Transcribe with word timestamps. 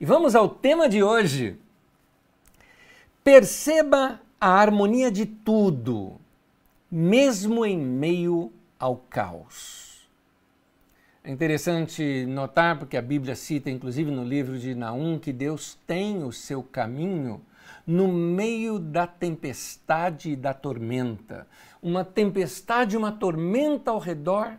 E 0.00 0.06
vamos 0.06 0.34
ao 0.34 0.48
tema 0.48 0.88
de 0.88 1.02
hoje. 1.02 1.58
Perceba 3.22 4.18
a 4.40 4.48
harmonia 4.48 5.10
de 5.10 5.26
tudo, 5.26 6.18
mesmo 6.90 7.66
em 7.66 7.76
meio 7.76 8.50
ao 8.78 8.96
caos. 8.96 10.08
É 11.22 11.30
interessante 11.30 12.24
notar, 12.24 12.78
porque 12.78 12.96
a 12.96 13.02
Bíblia 13.02 13.36
cita, 13.36 13.68
inclusive 13.68 14.10
no 14.10 14.24
livro 14.24 14.58
de 14.58 14.74
Naum, 14.74 15.18
que 15.18 15.34
Deus 15.34 15.78
tem 15.86 16.24
o 16.24 16.32
seu 16.32 16.62
caminho 16.62 17.42
no 17.86 18.08
meio 18.08 18.78
da 18.78 19.06
tempestade 19.06 20.30
e 20.30 20.36
da 20.36 20.54
tormenta. 20.54 21.46
Uma 21.82 22.06
tempestade, 22.06 22.96
uma 22.96 23.12
tormenta 23.12 23.90
ao 23.90 23.98
redor, 23.98 24.54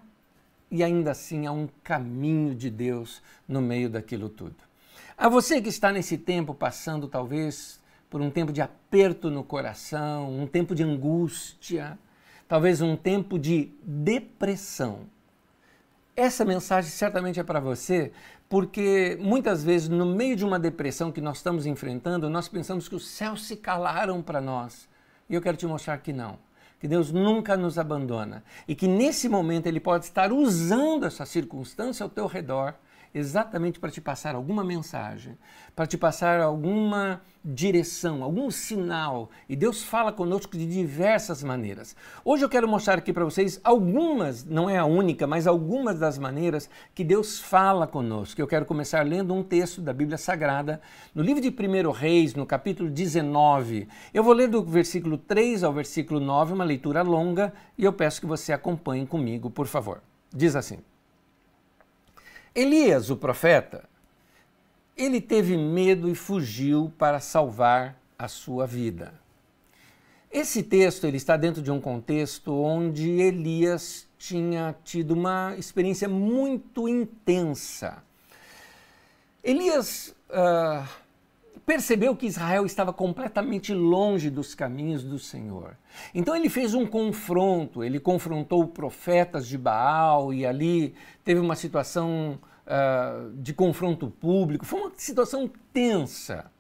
e 0.70 0.84
ainda 0.84 1.10
assim 1.10 1.48
há 1.48 1.52
um 1.52 1.68
caminho 1.84 2.54
de 2.54 2.70
Deus 2.70 3.24
no 3.48 3.60
meio 3.60 3.90
daquilo 3.90 4.30
tudo. 4.30 4.71
A 5.22 5.30
você 5.30 5.62
que 5.62 5.70
está 5.70 5.92
nesse 5.92 6.18
tempo 6.18 6.52
passando, 6.52 7.08
talvez, 7.08 7.80
por 8.10 8.22
um 8.22 8.32
tempo 8.32 8.52
de 8.52 8.60
aperto 8.60 9.30
no 9.30 9.44
coração, 9.44 10.36
um 10.36 10.48
tempo 10.48 10.74
de 10.74 10.82
angústia, 10.82 11.96
talvez 12.48 12.82
um 12.82 12.96
tempo 12.96 13.38
de 13.38 13.72
depressão. 13.84 15.02
Essa 16.16 16.44
mensagem 16.44 16.90
certamente 16.90 17.40
é 17.40 17.44
para 17.44 17.60
você, 17.60 18.12
porque 18.50 19.16
muitas 19.22 19.64
vezes, 19.64 19.90
no 19.90 20.08
meio 20.08 20.36
de 20.36 20.44
uma 20.44 20.58
depressão 20.58 21.12
que 21.12 21.22
nós 21.22 21.38
estamos 21.38 21.68
enfrentando, 21.68 22.28
nós 22.28 22.48
pensamos 22.48 22.90
que 22.90 22.96
os 22.96 23.08
céus 23.08 23.46
se 23.46 23.56
calaram 23.56 24.24
para 24.24 24.42
nós. 24.42 24.90
E 25.30 25.36
eu 25.36 25.42
quero 25.44 25.56
te 25.56 25.68
mostrar 25.68 26.00
que 26.00 26.12
não 26.12 26.40
que 26.80 26.88
Deus 26.88 27.12
nunca 27.12 27.56
nos 27.56 27.78
abandona 27.78 28.44
e 28.68 28.74
que 28.74 28.88
nesse 28.88 29.30
momento 29.30 29.68
Ele 29.68 29.80
pode 29.80 30.06
estar 30.06 30.34
usando 30.34 31.06
essa 31.06 31.28
circunstância 31.28 32.04
ao 32.04 32.10
teu 32.10 32.26
redor 32.26 32.74
exatamente 33.14 33.80
para 33.80 33.92
te 33.92 34.00
passar 34.00 34.36
alguma 34.36 34.64
mensagem, 34.64 35.38
para 35.76 35.86
te 35.86 35.98
passar 35.98 36.40
alguma 36.40 37.22
direção, 37.44 38.24
algum 38.24 38.50
sinal. 38.52 39.30
E 39.50 39.56
Deus 39.56 39.84
fala 39.84 40.12
conosco 40.12 40.58
de 40.58 40.66
diversas 40.66 41.44
maneiras. 41.44 41.96
Hoje 42.24 42.44
eu 42.46 42.50
quero 42.50 42.68
mostrar 42.68 42.98
aqui 42.98 43.12
para 43.12 43.26
vocês 43.26 43.60
algumas, 43.64 44.46
não 44.46 44.70
é 44.70 44.78
a 44.78 44.86
única, 44.86 45.26
mas 45.28 45.48
algumas 45.48 46.00
das 46.00 46.18
maneiras 46.18 46.70
que 46.94 47.04
Deus 47.04 47.40
fala 47.40 47.88
conosco. 47.88 48.40
Eu 48.40 48.48
quero 48.48 48.66
começar 48.66 49.06
lendo 49.06 49.34
um 49.34 49.44
texto 49.44 49.82
da 49.82 49.94
Bíblia 49.94 50.18
Sagrada, 50.18 50.82
no 51.14 51.24
livro 51.24 51.42
de 51.42 51.50
1 51.50 51.92
Reis, 51.92 52.36
no 52.36 52.46
capítulo 52.46 52.90
19. 52.90 53.88
Eu 54.14 54.24
vou 54.24 54.34
ler 54.34 54.48
do 54.48 54.64
versículo 54.64 55.18
3 55.18 55.64
ao 55.64 55.74
versículo 55.74 56.20
9, 56.20 56.54
uma 56.54 56.64
leitura 56.64 57.02
longa, 57.02 57.54
e 57.78 57.84
eu 57.84 57.94
peço 57.94 58.22
que 58.22 58.28
você 58.28 58.54
acompanhe 58.54 59.06
comigo, 59.06 59.50
por 59.50 59.68
favor. 59.68 60.02
Diz 60.34 60.56
assim: 60.56 60.80
Elias, 62.54 63.10
o 63.10 63.16
profeta, 63.16 63.90
ele 64.98 65.22
teve 65.22 65.56
medo 65.56 66.10
e 66.10 66.16
fugiu 66.16 66.92
para 66.98 67.20
salvar 67.20 67.98
a 68.20 68.28
sua 68.28 68.68
vida. 68.68 69.14
Esse 70.30 70.62
texto 70.62 71.06
ele 71.06 71.18
está 71.18 71.36
dentro 71.36 71.62
de 71.62 71.72
um 71.72 71.82
contexto 71.82 72.54
onde 72.54 73.10
Elias 73.10 74.08
tinha 74.18 74.76
tido 74.84 75.12
uma 75.12 75.56
experiência 75.58 76.08
muito 76.08 76.88
intensa. 76.88 78.04
Elias 79.44 80.16
uh, 80.30 80.88
percebeu 81.72 82.14
que 82.18 82.26
Israel 82.26 82.66
estava 82.66 82.92
completamente 82.92 83.74
longe 83.74 84.30
dos 84.30 84.54
caminhos 84.54 85.06
do 85.06 85.18
Senhor. 85.18 85.78
Então 86.14 86.36
ele 86.36 86.50
fez 86.50 86.74
um 86.74 86.86
confronto, 86.86 87.82
ele 87.82 87.98
confrontou 87.98 88.68
profetas 88.68 89.48
de 89.48 89.58
Baal 89.58 90.34
e 90.34 90.46
ali 90.46 90.94
teve 91.24 91.40
uma 91.40 91.56
situação 91.56 92.38
uh, 92.68 93.32
de 93.38 93.54
confronto 93.54 94.10
público, 94.10 94.66
foi 94.66 94.82
uma 94.82 94.92
situação 94.98 95.50
tensa. 95.72 96.52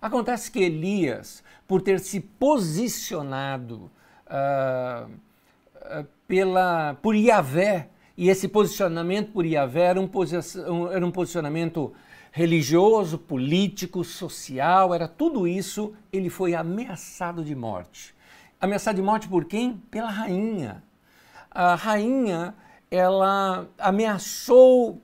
Acontece 0.00 0.48
que 0.48 0.60
Elias, 0.60 1.42
por 1.66 1.82
ter 1.82 1.98
se 1.98 2.20
posicionado 2.20 3.90
uh, 4.28 5.10
pela, 6.28 6.94
por 7.02 7.16
Yahvé, 7.16 7.88
e 8.16 8.28
esse 8.28 8.46
posicionamento 8.46 9.32
por 9.32 9.44
Yahvé 9.44 9.86
era 9.86 10.00
um, 10.00 10.08
era 10.88 11.04
um 11.04 11.10
posicionamento 11.10 11.92
religioso, 12.32 13.18
político, 13.18 14.02
social, 14.02 14.94
era 14.94 15.06
tudo 15.06 15.46
isso, 15.46 15.92
ele 16.10 16.30
foi 16.30 16.54
ameaçado 16.54 17.44
de 17.44 17.54
morte. 17.54 18.14
Ameaçado 18.58 18.96
de 18.96 19.02
morte 19.02 19.28
por 19.28 19.44
quem? 19.44 19.76
Pela 19.90 20.10
rainha. 20.10 20.82
A 21.50 21.74
rainha, 21.74 22.54
ela 22.90 23.68
ameaçou 23.78 25.00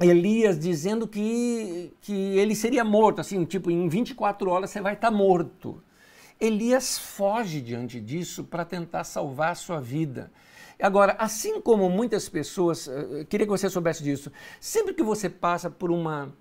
Elias 0.00 0.58
dizendo 0.58 1.08
que, 1.08 1.92
que 2.00 2.12
ele 2.12 2.54
seria 2.54 2.84
morto, 2.84 3.20
assim, 3.20 3.44
tipo, 3.44 3.70
em 3.70 3.88
24 3.88 4.48
horas 4.48 4.70
você 4.70 4.80
vai 4.80 4.94
estar 4.94 5.10
tá 5.10 5.16
morto. 5.16 5.82
Elias 6.38 6.96
foge 6.96 7.60
diante 7.60 7.98
disso 7.98 8.44
para 8.44 8.64
tentar 8.64 9.02
salvar 9.02 9.52
a 9.52 9.54
sua 9.56 9.80
vida. 9.80 10.30
Agora, 10.80 11.16
assim 11.18 11.60
como 11.60 11.88
muitas 11.88 12.28
pessoas, 12.28 12.86
eh, 12.86 13.26
queria 13.28 13.46
que 13.46 13.50
você 13.50 13.70
soubesse 13.70 14.02
disso, 14.02 14.30
sempre 14.60 14.92
que 14.92 15.02
você 15.02 15.28
passa 15.28 15.70
por 15.70 15.90
uma 15.90 16.34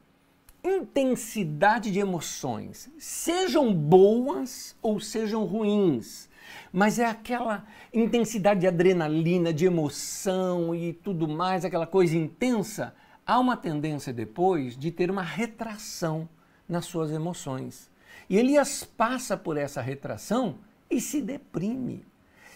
intensidade 0.64 1.92
de 1.92 2.00
emoções, 2.00 2.90
sejam 2.98 3.74
boas 3.74 4.76
ou 4.82 5.00
sejam 5.00 5.46
ruins, 5.46 6.28
mas 6.72 7.00
é 7.00 7.06
aquela 7.06 7.66
intensidade 7.94 8.62
de 8.62 8.68
adrenalina, 8.68 9.54
de 9.54 9.66
emoção 9.66 10.76
e 10.76 10.92
tudo 10.92 11.28
mais, 11.28 11.64
aquela 11.64 11.88
coisa 11.88 12.18
intensa, 12.18 12.94
há 13.26 13.40
uma 13.40 13.56
tendência 13.56 14.12
depois 14.12 14.78
de 14.78 14.92
ter 14.92 15.10
uma 15.10 15.22
retração 15.22 16.28
nas 16.68 16.86
suas 16.86 17.12
emoções. 17.12 17.90
E 18.30 18.38
Elias 18.38 18.84
passa 18.84 19.38
por 19.38 19.56
essa 19.56 19.82
retração 19.82 20.58
e 20.90 21.00
se 21.00 21.22
deprime. 21.22 22.04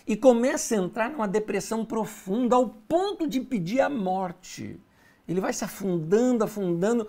E 0.10 0.18
começa 0.18 0.74
a 0.74 0.80
entrar 0.80 1.12
numa 1.12 1.28
depressão 1.28 1.86
profunda 1.86 2.56
ao 2.56 2.68
ponto 2.68 3.28
de 3.28 3.40
pedir 3.42 3.80
a 3.80 3.88
morte. 3.88 4.80
Ele 5.28 5.40
vai 5.40 5.54
se 5.54 5.64
afundando, 5.64 6.44
afundando. 6.44 7.08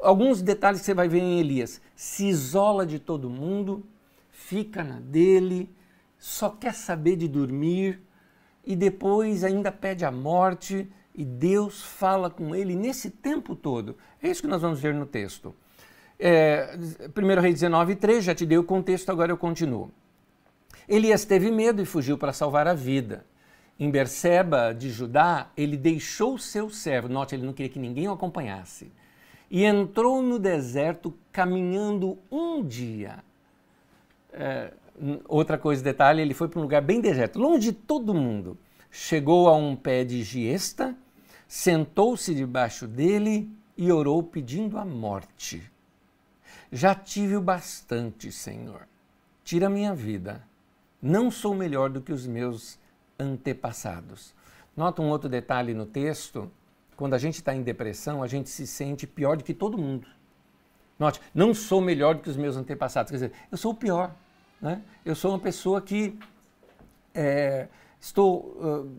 Alguns 0.00 0.42
detalhes 0.42 0.80
você 0.80 0.92
vai 0.92 1.08
ver 1.08 1.20
em 1.20 1.38
Elias. 1.38 1.80
Se 1.94 2.26
isola 2.26 2.84
de 2.84 2.98
todo 2.98 3.30
mundo, 3.30 3.86
fica 4.32 4.82
na 4.82 4.98
dele, 4.98 5.72
só 6.18 6.50
quer 6.50 6.74
saber 6.74 7.14
de 7.14 7.28
dormir 7.28 8.02
e 8.64 8.74
depois 8.74 9.44
ainda 9.44 9.70
pede 9.70 10.04
a 10.04 10.10
morte 10.10 10.90
e 11.14 11.24
Deus 11.24 11.84
fala 11.84 12.28
com 12.28 12.52
ele 12.52 12.74
nesse 12.74 13.10
tempo 13.10 13.54
todo. 13.54 13.96
É 14.20 14.28
isso 14.28 14.42
que 14.42 14.48
nós 14.48 14.60
vamos 14.60 14.80
ver 14.80 14.92
no 14.92 15.06
texto. 15.06 15.54
É, 16.18 16.76
1 17.16 17.40
Rei 17.40 17.52
19, 17.52 17.94
3, 17.94 18.24
já 18.24 18.34
te 18.34 18.44
dei 18.44 18.58
o 18.58 18.64
contexto, 18.64 19.08
agora 19.08 19.30
eu 19.30 19.38
continuo. 19.38 19.92
Elias 20.90 21.24
teve 21.24 21.52
medo 21.52 21.80
e 21.80 21.86
fugiu 21.86 22.18
para 22.18 22.32
salvar 22.32 22.66
a 22.66 22.74
vida. 22.74 23.24
Em 23.78 23.88
Berseba 23.88 24.74
de 24.74 24.90
Judá, 24.90 25.48
ele 25.56 25.76
deixou 25.76 26.36
seu 26.36 26.68
servo, 26.68 27.08
note, 27.08 27.32
ele 27.32 27.46
não 27.46 27.52
queria 27.52 27.70
que 27.70 27.78
ninguém 27.78 28.08
o 28.08 28.12
acompanhasse, 28.12 28.90
e 29.48 29.64
entrou 29.64 30.20
no 30.20 30.36
deserto 30.36 31.16
caminhando 31.30 32.18
um 32.28 32.60
dia. 32.60 33.22
É, 34.32 34.72
outra 35.28 35.56
coisa, 35.56 35.80
detalhe, 35.80 36.22
ele 36.22 36.34
foi 36.34 36.48
para 36.48 36.58
um 36.58 36.62
lugar 36.62 36.82
bem 36.82 37.00
deserto, 37.00 37.38
longe 37.38 37.70
de 37.70 37.72
todo 37.72 38.12
mundo. 38.12 38.58
Chegou 38.90 39.48
a 39.48 39.54
um 39.56 39.76
pé 39.76 40.02
de 40.02 40.24
giesta, 40.24 40.96
sentou-se 41.46 42.34
debaixo 42.34 42.88
dele 42.88 43.48
e 43.76 43.92
orou 43.92 44.24
pedindo 44.24 44.76
a 44.76 44.84
morte. 44.84 45.62
Já 46.72 46.96
tive 46.96 47.36
o 47.36 47.40
bastante, 47.40 48.32
Senhor. 48.32 48.88
Tira 49.44 49.70
minha 49.70 49.94
vida. 49.94 50.49
Não 51.00 51.30
sou 51.30 51.54
melhor 51.54 51.90
do 51.90 52.00
que 52.00 52.12
os 52.12 52.26
meus 52.26 52.78
antepassados. 53.18 54.34
Nota 54.76 55.02
um 55.02 55.08
outro 55.08 55.28
detalhe 55.28 55.74
no 55.74 55.86
texto. 55.86 56.50
Quando 56.96 57.14
a 57.14 57.18
gente 57.18 57.36
está 57.36 57.54
em 57.54 57.62
depressão, 57.62 58.22
a 58.22 58.26
gente 58.26 58.50
se 58.50 58.66
sente 58.66 59.06
pior 59.06 59.36
do 59.36 59.44
que 59.44 59.54
todo 59.54 59.78
mundo. 59.78 60.06
Note, 60.98 61.20
não 61.34 61.54
sou 61.54 61.80
melhor 61.80 62.14
do 62.14 62.22
que 62.22 62.28
os 62.28 62.36
meus 62.36 62.56
antepassados. 62.56 63.10
Quer 63.10 63.16
dizer, 63.16 63.32
eu 63.50 63.56
sou 63.56 63.72
o 63.72 63.74
pior. 63.74 64.14
Né? 64.60 64.82
Eu 65.04 65.14
sou 65.14 65.32
uma 65.32 65.38
pessoa 65.38 65.80
que 65.80 66.18
é, 67.14 67.68
estou 67.98 68.56
uh, 68.60 68.90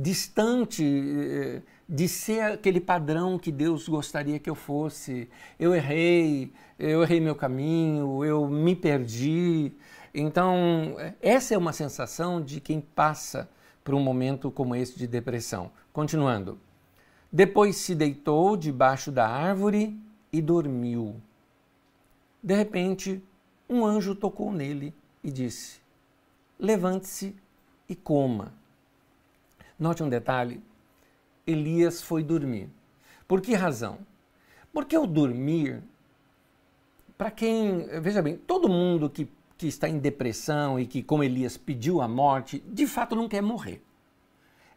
distante 0.00 0.84
uh, 0.84 1.62
de 1.88 2.08
ser 2.08 2.52
aquele 2.52 2.80
padrão 2.80 3.38
que 3.38 3.50
Deus 3.50 3.88
gostaria 3.88 4.38
que 4.38 4.48
eu 4.48 4.54
fosse. 4.54 5.28
Eu 5.58 5.74
errei, 5.74 6.52
eu 6.78 7.02
errei 7.02 7.20
meu 7.20 7.34
caminho, 7.34 8.24
eu 8.24 8.48
me 8.48 8.76
perdi. 8.76 9.72
Então, 10.14 10.96
essa 11.20 11.54
é 11.54 11.58
uma 11.58 11.72
sensação 11.72 12.40
de 12.42 12.60
quem 12.60 12.80
passa 12.80 13.48
por 13.82 13.94
um 13.94 14.00
momento 14.00 14.50
como 14.50 14.74
esse 14.76 14.98
de 14.98 15.06
depressão. 15.06 15.70
Continuando. 15.92 16.58
Depois 17.30 17.76
se 17.76 17.94
deitou 17.94 18.56
debaixo 18.56 19.10
da 19.10 19.26
árvore 19.26 19.98
e 20.32 20.42
dormiu. 20.42 21.20
De 22.42 22.54
repente, 22.54 23.22
um 23.68 23.86
anjo 23.86 24.14
tocou 24.14 24.52
nele 24.52 24.94
e 25.24 25.30
disse: 25.30 25.80
Levante-se 26.58 27.34
e 27.88 27.94
coma. 27.94 28.52
Note 29.78 30.02
um 30.02 30.08
detalhe 30.08 30.62
Elias 31.46 32.02
foi 32.02 32.22
dormir. 32.22 32.68
Por 33.26 33.40
que 33.40 33.54
razão? 33.54 33.98
Porque 34.72 34.96
o 34.96 35.06
dormir 35.06 35.82
para 37.18 37.30
quem, 37.30 37.86
veja 38.00 38.22
bem, 38.22 38.36
todo 38.36 38.68
mundo 38.68 39.08
que, 39.08 39.28
que 39.62 39.68
está 39.68 39.88
em 39.88 39.98
depressão 39.98 40.78
e 40.78 40.86
que, 40.86 41.02
como 41.04 41.22
Elias, 41.22 41.56
pediu 41.56 42.00
a 42.00 42.08
morte, 42.08 42.62
de 42.66 42.84
fato 42.84 43.14
não 43.14 43.28
quer 43.28 43.40
morrer. 43.40 43.80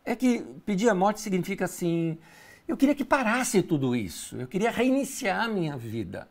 É 0.06 0.16
que 0.16 0.46
pedir 0.64 0.88
a 0.90 0.94
morte 0.94 1.22
significa 1.22 1.66
assim: 1.66 2.20
eu 2.68 2.78
queria 2.78 2.94
que 2.94 3.04
parasse 3.04 3.64
tudo 3.64 3.96
isso, 3.96 4.38
eu 4.38 4.48
queria 4.48 4.70
reiniciar 4.70 5.44
a 5.44 5.48
minha 5.48 5.76
vida. 5.76 6.28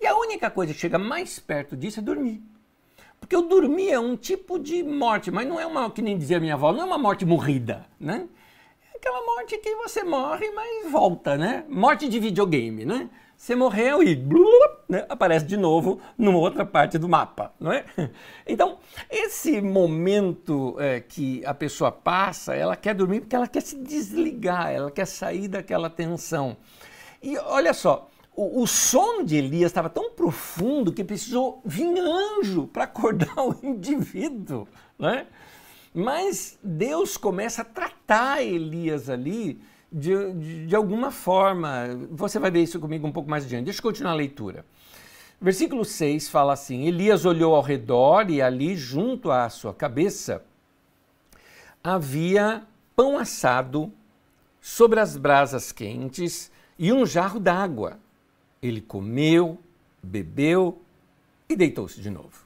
E 0.00 0.06
a 0.06 0.16
única 0.16 0.50
coisa 0.50 0.72
que 0.72 0.80
chega 0.80 0.98
mais 0.98 1.38
perto 1.38 1.76
disso 1.76 2.00
é 2.00 2.02
dormir. 2.02 2.42
Porque 3.20 3.36
o 3.36 3.42
dormir 3.42 3.90
é 3.90 4.00
um 4.00 4.16
tipo 4.16 4.58
de 4.58 4.82
morte, 4.82 5.30
mas 5.30 5.46
não 5.46 5.60
é 5.60 5.66
uma, 5.66 5.90
que 5.90 6.00
nem 6.00 6.16
dizia 6.16 6.40
minha 6.40 6.54
avó, 6.54 6.72
não 6.72 6.80
é 6.80 6.84
uma 6.84 6.98
morte 6.98 7.26
morrida, 7.26 7.86
né? 8.00 8.26
É 8.92 8.96
aquela 8.96 9.24
morte 9.24 9.58
que 9.58 9.76
você 9.76 10.02
morre, 10.02 10.50
mas 10.50 10.90
volta, 10.90 11.36
né? 11.36 11.64
Morte 11.68 12.08
de 12.08 12.18
videogame, 12.18 12.86
né? 12.86 13.10
Você 13.36 13.54
morreu 13.54 14.02
e 14.02 14.14
né, 14.92 15.06
aparece 15.08 15.46
de 15.46 15.56
novo 15.56 15.98
numa 16.18 16.36
outra 16.36 16.66
parte 16.66 16.98
do 16.98 17.08
mapa, 17.08 17.50
não 17.58 17.72
é? 17.72 17.82
Então, 18.46 18.76
esse 19.08 19.62
momento 19.62 20.76
é, 20.78 21.00
que 21.00 21.42
a 21.46 21.54
pessoa 21.54 21.90
passa, 21.90 22.54
ela 22.54 22.76
quer 22.76 22.94
dormir 22.94 23.20
porque 23.20 23.34
ela 23.34 23.48
quer 23.48 23.62
se 23.62 23.78
desligar, 23.78 24.70
ela 24.70 24.90
quer 24.90 25.06
sair 25.06 25.48
daquela 25.48 25.88
tensão. 25.88 26.58
E 27.22 27.38
olha 27.38 27.72
só, 27.72 28.10
o, 28.36 28.62
o 28.62 28.66
sono 28.66 29.24
de 29.24 29.36
Elias 29.36 29.70
estava 29.70 29.88
tão 29.88 30.10
profundo 30.10 30.92
que 30.92 31.02
precisou 31.02 31.62
vir 31.64 31.98
anjo 31.98 32.66
para 32.66 32.84
acordar 32.84 33.38
o 33.38 33.56
indivíduo, 33.62 34.68
né? 34.98 35.26
Mas 35.94 36.58
Deus 36.62 37.16
começa 37.16 37.62
a 37.62 37.64
tratar 37.64 38.42
Elias 38.42 39.08
ali 39.08 39.58
de, 39.92 40.32
de, 40.32 40.66
de 40.66 40.76
alguma 40.76 41.10
forma. 41.10 41.86
Você 42.10 42.38
vai 42.38 42.50
ver 42.50 42.62
isso 42.62 42.80
comigo 42.80 43.06
um 43.06 43.12
pouco 43.12 43.28
mais 43.28 43.44
adiante. 43.44 43.66
Deixa 43.66 43.80
eu 43.80 43.82
continuar 43.84 44.12
a 44.12 44.16
leitura. 44.16 44.64
Versículo 45.40 45.84
6 45.84 46.28
fala 46.28 46.52
assim: 46.52 46.86
Elias 46.86 47.24
olhou 47.24 47.54
ao 47.54 47.62
redor 47.62 48.30
e 48.30 48.40
ali, 48.40 48.76
junto 48.76 49.30
à 49.30 49.48
sua 49.48 49.74
cabeça, 49.74 50.44
havia 51.82 52.62
pão 52.94 53.18
assado 53.18 53.92
sobre 54.60 55.00
as 55.00 55.16
brasas 55.16 55.72
quentes 55.72 56.50
e 56.78 56.92
um 56.92 57.04
jarro 57.04 57.40
d'água. 57.40 57.98
Ele 58.62 58.80
comeu, 58.80 59.58
bebeu 60.00 60.80
e 61.48 61.56
deitou-se 61.56 62.00
de 62.00 62.08
novo. 62.08 62.40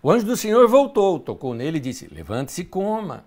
O 0.00 0.10
anjo 0.10 0.24
do 0.24 0.36
Senhor 0.36 0.66
voltou, 0.68 1.18
tocou 1.18 1.52
nele 1.52 1.78
e 1.78 1.80
disse: 1.80 2.06
Levante-se 2.06 2.62
e 2.62 2.64
coma, 2.64 3.24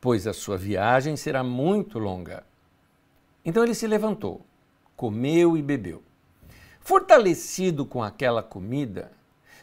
pois 0.00 0.26
a 0.26 0.32
sua 0.32 0.56
viagem 0.56 1.14
será 1.16 1.44
muito 1.44 1.98
longa. 1.98 2.42
Então 3.44 3.62
ele 3.62 3.74
se 3.74 3.86
levantou, 3.86 4.44
comeu 4.96 5.56
e 5.56 5.62
bebeu. 5.62 6.02
Fortalecido 6.80 7.84
com 7.84 8.02
aquela 8.02 8.42
comida, 8.42 9.12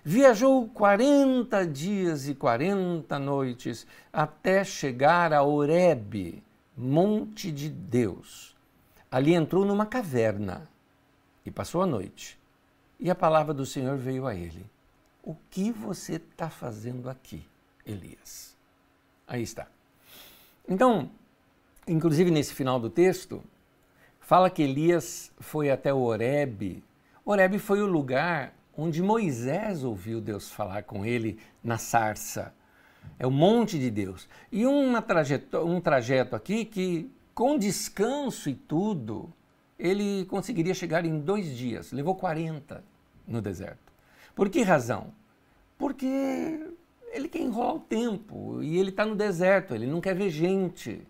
viajou 0.03 0.67
40 0.69 1.65
dias 1.67 2.27
e 2.27 2.35
40 2.35 3.17
noites 3.19 3.85
até 4.11 4.63
chegar 4.63 5.33
a 5.33 5.43
Horebe, 5.43 6.43
monte 6.75 7.51
de 7.51 7.69
Deus. 7.69 8.55
Ali 9.09 9.33
entrou 9.33 9.65
numa 9.65 9.85
caverna 9.85 10.69
e 11.45 11.51
passou 11.51 11.81
a 11.81 11.85
noite. 11.85 12.39
E 12.99 13.09
a 13.09 13.15
palavra 13.15 13.53
do 13.53 13.65
Senhor 13.65 13.97
veio 13.97 14.27
a 14.27 14.35
ele: 14.35 14.65
O 15.23 15.35
que 15.49 15.71
você 15.71 16.13
está 16.13 16.49
fazendo 16.49 17.09
aqui, 17.09 17.45
Elias? 17.85 18.55
Aí 19.27 19.41
está. 19.41 19.67
Então, 20.67 21.09
inclusive 21.87 22.31
nesse 22.31 22.53
final 22.53 22.79
do 22.79 22.89
texto, 22.89 23.43
fala 24.31 24.49
que 24.49 24.63
Elias 24.63 25.29
foi 25.41 25.69
até 25.69 25.93
o 25.93 25.99
Horebe. 25.99 26.81
Horebe 27.25 27.59
foi 27.59 27.81
o 27.81 27.85
lugar 27.85 28.53
onde 28.77 29.03
Moisés 29.03 29.83
ouviu 29.83 30.21
Deus 30.21 30.49
falar 30.49 30.83
com 30.83 31.05
ele 31.05 31.37
na 31.61 31.77
sarça. 31.77 32.53
É 33.19 33.27
o 33.27 33.29
monte 33.29 33.77
de 33.77 33.91
Deus. 33.91 34.29
E 34.49 34.65
uma 34.65 35.05
um 35.65 35.81
trajeto 35.81 36.33
aqui 36.33 36.63
que, 36.63 37.11
com 37.35 37.57
descanso 37.57 38.49
e 38.49 38.55
tudo, 38.55 39.33
ele 39.77 40.23
conseguiria 40.29 40.73
chegar 40.73 41.05
em 41.05 41.19
dois 41.19 41.47
dias. 41.57 41.91
Levou 41.91 42.15
40 42.15 42.81
no 43.27 43.41
deserto. 43.41 43.91
Por 44.33 44.49
que 44.49 44.61
razão? 44.61 45.13
Porque 45.77 46.07
ele 47.11 47.27
quer 47.27 47.41
enrolar 47.41 47.75
o 47.75 47.79
tempo 47.81 48.63
e 48.63 48.77
ele 48.77 48.91
está 48.91 49.05
no 49.05 49.13
deserto, 49.13 49.75
ele 49.75 49.87
não 49.87 49.99
quer 49.99 50.15
ver 50.15 50.29
gente 50.29 51.05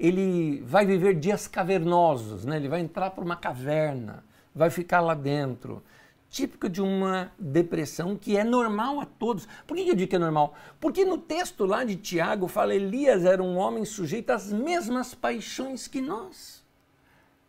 ele 0.00 0.62
vai 0.62 0.86
viver 0.86 1.14
dias 1.14 1.46
cavernosos, 1.46 2.46
né? 2.46 2.56
ele 2.56 2.70
vai 2.70 2.80
entrar 2.80 3.10
por 3.10 3.22
uma 3.22 3.36
caverna, 3.36 4.24
vai 4.54 4.70
ficar 4.70 5.02
lá 5.02 5.12
dentro. 5.12 5.82
Típico 6.30 6.68
de 6.68 6.80
uma 6.80 7.30
depressão 7.38 8.16
que 8.16 8.36
é 8.36 8.44
normal 8.44 9.00
a 9.00 9.04
todos. 9.04 9.46
Por 9.66 9.76
que 9.76 9.88
eu 9.88 9.94
digo 9.94 10.08
que 10.08 10.16
é 10.16 10.18
normal? 10.18 10.54
Porque 10.80 11.04
no 11.04 11.18
texto 11.18 11.66
lá 11.66 11.84
de 11.84 11.96
Tiago 11.96 12.48
fala 12.48 12.74
Elias 12.74 13.24
era 13.24 13.42
um 13.42 13.58
homem 13.58 13.84
sujeito 13.84 14.30
às 14.30 14.50
mesmas 14.50 15.12
paixões 15.12 15.86
que 15.86 16.00
nós. 16.00 16.59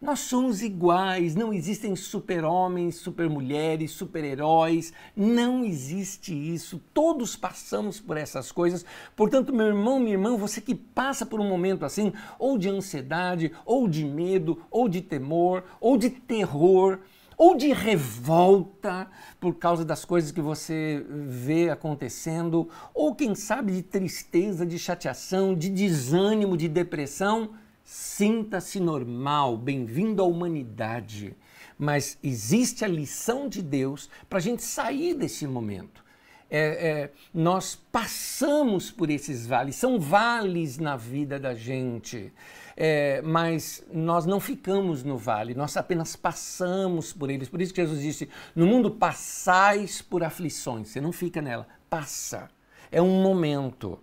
Nós 0.01 0.21
somos 0.21 0.63
iguais, 0.63 1.35
não 1.35 1.53
existem 1.53 1.95
super-homens, 1.95 2.95
super-mulheres, 2.95 3.91
super-heróis, 3.91 4.91
não 5.15 5.63
existe 5.63 6.33
isso. 6.33 6.81
Todos 6.91 7.35
passamos 7.35 7.99
por 7.99 8.17
essas 8.17 8.51
coisas. 8.51 8.83
Portanto, 9.15 9.53
meu 9.53 9.67
irmão, 9.67 9.99
minha 9.99 10.13
irmã, 10.13 10.35
você 10.35 10.59
que 10.59 10.73
passa 10.73 11.23
por 11.23 11.39
um 11.39 11.47
momento 11.47 11.85
assim, 11.85 12.11
ou 12.39 12.57
de 12.57 12.67
ansiedade, 12.67 13.51
ou 13.63 13.87
de 13.87 14.03
medo, 14.03 14.63
ou 14.71 14.89
de 14.89 15.01
temor, 15.01 15.63
ou 15.79 15.95
de 15.95 16.09
terror, 16.09 16.97
ou 17.37 17.55
de 17.55 17.71
revolta 17.71 19.07
por 19.39 19.53
causa 19.53 19.85
das 19.85 20.03
coisas 20.03 20.31
que 20.31 20.41
você 20.41 21.05
vê 21.27 21.69
acontecendo, 21.69 22.67
ou 22.91 23.13
quem 23.13 23.35
sabe 23.35 23.71
de 23.73 23.83
tristeza, 23.83 24.65
de 24.65 24.79
chateação, 24.79 25.53
de 25.53 25.69
desânimo, 25.69 26.57
de 26.57 26.67
depressão, 26.67 27.51
Sinta-se 27.93 28.79
normal, 28.79 29.57
bem-vindo 29.57 30.21
à 30.21 30.25
humanidade. 30.25 31.35
Mas 31.77 32.17
existe 32.23 32.85
a 32.85 32.87
lição 32.87 33.49
de 33.49 33.61
Deus 33.61 34.09
para 34.29 34.39
a 34.39 34.41
gente 34.41 34.63
sair 34.63 35.13
desse 35.13 35.45
momento. 35.45 36.01
É, 36.49 36.59
é, 36.59 37.11
nós 37.33 37.75
passamos 37.75 38.89
por 38.89 39.09
esses 39.09 39.45
vales, 39.45 39.75
são 39.75 39.99
vales 39.99 40.77
na 40.77 40.95
vida 40.95 41.37
da 41.37 41.53
gente, 41.53 42.31
é, 42.77 43.21
mas 43.23 43.85
nós 43.91 44.25
não 44.25 44.39
ficamos 44.39 45.03
no 45.03 45.17
vale, 45.17 45.53
nós 45.53 45.75
apenas 45.75 46.15
passamos 46.15 47.11
por 47.11 47.29
eles. 47.29 47.49
Por 47.49 47.61
isso 47.61 47.73
que 47.73 47.81
Jesus 47.81 48.01
disse: 48.01 48.29
No 48.55 48.65
mundo 48.65 48.89
passais 48.89 50.01
por 50.01 50.23
aflições, 50.23 50.87
você 50.87 51.01
não 51.01 51.11
fica 51.11 51.41
nela, 51.41 51.67
passa. 51.89 52.47
É 52.89 53.01
um 53.01 53.21
momento. 53.21 53.99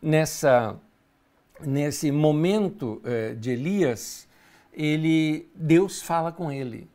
Nessa 0.00 0.78
nesse 1.60 2.10
momento 2.10 3.00
eh, 3.04 3.34
de 3.34 3.50
Elias, 3.50 4.28
ele, 4.72 5.48
Deus 5.54 6.02
fala 6.02 6.30
com 6.32 6.50
ele. 6.50 6.88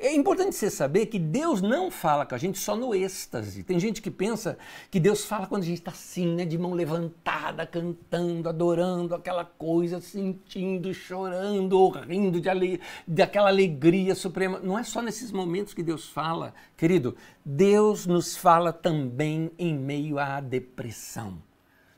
É 0.00 0.14
importante 0.14 0.54
você 0.54 0.70
saber 0.70 1.06
que 1.06 1.18
Deus 1.18 1.60
não 1.60 1.90
fala 1.90 2.24
com 2.24 2.32
a 2.32 2.38
gente 2.38 2.56
só 2.56 2.76
no 2.76 2.94
êxtase. 2.94 3.64
Tem 3.64 3.80
gente 3.80 4.00
que 4.00 4.12
pensa 4.12 4.56
que 4.92 5.00
Deus 5.00 5.24
fala 5.24 5.48
quando 5.48 5.62
a 5.62 5.66
gente 5.66 5.78
está 5.78 5.90
assim, 5.90 6.36
né, 6.36 6.44
de 6.44 6.56
mão 6.56 6.72
levantada, 6.72 7.66
cantando, 7.66 8.48
adorando 8.48 9.16
aquela 9.16 9.44
coisa, 9.44 10.00
sentindo, 10.00 10.94
chorando, 10.94 11.88
rindo 11.88 12.40
de 12.40 12.48
ale... 12.48 12.80
daquela 13.08 13.48
alegria 13.48 14.14
suprema. 14.14 14.60
Não 14.60 14.78
é 14.78 14.84
só 14.84 15.02
nesses 15.02 15.32
momentos 15.32 15.74
que 15.74 15.82
Deus 15.82 16.08
fala. 16.08 16.54
Querido, 16.76 17.16
Deus 17.44 18.06
nos 18.06 18.36
fala 18.36 18.72
também 18.72 19.50
em 19.58 19.76
meio 19.76 20.20
à 20.20 20.40
depressão. 20.40 21.42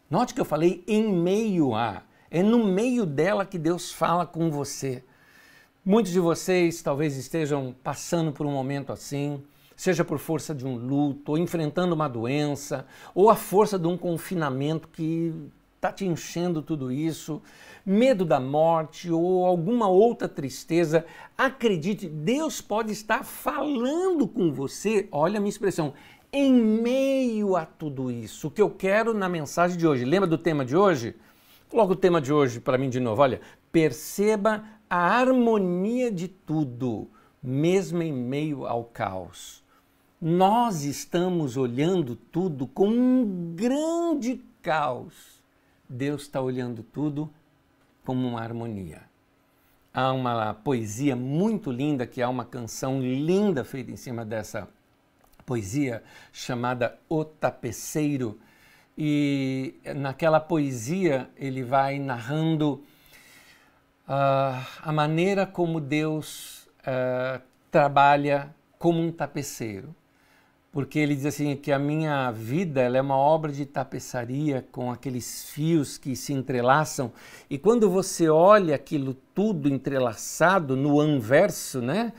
Note 0.09 0.33
que 0.33 0.41
eu 0.41 0.47
falei 0.47 0.83
em 0.89 1.13
meio 1.13 1.75
a. 1.75 2.03
É 2.31 2.45
no 2.45 2.65
meio 2.65 3.05
dela 3.05 3.45
que 3.45 3.59
Deus 3.59 3.91
fala 3.91 4.25
com 4.25 4.53
você. 4.53 5.03
Muitos 5.85 6.13
de 6.13 6.21
vocês 6.21 6.81
talvez 6.81 7.17
estejam 7.17 7.75
passando 7.83 8.31
por 8.31 8.47
um 8.47 8.53
momento 8.53 8.93
assim, 8.93 9.43
seja 9.75 10.05
por 10.05 10.21
força 10.21 10.55
de 10.55 10.65
um 10.65 10.77
luto, 10.77 11.33
ou 11.33 11.39
enfrentando 11.39 11.93
uma 11.93 12.07
doença, 12.07 12.87
ou 13.17 13.31
a 13.31 13.35
força 13.35 13.77
de 13.77 13.89
um 13.89 13.97
confinamento 13.97 14.87
que 14.87 15.35
está 15.75 15.91
te 15.91 16.05
enchendo 16.05 16.63
tudo 16.63 16.93
isso, 16.93 17.43
medo 17.85 18.25
da 18.25 18.39
morte 18.39 19.11
ou 19.11 19.45
alguma 19.45 19.89
outra 19.89 20.29
tristeza. 20.29 21.05
Acredite, 21.37 22.09
Deus 22.09 22.61
pode 22.61 22.93
estar 22.93 23.25
falando 23.25 24.29
com 24.29 24.53
você, 24.53 25.09
olha 25.11 25.39
a 25.39 25.41
minha 25.41 25.51
expressão, 25.51 25.95
em 26.33 26.53
meio 26.53 27.57
a 27.57 27.67
tudo 27.67 28.09
isso. 28.09 28.47
O 28.47 28.51
que 28.53 28.63
eu 28.63 28.71
quero 28.71 29.13
na 29.13 29.29
mensagem 29.29 29.77
de 29.77 29.85
hoje, 29.85 30.05
lembra 30.05 30.29
do 30.29 30.39
tema 30.39 30.65
de 30.65 30.77
hoje? 30.77 31.17
Coloca 31.71 31.93
o 31.93 31.97
tema 31.97 32.21
de 32.21 32.33
hoje 32.33 32.59
para 32.59 32.77
mim 32.77 32.91
de 32.91 32.99
novo. 32.99 33.23
Olha, 33.23 33.41
perceba 33.71 34.65
a 34.91 34.99
harmonia 34.99 36.11
de 36.11 36.27
tudo, 36.27 37.09
mesmo 37.41 38.03
em 38.03 38.13
meio 38.13 38.67
ao 38.67 38.83
caos. 38.83 39.63
Nós 40.21 40.83
estamos 40.83 41.57
olhando 41.57 42.17
tudo 42.17 42.67
com 42.67 42.89
um 42.89 43.55
grande 43.55 44.43
caos. 44.61 45.41
Deus 45.89 46.23
está 46.23 46.41
olhando 46.41 46.83
tudo 46.83 47.31
como 48.05 48.27
uma 48.27 48.41
harmonia. 48.41 49.03
Há 49.95 50.13
uma 50.13 50.53
poesia 50.53 51.15
muito 51.15 51.71
linda, 51.71 52.05
que 52.05 52.21
há 52.21 52.29
uma 52.29 52.45
canção 52.45 53.01
linda 53.01 53.63
feita 53.63 53.93
em 53.93 53.97
cima 53.97 54.25
dessa 54.25 54.69
poesia 55.47 56.03
chamada 56.33 56.99
O 57.09 57.25
Tapeceiro. 57.25 58.41
E 59.03 59.77
naquela 59.97 60.39
poesia 60.39 61.31
ele 61.35 61.63
vai 61.63 61.99
narrando 61.99 62.85
uh, 64.07 64.63
a 64.83 64.93
maneira 64.93 65.47
como 65.47 65.81
Deus 65.81 66.69
uh, 66.81 67.41
trabalha 67.71 68.55
como 68.79 69.01
um 69.01 69.11
tapeceiro. 69.11 69.97
Porque 70.71 70.99
ele 70.99 71.17
diz 71.17 71.25
assim 71.25 71.57
que 71.57 71.73
a 71.73 71.79
minha 71.79 72.31
vida 72.31 72.83
é 72.83 73.01
uma 73.01 73.17
obra 73.17 73.51
de 73.51 73.65
tapeçaria 73.65 74.67
com 74.71 74.93
aqueles 74.93 75.49
fios 75.49 75.97
que 75.97 76.15
se 76.15 76.35
entrelaçam. 76.35 77.11
E 77.49 77.57
quando 77.57 77.89
você 77.89 78.29
olha 78.29 78.75
aquilo 78.75 79.15
tudo 79.35 79.67
entrelaçado 79.67 80.77
no 80.77 81.01
anverso, 81.01 81.81
né? 81.81 82.13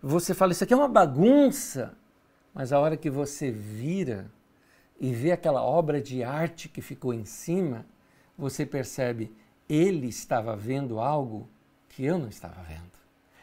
Você 0.00 0.34
fala, 0.34 0.52
isso 0.52 0.62
aqui 0.62 0.72
é 0.72 0.76
uma 0.76 0.86
bagunça. 0.86 1.94
Mas 2.54 2.72
a 2.72 2.78
hora 2.78 2.96
que 2.96 3.10
você 3.10 3.50
vira 3.50 4.30
e 5.00 5.12
vê 5.12 5.32
aquela 5.32 5.62
obra 5.62 6.00
de 6.00 6.24
arte 6.24 6.68
que 6.68 6.82
ficou 6.82 7.14
em 7.14 7.24
cima, 7.24 7.86
você 8.36 8.66
percebe, 8.66 9.32
ele 9.68 10.08
estava 10.08 10.56
vendo 10.56 10.98
algo 10.98 11.48
que 11.88 12.04
eu 12.04 12.18
não 12.18 12.28
estava 12.28 12.62
vendo. 12.62 12.98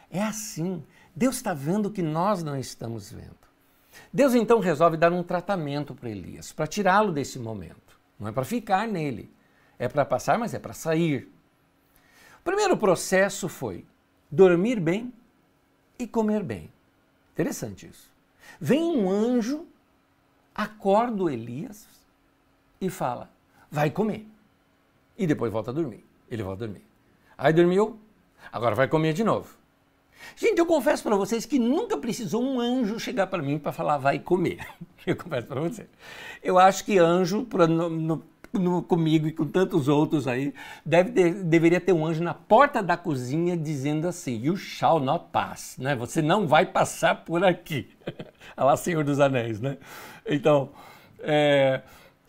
É 0.10 0.22
assim. 0.22 0.84
Deus 1.16 1.36
está 1.36 1.54
vendo 1.54 1.88
o 1.88 1.92
que 1.92 2.02
nós 2.02 2.44
não 2.44 2.58
estamos 2.58 3.12
vendo. 3.12 3.46
Deus 4.12 4.34
então 4.34 4.60
resolve 4.60 4.98
dar 4.98 5.12
um 5.14 5.24
tratamento 5.24 5.96
para 5.96 6.10
Elias, 6.10 6.52
para 6.52 6.68
tirá-lo 6.68 7.12
desse 7.12 7.40
momento. 7.40 8.00
Não 8.20 8.28
é 8.28 8.32
para 8.32 8.44
ficar 8.44 8.88
nele, 8.88 9.32
é 9.80 9.88
para 9.88 10.06
passar, 10.06 10.38
mas 10.38 10.54
é 10.54 10.60
para 10.60 10.74
sair. 10.74 11.30
O 12.40 12.44
primeiro 12.44 12.78
processo 12.78 13.48
foi 13.48 13.86
dormir 14.30 14.80
bem 14.80 15.14
e 15.98 16.06
comer 16.06 16.44
bem. 16.44 16.70
Interessante 17.34 17.88
isso. 17.88 18.12
Vem 18.60 18.98
um 18.98 19.10
anjo, 19.10 19.66
acorda 20.56 21.24
o 21.24 21.30
Elias 21.30 21.88
e 22.80 22.90
fala: 22.90 23.30
vai 23.70 23.92
comer. 23.92 24.28
E 25.18 25.28
depois 25.28 25.52
volta 25.52 25.72
a 25.72 25.74
dormir. 25.74 26.04
Ele 26.30 26.42
volta 26.42 26.64
a 26.64 26.68
dormir. 26.68 26.86
Aí 27.38 27.54
dormiu, 27.54 28.00
agora 28.52 28.74
vai 28.74 28.88
comer 28.88 29.14
de 29.14 29.24
novo. 29.24 29.58
Gente, 30.36 30.58
eu 30.58 30.66
confesso 30.66 31.04
para 31.04 31.16
vocês 31.16 31.46
que 31.46 31.60
nunca 31.60 31.98
precisou 31.98 32.44
um 32.44 32.60
anjo 32.60 33.00
chegar 33.00 33.28
para 33.28 33.44
mim 33.44 33.60
para 33.60 33.72
falar 33.72 33.98
vai 33.98 34.18
comer. 34.18 34.66
Eu 35.06 35.16
confesso 35.16 35.46
para 35.46 35.62
você. 35.62 35.88
Eu 36.42 36.58
acho 36.58 36.84
que 36.84 36.98
anjo, 36.98 37.46
pra, 37.46 37.68
no, 37.68 37.90
no, 37.90 38.24
no, 38.60 38.82
comigo 38.82 39.28
e 39.28 39.32
com 39.32 39.46
tantos 39.46 39.88
outros 39.88 40.28
aí, 40.28 40.54
deve 40.86 41.12
ter, 41.12 41.34
deveria 41.44 41.80
ter 41.80 41.94
um 41.94 42.06
anjo 42.06 42.24
na 42.24 42.34
porta 42.34 42.82
da 42.82 42.98
cozinha 42.98 43.56
dizendo 43.56 44.08
assim: 44.08 44.42
You 44.44 44.56
shall 44.56 45.00
not 45.00 45.26
pass. 45.32 45.78
Né? 45.78 45.96
Você 45.96 46.22
não 46.22 46.48
vai 46.48 46.66
passar 46.66 47.24
por 47.24 47.44
aqui. 47.44 47.90
Olha 48.58 48.66
lá, 48.68 48.78
Senhor 48.78 49.04
dos 49.04 49.20
Anéis, 49.20 49.60
né? 49.60 49.78
Então, 50.26 50.70
é, 51.20 51.82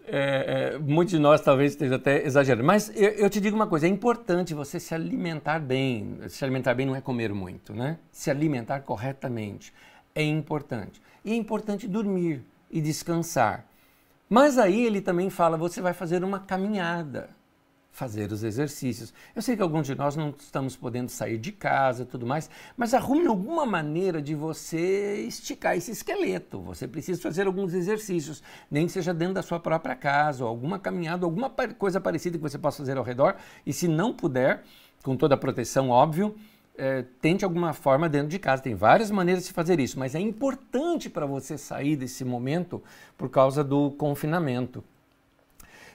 é, 0.07 0.75
é, 0.75 0.79
muitos 0.79 1.13
de 1.13 1.19
nós 1.19 1.41
talvez 1.41 1.73
esteja 1.73 1.97
até 1.97 2.25
exagerando. 2.25 2.65
Mas 2.65 2.91
eu, 2.95 3.11
eu, 3.11 3.31
te 3.31 3.41
digo 3.41 3.57
uma 3.57 3.67
coisa: 3.67 3.87
é 3.87 3.91
importante 3.91 4.55
você 4.55 4.79
se 4.79 4.95
alimentar 4.95 5.59
bem. 5.59 6.19
Se 6.29 6.45
alimentar 6.45 6.75
bem 6.75 6.87
não 6.87 6.95
é 6.95 7.01
comer 7.01 7.33
muito, 7.33 7.75
né? 7.75 7.99
Se 8.13 8.31
alimentar 8.31 8.81
corretamente 8.81 9.73
é 10.17 10.23
importante. 10.23 11.01
E 11.23 11.33
é 11.33 11.37
importante 11.37 11.87
dormir 11.87 12.43
e 12.71 12.81
descansar. 12.81 13.67
Mas 14.29 14.59
aí 14.59 14.85
ele 14.85 15.01
também 15.01 15.31
fala: 15.31 15.57
você 15.57 15.81
vai 15.81 15.93
fazer 15.93 16.25
uma 16.25 16.41
caminhada 16.41 17.31
fazer 17.97 18.31
os 18.31 18.45
exercícios. 18.45 19.13
Eu 19.35 19.41
sei 19.41 19.57
que 19.57 19.63
alguns 19.63 19.87
de 19.87 19.95
nós 19.95 20.15
não 20.15 20.29
estamos 20.39 20.77
podendo 20.77 21.09
sair 21.09 21.39
de 21.39 21.51
casa 21.51 22.03
e 22.03 22.07
tudo 22.07 22.27
mais, 22.27 22.51
mas 22.77 22.93
arrume 22.93 23.27
alguma 23.27 23.65
maneira 23.65 24.21
de 24.21 24.35
você 24.35 25.25
esticar 25.27 25.75
esse 25.75 25.93
esqueleto. 25.93 26.61
Você 26.61 26.87
precisa 26.87 27.19
fazer 27.23 27.47
alguns 27.47 27.73
exercícios, 27.73 28.43
nem 28.71 28.85
que 28.85 28.93
seja 28.93 29.15
dentro 29.15 29.33
da 29.33 29.43
sua 29.43 29.59
própria 29.59 29.97
casa, 29.97 30.45
ou 30.45 30.51
alguma 30.51 30.79
caminhada, 30.79 31.25
alguma 31.25 31.49
coisa 31.49 31.99
parecida 31.99 32.37
que 32.37 32.43
você 32.43 32.59
possa 32.59 32.79
fazer 32.79 32.99
ao 32.99 33.03
redor. 33.03 33.37
E 33.65 33.73
se 33.73 33.89
não 33.89 34.13
puder, 34.13 34.63
com 35.03 35.17
toda 35.17 35.35
a 35.35 35.39
proteção, 35.39 35.89
óbvio, 35.89 36.37
é, 36.77 37.05
tente 37.21 37.45
alguma 37.45 37.73
forma 37.73 38.09
dentro 38.09 38.29
de 38.29 38.39
casa. 38.39 38.63
Tem 38.63 38.75
várias 38.75 39.11
maneiras 39.11 39.47
de 39.47 39.53
fazer 39.53 39.81
isso, 39.81 39.99
mas 39.99 40.15
é 40.15 40.21
importante 40.21 41.09
para 41.09 41.27
você 41.27 41.57
sair 41.57 41.97
desse 41.97 42.25
momento 42.25 42.83
por 43.17 43.31
causa 43.31 43.65
do 43.65 43.91
confinamento. 43.93 44.83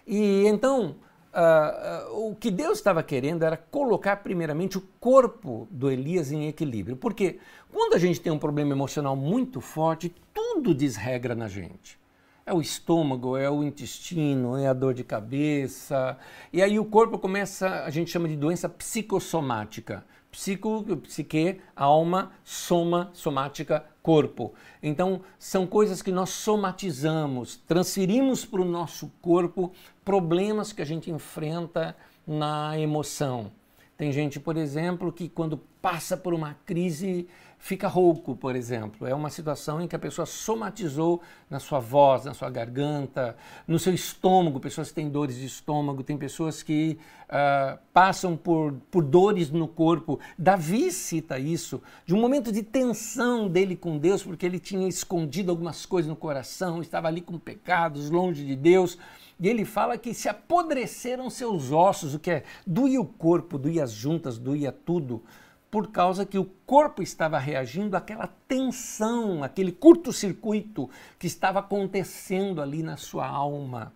E 0.08 0.46
então, 0.48 0.96
Uh, 1.32 2.12
uh, 2.12 2.30
o 2.30 2.36
que 2.36 2.52
Deus 2.52 2.80
estava 2.80 3.02
querendo 3.02 3.44
era 3.44 3.56
colocar 3.56 4.18
primeiramente 4.18 4.78
o 4.78 4.82
corpo 5.00 5.66
do 5.72 5.90
Elias 5.90 6.30
em 6.30 6.50
equilíbrio. 6.50 6.98
Porque 6.98 7.40
quando 7.72 7.94
a 7.94 7.98
gente 7.98 8.20
tem 8.20 8.34
um 8.34 8.38
problema 8.38 8.74
emocional 8.74 9.16
muito 9.16 9.62
forte, 9.62 10.14
tudo 10.34 10.74
desregra 10.74 11.34
na 11.34 11.48
gente. 11.48 11.98
É 12.46 12.54
o 12.54 12.60
estômago, 12.60 13.38
é 13.38 13.50
o 13.50 13.64
intestino, 13.64 14.58
é 14.58 14.68
a 14.68 14.74
dor 14.74 14.94
de 14.94 15.06
cabeça. 15.06 16.18
E 16.52 16.62
aí 16.62 16.78
o 16.78 16.84
corpo 16.84 17.18
começa, 17.18 17.86
a 17.86 17.90
gente 17.90 18.12
chama 18.12 18.28
de 18.28 18.36
doença 18.36 18.68
psicossomática. 18.68 20.04
Psico, 20.32 20.84
psique, 21.04 21.60
alma, 21.76 22.32
soma, 22.44 23.12
somática, 23.14 23.86
corpo. 24.02 24.54
Então, 24.82 25.22
são 25.38 25.68
coisas 25.68 26.02
que 26.02 26.12
nós 26.12 26.30
somatizamos, 26.30 27.58
transferimos 27.68 28.46
para 28.46 28.62
o 28.62 28.66
nosso 28.66 29.12
corpo 29.22 29.74
problemas 30.06 30.72
que 30.72 30.82
a 30.82 30.86
gente 30.86 31.12
enfrenta 31.12 31.96
na 32.26 32.80
emoção. 32.80 33.52
Tem 33.98 34.12
gente, 34.12 34.40
por 34.40 34.58
exemplo, 34.58 35.12
que 35.12 35.30
quando 35.30 35.58
passa 35.82 36.16
por 36.18 36.34
uma 36.34 36.56
crise 36.66 37.28
fica 37.62 37.88
rouco, 37.88 38.36
por 38.36 38.56
exemplo. 38.56 39.08
É 39.08 39.14
uma 39.14 39.30
situação 39.30 39.80
em 39.80 39.88
que 39.88 39.96
a 39.96 40.00
pessoa 40.00 40.26
somatizou 40.26 41.22
na 41.48 41.60
sua 41.60 41.80
voz, 41.80 42.26
na 42.26 42.34
sua 42.34 42.50
garganta, 42.50 43.38
no 43.68 43.78
seu 43.78 43.94
estômago. 43.94 44.60
Pessoas 44.60 44.90
que 44.90 44.96
têm 44.96 45.08
dores 45.08 45.36
de 45.36 45.46
estômago, 45.46 46.04
tem 46.04 46.18
pessoas 46.18 46.64
que 46.64 46.98
uh, 47.30 47.78
passam 47.94 48.36
por, 48.36 48.74
por 48.90 49.04
dores 49.04 49.52
no 49.52 49.68
corpo. 49.68 50.20
Davi 50.38 50.92
cita 50.92 51.38
isso, 51.38 51.80
de 52.04 52.16
um 52.16 52.20
momento 52.20 52.52
de 52.52 52.64
tensão 52.64 53.48
dele 53.48 53.76
com 53.76 54.00
Deus, 54.00 54.24
porque 54.24 54.46
ele 54.46 54.60
tinha 54.60 54.88
escondido 54.88 55.52
algumas 55.52 55.86
coisas 55.86 56.10
no 56.10 56.16
coração, 56.16 56.82
estava 56.82 57.08
ali 57.08 57.22
com 57.22 57.38
pecados, 57.38 58.10
longe 58.10 58.44
de 58.44 58.56
Deus. 58.56 58.98
E 59.40 59.48
ele 59.48 59.66
fala 59.66 60.00
que 60.00 60.16
se 60.16 60.28
apodreceram 60.28 61.30
seus 61.30 61.72
ossos, 61.72 62.16
o 62.16 62.20
que 62.20 62.32
é 62.32 62.44
doía 62.66 63.00
o 63.00 63.06
corpo, 63.06 63.60
doía 63.60 63.84
as 63.84 63.92
juntas, 63.92 64.40
doía 64.40 64.72
tudo, 64.72 65.24
por 65.72 65.88
causa 65.90 66.26
que 66.26 66.38
o 66.38 66.44
corpo 66.66 67.02
estava 67.02 67.40
reagindo 67.40 67.96
àquela 67.96 68.28
tensão, 68.46 69.42
aquele 69.42 69.72
curto-circuito 69.72 70.90
que 71.18 71.26
estava 71.26 71.60
acontecendo 71.60 72.62
ali 72.62 72.84
na 72.84 72.98
sua 72.98 73.26
alma. 73.26 73.94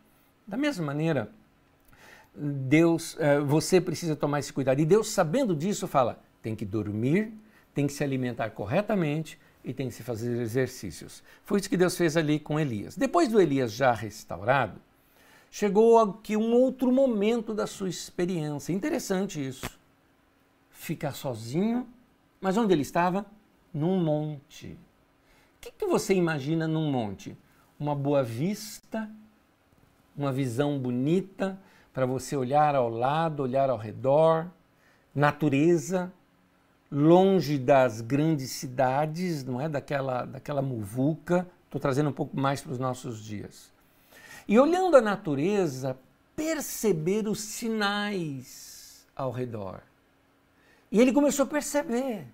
Da 0.47 0.55
mesma 0.55 0.85
maneira, 0.85 1.29
Deus, 2.33 3.17
eh, 3.19 3.41
você 3.41 3.81
precisa 3.81 4.15
tomar 4.15 4.39
esse 4.39 4.53
cuidado. 4.53 4.79
E 4.79 4.85
Deus, 4.85 5.09
sabendo 5.09 5.53
disso, 5.53 5.85
fala: 5.85 6.23
tem 6.41 6.55
que 6.55 6.65
dormir, 6.65 7.33
tem 7.73 7.85
que 7.85 7.93
se 7.93 8.03
alimentar 8.05 8.51
corretamente 8.51 9.37
e 9.61 9.73
tem 9.73 9.89
que 9.89 9.95
se 9.95 10.03
fazer 10.03 10.39
exercícios. 10.41 11.21
Foi 11.43 11.59
isso 11.59 11.69
que 11.69 11.75
Deus 11.75 11.97
fez 11.97 12.15
ali 12.15 12.39
com 12.39 12.57
Elias. 12.57 12.95
Depois 12.95 13.27
do 13.27 13.41
Elias 13.41 13.73
já 13.73 13.91
restaurado, 13.91 14.79
chegou 15.51 15.99
aqui 15.99 16.37
um 16.37 16.53
outro 16.53 16.89
momento 16.89 17.53
da 17.53 17.67
sua 17.67 17.89
experiência. 17.89 18.71
Interessante 18.71 19.45
isso. 19.45 19.69
Ficar 20.75 21.13
sozinho, 21.13 21.87
mas 22.39 22.57
onde 22.57 22.73
ele 22.73 22.81
estava? 22.81 23.25
Num 23.73 23.97
monte. 24.03 24.67
O 24.67 24.77
que, 25.61 25.71
que 25.71 25.87
você 25.87 26.13
imagina 26.13 26.67
num 26.67 26.91
monte? 26.91 27.35
Uma 27.79 27.95
boa 27.95 28.21
vista, 28.21 29.09
uma 30.15 30.31
visão 30.31 30.77
bonita 30.77 31.59
para 31.93 32.05
você 32.05 32.35
olhar 32.35 32.75
ao 32.75 32.89
lado, 32.89 33.41
olhar 33.41 33.69
ao 33.69 33.77
redor, 33.77 34.47
natureza, 35.13 36.11
longe 36.91 37.57
das 37.57 38.01
grandes 38.01 38.51
cidades, 38.51 39.43
não 39.43 39.59
é? 39.59 39.69
Daquela, 39.69 40.25
daquela 40.25 40.61
muvuca. 40.61 41.47
Estou 41.65 41.79
trazendo 41.79 42.09
um 42.09 42.13
pouco 42.13 42.37
mais 42.37 42.61
para 42.61 42.73
os 42.73 42.79
nossos 42.79 43.23
dias. 43.23 43.71
E 44.47 44.59
olhando 44.59 44.97
a 44.97 45.01
natureza, 45.01 45.97
perceber 46.35 47.27
os 47.27 47.39
sinais 47.39 49.07
ao 49.15 49.31
redor. 49.31 49.81
E 50.95 51.01
ele 51.01 51.11
começou 51.11 51.43
a 51.43 51.49
perceber. 51.49 52.25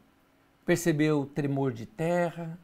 Percebeu 0.63 1.21
o 1.21 1.25
tremor 1.25 1.73
de 1.73 1.87
terra, 1.87 2.59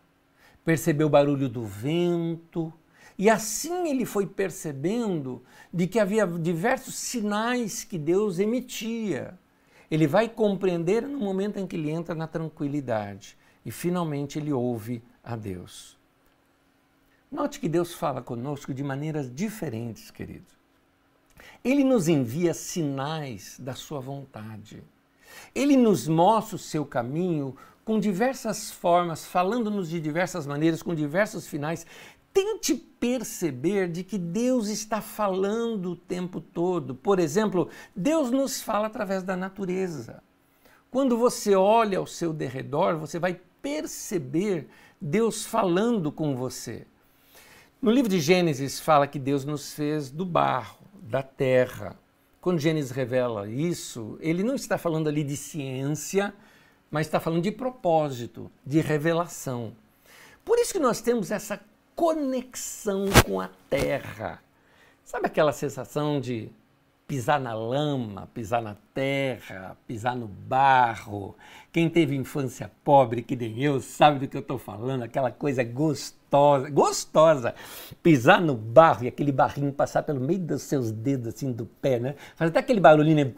percebeu 0.63 1.07
o 1.07 1.09
barulho 1.09 1.49
do 1.49 1.65
vento, 1.65 2.71
e 3.17 3.27
assim 3.27 3.89
ele 3.89 4.05
foi 4.05 4.27
percebendo 4.27 5.41
de 5.73 5.87
que 5.87 5.97
havia 5.97 6.27
diversos 6.27 6.93
sinais 6.93 7.83
que 7.83 7.97
Deus 7.97 8.37
emitia. 8.37 9.39
Ele 9.89 10.05
vai 10.05 10.29
compreender 10.29 11.01
no 11.01 11.17
momento 11.17 11.57
em 11.57 11.65
que 11.65 11.75
ele 11.75 11.89
entra 11.89 12.13
na 12.13 12.27
tranquilidade 12.27 13.35
e 13.65 13.71
finalmente 13.71 14.37
ele 14.37 14.53
ouve 14.53 15.01
a 15.23 15.35
Deus. 15.35 15.97
Note 17.31 17.59
que 17.59 17.67
Deus 17.67 17.95
fala 17.95 18.21
conosco 18.21 18.71
de 18.71 18.83
maneiras 18.83 19.33
diferentes, 19.33 20.11
querido. 20.11 20.45
Ele 21.63 21.83
nos 21.83 22.07
envia 22.07 22.53
sinais 22.53 23.59
da 23.59 23.73
sua 23.73 23.99
vontade. 23.99 24.83
Ele 25.53 25.75
nos 25.75 26.07
mostra 26.07 26.55
o 26.55 26.59
seu 26.59 26.85
caminho 26.85 27.55
com 27.83 27.99
diversas 27.99 28.69
formas, 28.69 29.25
falando-nos 29.25 29.89
de 29.89 29.99
diversas 29.99 30.45
maneiras, 30.45 30.83
com 30.83 30.93
diversos 30.93 31.47
finais. 31.47 31.85
Tente 32.33 32.75
perceber 32.75 33.87
de 33.87 34.03
que 34.03 34.17
Deus 34.17 34.67
está 34.67 35.01
falando 35.01 35.91
o 35.91 35.95
tempo 35.95 36.41
todo. 36.41 36.93
Por 36.93 37.17
exemplo, 37.17 37.69
Deus 37.95 38.29
nos 38.29 38.61
fala 38.61 38.87
através 38.87 39.23
da 39.23 39.35
natureza. 39.35 40.21
Quando 40.91 41.17
você 41.17 41.55
olha 41.55 41.97
ao 41.97 42.05
seu 42.05 42.33
derredor, 42.33 42.97
você 42.97 43.19
vai 43.19 43.39
perceber 43.61 44.67
Deus 44.99 45.45
falando 45.45 46.11
com 46.11 46.35
você. 46.35 46.85
No 47.81 47.91
livro 47.91 48.09
de 48.09 48.19
Gênesis 48.19 48.79
fala 48.79 49.07
que 49.07 49.19
Deus 49.19 49.45
nos 49.45 49.73
fez 49.73 50.09
do 50.09 50.25
barro, 50.25 50.79
da 51.01 51.21
terra. 51.21 51.95
Quando 52.47 52.61
Gênesis 52.61 52.91
revela 52.91 53.45
isso, 53.45 54.17
ele 54.21 54.41
não 54.41 54.55
está 54.55 54.77
falando 54.77 55.09
ali 55.09 55.21
de 55.21 55.35
ciência, 55.35 56.33
mas 56.89 57.05
está 57.05 57.19
falando 57.19 57.43
de 57.43 57.51
propósito, 57.51 58.49
de 58.65 58.79
revelação. 58.79 59.73
Por 60.45 60.57
isso 60.57 60.71
que 60.71 60.79
nós 60.79 61.01
temos 61.01 61.29
essa 61.29 61.59
conexão 61.93 63.07
com 63.25 63.41
a 63.41 63.49
terra. 63.69 64.41
Sabe 65.03 65.27
aquela 65.27 65.51
sensação 65.51 66.21
de 66.21 66.49
pisar 67.05 67.37
na 67.37 67.53
lama, 67.53 68.29
pisar 68.33 68.61
na 68.61 68.77
terra, 68.93 69.75
pisar 69.85 70.15
no 70.15 70.27
barro. 70.29 71.35
Quem 71.69 71.89
teve 71.89 72.15
infância 72.15 72.71
pobre, 72.81 73.23
que 73.23 73.35
nem 73.35 73.61
eu, 73.61 73.81
sabe 73.81 74.19
do 74.19 74.27
que 74.29 74.37
eu 74.37 74.41
estou 74.41 74.57
falando, 74.57 75.03
aquela 75.03 75.31
coisa 75.31 75.65
gostosa, 75.65 76.16
gostosa. 76.71 77.55
Pisar 78.03 78.41
no 78.41 78.55
barro 78.55 79.05
e 79.05 79.07
aquele 79.07 79.31
barrinho 79.31 79.71
passar 79.71 80.03
pelo 80.03 80.19
meio 80.19 80.39
dos 80.39 80.63
seus 80.63 80.91
dedos, 80.91 81.33
assim, 81.35 81.51
do 81.51 81.65
pé, 81.65 81.99
né? 81.99 82.15
Faz 82.35 82.49
até 82.49 82.59
aquele 82.59 82.79
barulhinho, 82.79 83.25
né? 83.25 83.33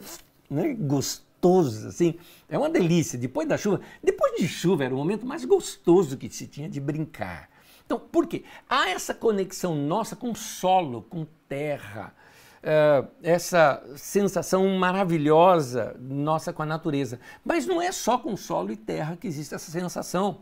né? 0.50 0.74
Gostoso, 0.74 1.88
assim. 1.88 2.15
É 2.50 2.58
uma 2.58 2.69
delícia. 2.69 3.17
Depois 3.17 3.48
da 3.48 3.58
chuva, 3.58 3.81
depois 4.03 4.39
de 4.39 4.48
chuva 4.48 4.84
era 4.84 4.93
o 4.93 4.98
momento 4.98 5.25
mais 5.25 5.46
gostoso 5.46 6.17
que 6.17 6.29
se 6.29 6.48
tinha 6.48 6.69
de 6.69 6.79
brincar. 6.79 7.50
Então, 7.86 8.00
por 8.00 8.27
quê? 8.27 8.43
Há 8.69 8.89
essa 8.89 9.15
conexão 9.15 9.75
nossa 9.75 10.15
com 10.15 10.36
solo, 10.36 11.01
com 11.10 11.25
terra, 11.48 12.13
uh, 12.60 13.08
essa 13.24 13.84
sensação 13.96 14.67
maravilhosa 14.77 15.96
nossa 16.00 16.53
com 16.53 16.62
a 16.62 16.65
natureza. 16.65 17.19
Mas 17.43 17.65
não 17.65 17.81
é 17.81 17.91
só 17.91 18.17
com 18.17 18.38
solo 18.38 18.72
e 18.72 18.75
terra 18.75 19.17
que 19.17 19.27
existe 19.27 19.55
essa 19.55 19.72
sensação. 19.72 20.41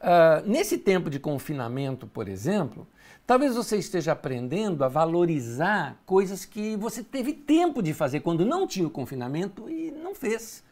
Uh, 0.00 0.48
nesse 0.48 0.78
tempo 0.78 1.10
de 1.10 1.18
confinamento, 1.18 2.06
por 2.06 2.28
exemplo, 2.28 2.86
talvez 3.26 3.56
você 3.56 3.76
esteja 3.76 4.12
aprendendo 4.12 4.84
a 4.84 4.88
valorizar 4.88 6.00
coisas 6.06 6.44
que 6.44 6.76
você 6.76 7.02
teve 7.02 7.32
tempo 7.32 7.82
de 7.82 7.92
fazer 7.92 8.20
quando 8.20 8.46
não 8.46 8.66
tinha 8.66 8.86
o 8.86 8.90
confinamento 8.90 9.68
e 9.68 9.90
não 9.90 10.14
fez. 10.14 10.62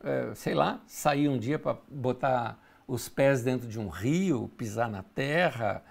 Uh, 0.00 0.34
sei 0.34 0.54
lá, 0.54 0.80
sair 0.86 1.28
um 1.28 1.38
dia 1.38 1.58
para 1.58 1.76
botar 1.90 2.58
os 2.86 3.08
pés 3.08 3.42
dentro 3.42 3.68
de 3.68 3.78
um 3.78 3.88
rio, 3.88 4.50
pisar 4.56 4.88
na 4.88 5.02
terra, 5.02 5.82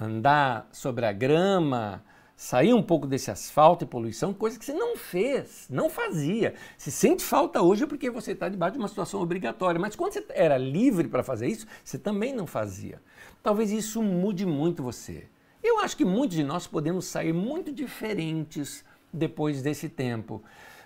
andar 0.00 0.68
sobre 0.72 1.06
a 1.06 1.12
grama, 1.12 2.02
sair 2.36 2.74
um 2.74 2.82
pouco 2.82 3.06
desse 3.06 3.30
asfalto 3.30 3.84
e 3.84 3.86
poluição, 3.86 4.34
coisa 4.34 4.58
que 4.58 4.64
você 4.64 4.74
não 4.74 4.94
fez, 4.94 5.66
não 5.70 5.88
fazia. 5.88 6.54
Se 6.76 6.90
sente 6.90 7.24
falta 7.24 7.62
hoje 7.62 7.86
porque 7.86 8.10
você 8.10 8.32
está 8.32 8.48
debaixo 8.48 8.74
de 8.74 8.78
uma 8.78 8.88
situação 8.88 9.22
obrigatória, 9.22 9.80
mas 9.80 9.96
quando 9.96 10.12
você 10.12 10.24
era 10.28 10.58
livre 10.58 11.08
para 11.08 11.22
fazer 11.22 11.48
isso, 11.48 11.66
você 11.82 11.98
também 11.98 12.34
não 12.34 12.46
fazia. 12.46 13.00
Talvez 13.42 13.70
isso 13.70 14.02
mude 14.02 14.44
muito 14.44 14.82
você. 14.82 15.26
Eu 15.64 15.80
acho 15.80 15.96
que 15.96 16.04
muitos 16.04 16.36
de 16.36 16.44
nós 16.44 16.66
podemos 16.66 17.06
sair 17.06 17.32
muito 17.32 17.72
diferentes 17.72 18.84
depois 19.10 19.62
desse 19.62 19.88
tempo, 19.88 20.42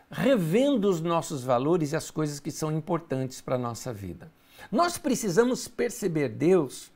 revendo 0.08 0.88
os 0.88 1.00
nossos 1.00 1.42
valores 1.42 1.92
e 1.92 1.96
as 1.96 2.10
coisas 2.10 2.38
que 2.38 2.52
são 2.52 2.70
importantes 2.70 3.40
para 3.40 3.56
a 3.56 3.58
nossa 3.58 3.92
vida. 3.92 4.30
Nós 4.70 4.96
precisamos 4.98 5.66
perceber 5.66 6.28
Deus 6.28 6.92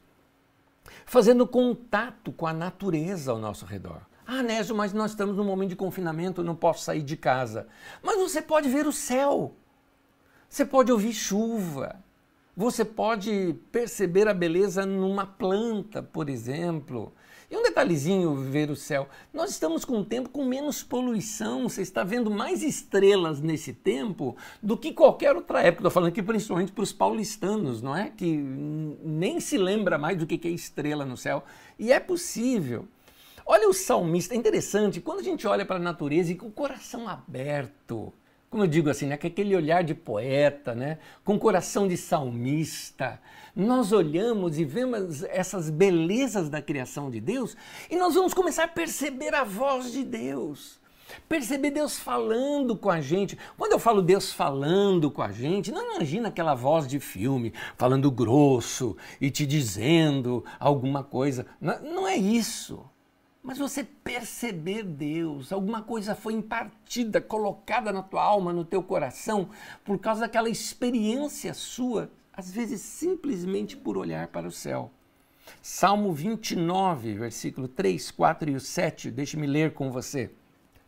fazendo 1.04 1.46
contato 1.46 2.30
com 2.30 2.46
a 2.46 2.52
natureza 2.52 3.32
ao 3.32 3.38
nosso 3.38 3.64
redor. 3.64 4.02
Ah, 4.26 4.42
Nésio, 4.42 4.74
mas 4.74 4.92
nós 4.92 5.10
estamos 5.10 5.36
num 5.36 5.44
momento 5.44 5.70
de 5.70 5.76
confinamento, 5.76 6.42
não 6.42 6.56
posso 6.56 6.84
sair 6.84 7.02
de 7.02 7.16
casa. 7.16 7.66
Mas 8.02 8.18
você 8.18 8.40
pode 8.40 8.68
ver 8.68 8.86
o 8.86 8.92
céu, 8.92 9.54
você 10.48 10.64
pode 10.64 10.90
ouvir 10.90 11.12
chuva, 11.12 12.02
você 12.56 12.84
pode 12.84 13.54
perceber 13.70 14.28
a 14.28 14.34
beleza 14.34 14.86
numa 14.86 15.26
planta, 15.26 16.02
por 16.02 16.30
exemplo. 16.30 17.12
E 17.50 17.56
um 17.56 17.62
detalhezinho, 17.62 18.34
ver 18.34 18.70
o 18.70 18.76
céu. 18.76 19.08
Nós 19.32 19.50
estamos 19.50 19.84
com 19.84 19.98
um 19.98 20.04
tempo 20.04 20.30
com 20.30 20.44
menos 20.44 20.82
poluição. 20.82 21.68
Você 21.68 21.82
está 21.82 22.02
vendo 22.02 22.30
mais 22.30 22.62
estrelas 22.62 23.40
nesse 23.40 23.72
tempo 23.72 24.36
do 24.62 24.76
que 24.76 24.92
qualquer 24.92 25.36
outra 25.36 25.60
época. 25.60 25.80
Estou 25.80 25.90
falando 25.90 26.08
aqui 26.08 26.22
principalmente 26.22 26.72
para 26.72 26.82
os 26.82 26.92
paulistanos, 26.92 27.82
não 27.82 27.94
é? 27.94 28.10
Que 28.10 28.36
nem 28.36 29.38
se 29.40 29.58
lembra 29.58 29.98
mais 29.98 30.16
do 30.16 30.26
que 30.26 30.48
é 30.48 30.50
estrela 30.50 31.04
no 31.04 31.16
céu. 31.16 31.44
E 31.78 31.92
é 31.92 32.00
possível. 32.00 32.88
Olha 33.46 33.68
o 33.68 33.74
salmista, 33.74 34.32
é 34.32 34.38
interessante, 34.38 35.02
quando 35.02 35.20
a 35.20 35.22
gente 35.22 35.46
olha 35.46 35.66
para 35.66 35.76
a 35.76 35.78
natureza 35.78 36.32
e 36.32 36.34
com 36.34 36.46
o 36.46 36.52
coração 36.52 37.06
aberto, 37.06 38.10
como 38.48 38.62
eu 38.62 38.66
digo 38.66 38.88
assim, 38.88 39.04
né, 39.04 39.18
com 39.18 39.26
aquele 39.26 39.54
olhar 39.54 39.84
de 39.84 39.94
poeta, 39.94 40.74
né, 40.74 40.98
com 41.22 41.34
o 41.34 41.38
coração 41.38 41.86
de 41.86 41.94
salmista, 41.94 43.20
nós 43.54 43.92
olhamos 43.92 44.58
e 44.58 44.64
vemos 44.64 45.24
essas 45.24 45.68
belezas 45.68 46.48
da 46.48 46.62
criação 46.62 47.10
de 47.10 47.20
Deus 47.20 47.54
e 47.90 47.96
nós 47.96 48.14
vamos 48.14 48.32
começar 48.32 48.64
a 48.64 48.68
perceber 48.68 49.34
a 49.34 49.44
voz 49.44 49.92
de 49.92 50.04
Deus. 50.04 50.80
Perceber 51.28 51.70
Deus 51.70 51.98
falando 51.98 52.74
com 52.74 52.88
a 52.88 53.02
gente. 53.02 53.38
Quando 53.58 53.72
eu 53.72 53.78
falo 53.78 54.00
Deus 54.00 54.32
falando 54.32 55.10
com 55.10 55.20
a 55.20 55.30
gente, 55.30 55.70
não 55.70 55.96
imagina 55.96 56.28
aquela 56.28 56.54
voz 56.54 56.88
de 56.88 56.98
filme, 56.98 57.52
falando 57.76 58.10
grosso 58.10 58.96
e 59.20 59.30
te 59.30 59.44
dizendo 59.44 60.42
alguma 60.58 61.04
coisa. 61.04 61.44
Não, 61.60 61.82
não 61.82 62.08
é 62.08 62.16
isso 62.16 62.88
mas 63.44 63.58
você 63.58 63.84
perceber 63.84 64.82
Deus, 64.82 65.52
alguma 65.52 65.82
coisa 65.82 66.14
foi 66.14 66.32
impartida, 66.32 67.20
colocada 67.20 67.92
na 67.92 68.02
tua 68.02 68.22
alma, 68.22 68.54
no 68.54 68.64
teu 68.64 68.82
coração, 68.82 69.50
por 69.84 69.98
causa 69.98 70.22
daquela 70.22 70.48
experiência 70.48 71.52
sua, 71.52 72.10
às 72.32 72.50
vezes 72.50 72.80
simplesmente 72.80 73.76
por 73.76 73.98
olhar 73.98 74.28
para 74.28 74.48
o 74.48 74.50
céu. 74.50 74.90
Salmo 75.60 76.10
29, 76.10 77.12
versículo 77.12 77.68
3, 77.68 78.10
4 78.12 78.50
e 78.50 78.58
7, 78.58 79.10
deixe-me 79.10 79.46
ler 79.46 79.74
com 79.74 79.92
você. 79.92 80.30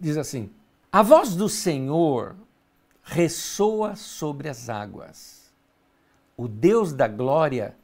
Diz 0.00 0.16
assim: 0.16 0.50
A 0.90 1.02
voz 1.02 1.36
do 1.36 1.50
Senhor 1.50 2.36
ressoa 3.02 3.96
sobre 3.96 4.48
as 4.48 4.70
águas, 4.70 5.52
o 6.38 6.48
Deus 6.48 6.94
da 6.94 7.06
glória 7.06 7.76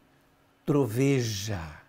troveja 0.65 1.82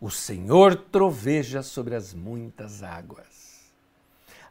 o 0.00 0.10
Senhor 0.10 0.76
troveja 0.76 1.62
sobre 1.62 1.94
as 1.94 2.14
muitas 2.14 2.82
águas. 2.82 3.72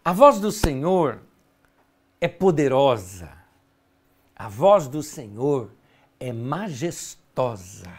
A 0.03 0.12
voz 0.12 0.39
do 0.39 0.51
Senhor 0.51 1.21
é 2.19 2.27
poderosa. 2.27 3.31
A 4.36 4.49
voz 4.49 4.88
do 4.88 5.01
Senhor 5.01 5.71
é 6.19 6.33
majestosa. 6.33 7.91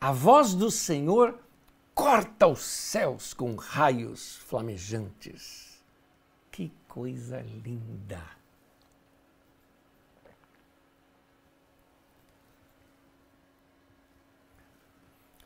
A 0.00 0.12
voz 0.12 0.54
do 0.54 0.70
Senhor 0.70 1.38
corta 1.94 2.46
os 2.46 2.62
céus 2.62 3.34
com 3.34 3.56
raios 3.56 4.36
flamejantes. 4.36 5.82
Que 6.50 6.72
coisa 6.86 7.40
linda! 7.64 8.37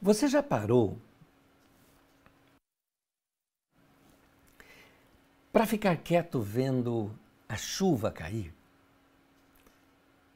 Você 0.02 0.26
já 0.26 0.42
parou 0.42 0.98
para 5.52 5.64
ficar 5.64 5.96
quieto 5.98 6.40
vendo 6.40 7.16
a 7.48 7.56
chuva 7.56 8.10
cair? 8.10 8.52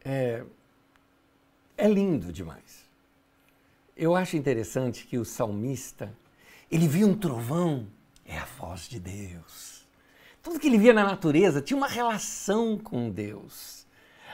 É, 0.04 0.44
é 1.76 1.88
lindo 1.88 2.32
demais. 2.32 2.88
Eu 3.96 4.14
acho 4.14 4.36
interessante 4.36 5.04
que 5.04 5.18
o 5.18 5.24
salmista, 5.24 6.16
ele 6.70 6.86
viu 6.86 7.08
um 7.08 7.18
trovão, 7.18 7.88
é 8.24 8.38
a 8.38 8.44
voz 8.44 8.82
de 8.88 9.00
Deus. 9.00 9.84
Tudo 10.44 10.60
que 10.60 10.68
ele 10.68 10.78
via 10.78 10.94
na 10.94 11.02
natureza 11.02 11.60
tinha 11.60 11.76
uma 11.76 11.88
relação 11.88 12.78
com 12.78 13.10
Deus. 13.10 13.84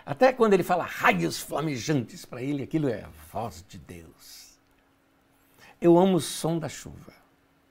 Até 0.05 0.31
quando 0.31 0.53
ele 0.53 0.63
fala 0.63 0.85
raios 0.85 1.39
flamejantes, 1.39 2.27
para 2.27 2.43
ele 2.43 2.65
aquilo 2.65 2.87
é 2.87 3.05
a 3.05 3.11
voz 3.33 3.65
de 3.67 3.79
Deus. 3.79 4.42
Eu 5.83 5.99
amo 5.99 6.19
o 6.19 6.21
som 6.21 6.61
da 6.61 6.69
chuva. 6.69 7.13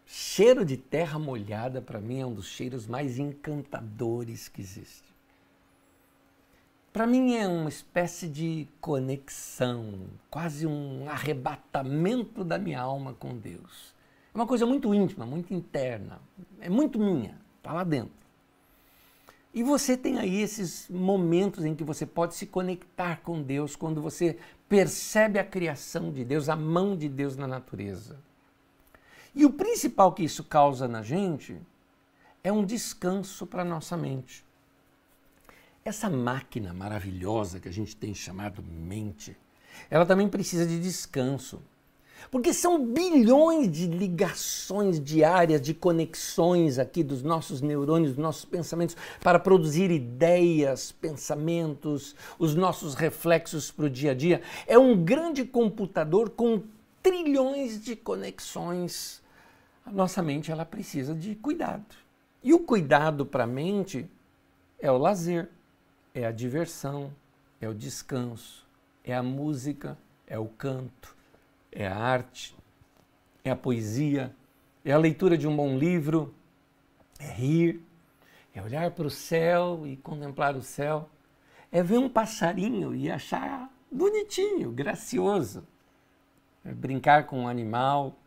Cheiro 0.05 0.65
de 0.65 0.75
terra 0.75 1.17
molhada, 1.17 1.81
para 1.81 2.01
mim, 2.01 2.19
é 2.19 2.25
um 2.25 2.33
dos 2.33 2.47
cheiros 2.47 2.85
mais 2.85 3.17
encantadores 3.17 4.49
que 4.49 4.59
existe. 4.59 5.15
Para 6.91 7.07
mim, 7.07 7.37
é 7.37 7.47
uma 7.47 7.69
espécie 7.69 8.27
de 8.27 8.67
conexão, 8.81 9.93
quase 10.29 10.67
um 10.67 11.09
arrebatamento 11.09 12.43
da 12.43 12.57
minha 12.57 12.81
alma 12.81 13.13
com 13.13 13.37
Deus. 13.37 13.95
É 14.35 14.37
uma 14.37 14.45
coisa 14.45 14.65
muito 14.65 14.93
íntima, 14.93 15.25
muito 15.25 15.53
interna, 15.53 16.19
é 16.59 16.69
muito 16.69 16.99
minha, 16.99 17.39
está 17.59 17.71
lá 17.71 17.85
dentro. 17.85 18.11
E 19.53 19.63
você 19.63 19.95
tem 19.95 20.19
aí 20.19 20.41
esses 20.41 20.89
momentos 20.89 21.63
em 21.63 21.73
que 21.73 21.83
você 21.85 22.05
pode 22.05 22.35
se 22.35 22.45
conectar 22.45 23.21
com 23.21 23.41
Deus, 23.41 23.73
quando 23.73 24.01
você 24.01 24.37
percebe 24.71 25.37
a 25.37 25.43
criação 25.43 26.13
de 26.13 26.23
Deus, 26.23 26.47
a 26.47 26.55
mão 26.55 26.95
de 26.95 27.09
Deus 27.09 27.35
na 27.35 27.45
natureza. 27.45 28.17
E 29.35 29.45
o 29.45 29.51
principal 29.51 30.13
que 30.13 30.23
isso 30.23 30.45
causa 30.45 30.87
na 30.87 31.03
gente 31.03 31.59
é 32.41 32.53
um 32.53 32.63
descanso 32.63 33.45
para 33.45 33.63
a 33.63 33.65
nossa 33.65 33.97
mente. 33.97 34.45
Essa 35.83 36.09
máquina 36.09 36.73
maravilhosa 36.73 37.59
que 37.59 37.67
a 37.67 37.71
gente 37.71 37.97
tem 37.97 38.13
chamado 38.13 38.63
mente, 38.63 39.35
ela 39.89 40.05
também 40.05 40.29
precisa 40.29 40.65
de 40.65 40.79
descanso. 40.79 41.61
Porque 42.29 42.53
são 42.53 42.85
bilhões 42.85 43.71
de 43.71 43.87
ligações 43.87 44.99
diárias, 44.99 45.61
de 45.61 45.73
conexões 45.73 46.77
aqui 46.77 47.03
dos 47.03 47.23
nossos 47.23 47.61
neurônios, 47.61 48.11
dos 48.11 48.21
nossos 48.21 48.45
pensamentos, 48.45 48.95
para 49.21 49.39
produzir 49.39 49.89
ideias, 49.89 50.91
pensamentos, 50.91 52.15
os 52.37 52.53
nossos 52.53 52.93
reflexos 52.93 53.71
para 53.71 53.85
o 53.85 53.89
dia 53.89 54.11
a 54.11 54.13
dia. 54.13 54.41
É 54.67 54.77
um 54.77 55.03
grande 55.03 55.43
computador 55.45 56.29
com 56.29 56.61
trilhões 57.01 57.83
de 57.83 57.95
conexões. 57.95 59.21
A 59.85 59.91
nossa 59.91 60.21
mente 60.21 60.51
ela 60.51 60.65
precisa 60.65 61.15
de 61.15 61.35
cuidado. 61.35 61.95
E 62.43 62.53
o 62.53 62.59
cuidado 62.59 63.25
para 63.25 63.45
a 63.45 63.47
mente 63.47 64.07
é 64.79 64.91
o 64.91 64.97
lazer, 64.97 65.49
é 66.13 66.25
a 66.25 66.31
diversão, 66.31 67.11
é 67.59 67.67
o 67.67 67.73
descanso, 67.73 68.65
é 69.03 69.13
a 69.13 69.21
música, 69.21 69.97
é 70.27 70.37
o 70.39 70.47
canto 70.47 71.20
é 71.71 71.87
a 71.87 71.95
arte, 71.95 72.55
é 73.43 73.51
a 73.51 73.55
poesia, 73.55 74.35
é 74.83 74.91
a 74.91 74.97
leitura 74.97 75.37
de 75.37 75.47
um 75.47 75.55
bom 75.55 75.77
livro, 75.77 76.33
é 77.19 77.31
rir, 77.31 77.81
é 78.53 78.61
olhar 78.61 78.91
para 78.91 79.07
o 79.07 79.09
céu 79.09 79.85
e 79.85 79.95
contemplar 79.95 80.55
o 80.55 80.61
céu, 80.61 81.09
é 81.71 81.81
ver 81.81 81.97
um 81.97 82.09
passarinho 82.09 82.93
e 82.93 83.09
achar 83.09 83.71
bonitinho, 83.91 84.71
gracioso, 84.71 85.65
é 86.65 86.73
brincar 86.73 87.25
com 87.25 87.41
um 87.41 87.47
animal, 87.47 88.17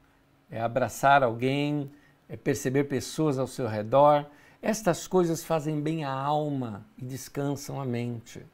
é 0.50 0.60
abraçar 0.60 1.22
alguém, 1.22 1.90
é 2.28 2.36
perceber 2.36 2.84
pessoas 2.84 3.38
ao 3.38 3.46
seu 3.46 3.66
redor. 3.66 4.26
Estas 4.62 5.06
coisas 5.06 5.44
fazem 5.44 5.80
bem 5.80 6.04
à 6.04 6.10
alma 6.10 6.86
e 6.96 7.04
descansam 7.04 7.80
a 7.80 7.84
mente. 7.84 8.44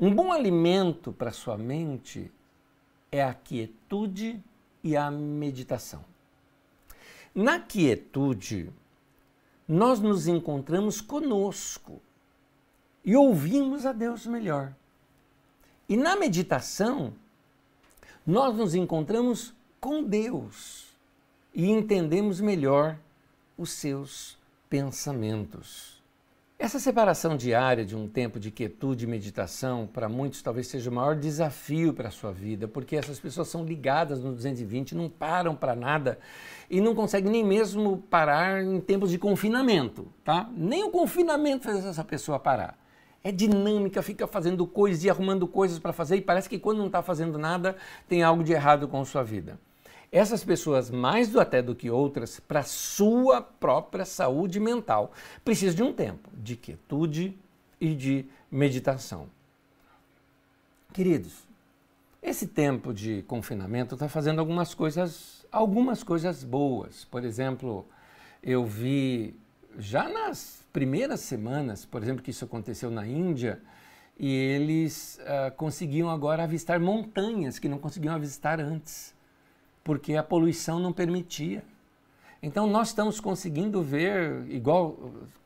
Um 0.00 0.14
bom 0.14 0.32
alimento 0.32 1.12
para 1.12 1.30
sua 1.30 1.58
mente 1.58 2.30
é 3.10 3.22
a 3.22 3.34
quietude 3.34 4.42
e 4.82 4.96
a 4.96 5.10
meditação. 5.10 6.04
Na 7.34 7.60
quietude, 7.60 8.72
nós 9.66 10.00
nos 10.00 10.26
encontramos 10.26 11.00
conosco 11.00 12.00
e 13.04 13.14
ouvimos 13.14 13.86
a 13.86 13.92
Deus 13.92 14.26
melhor. 14.26 14.74
E 15.88 15.96
na 15.96 16.16
meditação, 16.16 17.14
nós 18.26 18.56
nos 18.56 18.74
encontramos 18.74 19.54
com 19.80 20.02
Deus 20.02 20.88
e 21.54 21.70
entendemos 21.70 22.40
melhor 22.40 22.98
os 23.56 23.70
seus 23.70 24.38
pensamentos. 24.68 25.97
Essa 26.60 26.80
separação 26.80 27.36
diária 27.36 27.84
de 27.84 27.94
um 27.94 28.08
tempo 28.08 28.40
de 28.40 28.50
quietude 28.50 29.04
e 29.04 29.08
meditação, 29.08 29.86
para 29.86 30.08
muitos 30.08 30.42
talvez 30.42 30.66
seja 30.66 30.90
o 30.90 30.92
maior 30.92 31.14
desafio 31.14 31.94
para 31.94 32.08
a 32.08 32.10
sua 32.10 32.32
vida, 32.32 32.66
porque 32.66 32.96
essas 32.96 33.20
pessoas 33.20 33.46
são 33.46 33.64
ligadas 33.64 34.24
no 34.24 34.32
220, 34.32 34.92
não 34.96 35.08
param 35.08 35.54
para 35.54 35.76
nada 35.76 36.18
e 36.68 36.80
não 36.80 36.96
conseguem 36.96 37.30
nem 37.30 37.44
mesmo 37.44 37.98
parar 38.10 38.60
em 38.60 38.80
tempos 38.80 39.12
de 39.12 39.18
confinamento, 39.18 40.12
tá? 40.24 40.50
Nem 40.52 40.82
o 40.82 40.90
confinamento 40.90 41.62
faz 41.62 41.86
essa 41.86 42.02
pessoa 42.02 42.40
parar. 42.40 42.76
É 43.22 43.30
dinâmica, 43.30 44.02
fica 44.02 44.26
fazendo 44.26 44.66
coisas 44.66 45.04
e 45.04 45.08
arrumando 45.08 45.46
coisas 45.46 45.78
para 45.78 45.92
fazer 45.92 46.16
e 46.16 46.20
parece 46.20 46.48
que 46.48 46.58
quando 46.58 46.78
não 46.78 46.86
está 46.86 47.02
fazendo 47.04 47.38
nada 47.38 47.76
tem 48.08 48.24
algo 48.24 48.42
de 48.42 48.52
errado 48.52 48.88
com 48.88 49.00
a 49.00 49.04
sua 49.04 49.22
vida 49.22 49.60
essas 50.10 50.42
pessoas, 50.42 50.90
mais 50.90 51.28
do 51.28 51.38
até 51.38 51.60
do 51.60 51.74
que 51.74 51.90
outras, 51.90 52.40
para 52.40 52.62
sua 52.62 53.42
própria 53.42 54.04
saúde 54.04 54.58
mental, 54.58 55.12
precisam 55.44 55.74
de 55.74 55.82
um 55.82 55.92
tempo 55.92 56.30
de 56.34 56.56
quietude 56.56 57.38
e 57.80 57.94
de 57.94 58.24
meditação. 58.50 59.28
Queridos, 60.94 61.46
esse 62.22 62.46
tempo 62.46 62.92
de 62.94 63.22
confinamento 63.22 63.94
está 63.94 64.08
fazendo 64.08 64.38
algumas 64.38 64.72
coisas, 64.72 65.46
algumas 65.52 66.02
coisas 66.02 66.42
boas. 66.42 67.04
Por 67.04 67.22
exemplo, 67.22 67.86
eu 68.42 68.64
vi 68.64 69.36
já 69.78 70.08
nas 70.08 70.64
primeiras 70.72 71.20
semanas, 71.20 71.84
por 71.84 72.02
exemplo, 72.02 72.22
que 72.22 72.30
isso 72.30 72.44
aconteceu 72.46 72.90
na 72.90 73.06
Índia, 73.06 73.60
e 74.18 74.34
eles 74.34 75.20
uh, 75.20 75.54
conseguiam 75.54 76.10
agora 76.10 76.42
avistar 76.42 76.80
montanhas 76.80 77.58
que 77.58 77.68
não 77.68 77.78
conseguiam 77.78 78.14
avistar 78.14 78.58
antes 78.58 79.14
porque 79.88 80.16
a 80.16 80.22
poluição 80.22 80.78
não 80.78 80.92
permitia. 80.92 81.64
Então 82.42 82.66
nós 82.66 82.88
estamos 82.88 83.20
conseguindo 83.20 83.80
ver, 83.82 84.44
igual 84.50 84.98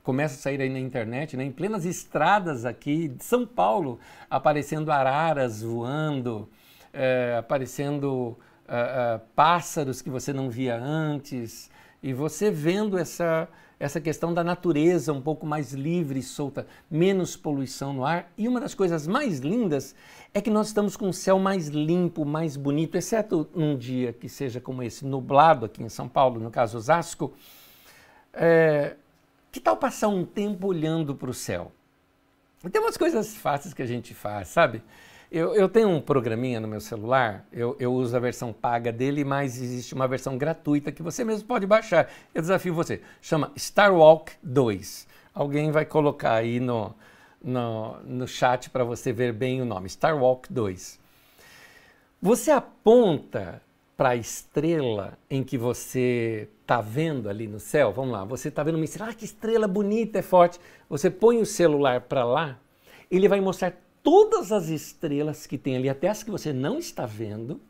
começa 0.03 0.35
a 0.35 0.39
sair 0.39 0.61
aí 0.61 0.69
na 0.69 0.81
internet, 0.81 1.37
né, 1.37 1.45
em 1.45 1.53
plenas 1.53 1.85
estradas 1.85 2.65
aqui 2.65 3.07
de 3.07 3.23
São 3.23 3.47
Paulo, 3.47 4.01
aparecendo 4.29 4.91
araras 4.91 5.63
voando, 5.63 6.49
é, 6.93 7.37
aparecendo 7.39 8.37
é, 8.67 8.75
é, 8.75 9.21
pássaros 9.37 10.03
que 10.03 10.11
você 10.11 10.33
não 10.33 10.51
via 10.51 10.77
antes, 10.77 11.71
e 12.03 12.13
você 12.13 12.51
vendo 12.51 12.99
essa, 12.99 13.49
essa 13.79 14.01
questão 14.01 14.35
da 14.35 14.43
natureza 14.43 15.13
um 15.13 15.23
pouco 15.23 15.47
mais 15.47 15.73
livre 15.73 16.19
e 16.19 16.23
solta, 16.23 16.67
menos 16.91 17.37
poluição 17.37 17.93
no 17.93 18.05
ar. 18.05 18.31
E 18.37 18.49
uma 18.49 18.61
das 18.61 18.75
coisas 18.75 19.07
mais 19.07 19.39
lindas 19.39 19.95
é 20.35 20.41
que 20.41 20.51
nós 20.51 20.69
estamos 20.69 20.97
com 20.97 21.09
um 21.09 21.13
céu 21.13 21.39
mais 21.39 21.69
limpo, 21.69 22.25
mais 22.25 22.57
bonito, 22.57 22.97
exceto 22.97 23.49
num 23.55 23.77
dia 23.77 24.13
que 24.13 24.29
seja 24.29 24.61
como 24.61 24.83
esse, 24.83 25.05
nublado 25.05 25.67
aqui 25.67 25.83
em 25.83 25.89
São 25.89 26.09
Paulo, 26.09 26.41
no 26.41 26.51
caso 26.51 26.77
Osasco. 26.77 27.33
É, 28.33 28.97
que 29.53 29.61
tal 29.61 29.77
passar 29.77 30.09
um 30.09 30.25
tempo 30.25 30.67
olhando 30.67 31.15
para 31.15 31.31
o 31.31 31.35
céu? 31.35 31.71
Tem 32.71 32.81
umas 32.81 32.97
coisas 32.97 33.37
fáceis 33.37 33.75
que 33.75 33.83
a 33.83 33.87
gente 33.87 34.15
faz, 34.15 34.49
sabe? 34.49 34.83
Eu, 35.35 35.55
eu, 35.55 35.67
tenho 35.67 35.89
um 35.89 35.99
programinha 35.99 36.61
no 36.61 36.69
meu 36.69 36.79
celular, 36.79 37.47
eu, 37.51 37.75
eu, 37.81 37.91
uso 37.91 38.15
a 38.15 38.21
versão 38.21 38.53
paga 38.53 38.93
dele, 38.93 39.25
mas 39.25 39.59
existe 39.59 39.95
uma 39.95 40.07
versão 40.07 40.37
gratuita 40.37 40.93
que 40.93 41.03
você 41.03 41.25
mesmo 41.25 41.49
pode 41.49 41.67
baixar. 41.67 42.11
Eu 42.35 42.43
desafio 42.43 42.75
você. 42.75 43.01
Chama 43.23 43.51
Star 43.57 43.95
Walk 43.95 44.35
2. 44.43 45.09
Alguém 45.33 45.71
vai 45.71 45.87
colocar 45.87 46.35
aí 46.35 46.61
no, 46.61 46.95
no, 47.43 47.97
no 48.03 48.29
chat 48.29 48.69
para 48.69 48.85
você 48.85 49.11
ver 49.11 49.33
bem 49.33 49.63
o 49.63 49.65
nome. 49.65 49.89
Star 49.89 50.15
Walk 50.19 50.53
2. 50.53 51.01
Você 52.21 52.51
aponta 52.51 53.63
para 53.97 54.11
a 54.11 54.17
estrela 54.17 55.17
em 55.31 55.43
que 55.43 55.57
você 55.57 56.47
está 56.61 56.83
vendo 56.83 57.31
ali 57.31 57.49
no 57.49 57.59
céu. 57.59 57.91
Vamos 57.91 58.13
lá, 58.13 58.23
você 58.23 58.49
está 58.49 58.63
vendo 58.63 58.75
uma 58.75 58.85
estrela, 58.85 59.11
ah, 59.11 59.15
que 59.15 59.25
estrela 59.25 59.67
bonita, 59.67 60.19
é 60.19 60.23
forte. 60.23 60.61
Você 60.91 61.09
põe 61.09 61.39
o 61.39 61.47
celular 61.47 62.03
para 62.03 62.23
lá, 62.23 62.59
ele 63.11 63.29
vai 63.29 63.41
mostrar 63.41 63.73
todas 64.03 64.53
as 64.53 64.69
estrelas 64.69 65.47
que 65.47 65.59
tem 65.59 65.77
ali, 65.77 65.89
até 65.89 66.09
as 66.09 66.23
que 66.23 66.31
você 66.31 66.53
não 66.53 66.79
está 66.79 67.07
vendo, 67.07 67.61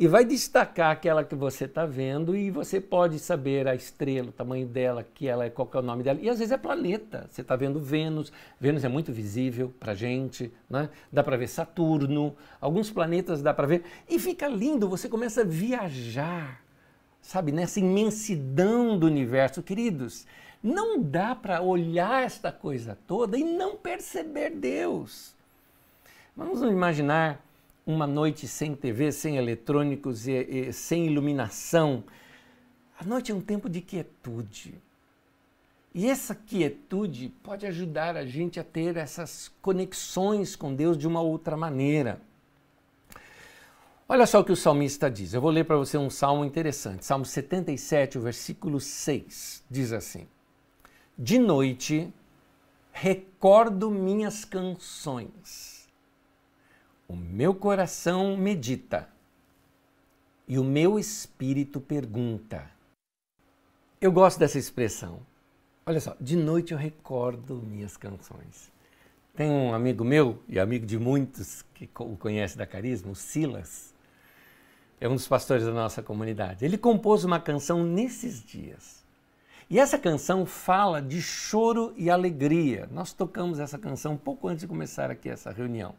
e 0.00 0.08
vai 0.08 0.24
destacar 0.24 0.92
aquela 0.92 1.22
que 1.22 1.34
você 1.34 1.66
está 1.66 1.84
vendo 1.84 2.34
e 2.34 2.50
você 2.50 2.80
pode 2.80 3.18
saber 3.18 3.68
a 3.68 3.74
estrela, 3.74 4.30
o 4.30 4.32
tamanho 4.32 4.66
dela, 4.66 5.04
que 5.04 5.28
ela 5.28 5.44
é, 5.44 5.50
qual 5.50 5.68
é 5.74 5.76
o 5.76 5.82
nome 5.82 6.02
dela. 6.02 6.18
E 6.22 6.30
às 6.30 6.38
vezes 6.38 6.52
é 6.52 6.56
planeta. 6.56 7.26
Você 7.30 7.42
está 7.42 7.54
vendo 7.54 7.78
Vênus. 7.78 8.32
Vênus 8.58 8.82
é 8.82 8.88
muito 8.88 9.12
visível 9.12 9.70
para 9.78 9.92
gente, 9.92 10.50
né? 10.70 10.88
Dá 11.12 11.22
para 11.22 11.36
ver 11.36 11.48
Saturno. 11.48 12.34
Alguns 12.58 12.90
planetas 12.90 13.42
dá 13.42 13.52
para 13.52 13.66
ver 13.66 13.84
e 14.08 14.18
fica 14.18 14.48
lindo. 14.48 14.88
Você 14.88 15.06
começa 15.06 15.42
a 15.42 15.44
viajar, 15.44 16.64
sabe, 17.20 17.52
nessa 17.52 17.78
imensidão 17.78 18.98
do 18.98 19.06
universo, 19.06 19.62
queridos. 19.62 20.26
Não 20.62 20.98
dá 21.02 21.34
para 21.34 21.60
olhar 21.60 22.24
esta 22.24 22.50
coisa 22.50 22.96
toda 23.06 23.36
e 23.36 23.44
não 23.44 23.76
perceber 23.76 24.48
Deus. 24.48 25.38
Vamos 26.36 26.62
imaginar 26.62 27.44
uma 27.84 28.06
noite 28.06 28.46
sem 28.46 28.74
TV, 28.74 29.10
sem 29.10 29.36
eletrônicos 29.36 30.28
e, 30.28 30.32
e 30.32 30.72
sem 30.72 31.06
iluminação. 31.06 32.04
A 32.98 33.04
noite 33.04 33.32
é 33.32 33.34
um 33.34 33.40
tempo 33.40 33.68
de 33.68 33.80
quietude. 33.80 34.74
E 35.92 36.08
essa 36.08 36.34
quietude 36.34 37.32
pode 37.42 37.66
ajudar 37.66 38.16
a 38.16 38.24
gente 38.24 38.60
a 38.60 38.64
ter 38.64 38.96
essas 38.96 39.50
conexões 39.60 40.54
com 40.54 40.72
Deus 40.72 40.96
de 40.96 41.08
uma 41.08 41.20
outra 41.20 41.56
maneira. 41.56 42.20
Olha 44.08 44.26
só 44.26 44.40
o 44.40 44.44
que 44.44 44.52
o 44.52 44.56
salmista 44.56 45.10
diz. 45.10 45.34
Eu 45.34 45.40
vou 45.40 45.50
ler 45.50 45.64
para 45.64 45.76
você 45.76 45.98
um 45.98 46.10
salmo 46.10 46.44
interessante. 46.44 47.04
Salmo 47.04 47.24
77, 47.24 48.18
o 48.18 48.20
versículo 48.20 48.80
6, 48.80 49.64
diz 49.68 49.92
assim: 49.92 50.28
De 51.18 51.38
noite 51.38 52.12
recordo 52.92 53.90
minhas 53.90 54.44
canções 54.44 55.79
o 57.10 57.16
meu 57.16 57.52
coração 57.52 58.36
medita 58.36 59.08
e 60.46 60.60
o 60.60 60.62
meu 60.62 60.96
espírito 60.96 61.80
pergunta. 61.80 62.70
Eu 64.00 64.12
gosto 64.12 64.38
dessa 64.38 64.60
expressão. 64.60 65.18
Olha 65.84 66.00
só, 66.00 66.16
de 66.20 66.36
noite 66.36 66.70
eu 66.70 66.78
recordo 66.78 67.56
minhas 67.56 67.96
canções. 67.96 68.70
Tem 69.34 69.50
um 69.50 69.74
amigo 69.74 70.04
meu, 70.04 70.40
e 70.48 70.60
amigo 70.60 70.86
de 70.86 71.00
muitos 71.00 71.64
que 71.74 71.90
o 71.98 72.16
conhece 72.16 72.56
da 72.56 72.64
Carisma, 72.64 73.10
o 73.10 73.16
Silas, 73.16 73.92
é 75.00 75.08
um 75.08 75.16
dos 75.16 75.26
pastores 75.26 75.64
da 75.64 75.72
nossa 75.72 76.04
comunidade. 76.04 76.64
Ele 76.64 76.78
compôs 76.78 77.24
uma 77.24 77.40
canção 77.40 77.82
nesses 77.82 78.40
dias. 78.40 79.04
E 79.68 79.80
essa 79.80 79.98
canção 79.98 80.46
fala 80.46 81.02
de 81.02 81.20
choro 81.20 81.92
e 81.96 82.08
alegria. 82.08 82.88
Nós 82.92 83.12
tocamos 83.12 83.58
essa 83.58 83.78
canção 83.78 84.12
um 84.12 84.16
pouco 84.16 84.46
antes 84.46 84.60
de 84.60 84.68
começar 84.68 85.10
aqui 85.10 85.28
essa 85.28 85.50
reunião. 85.50 85.92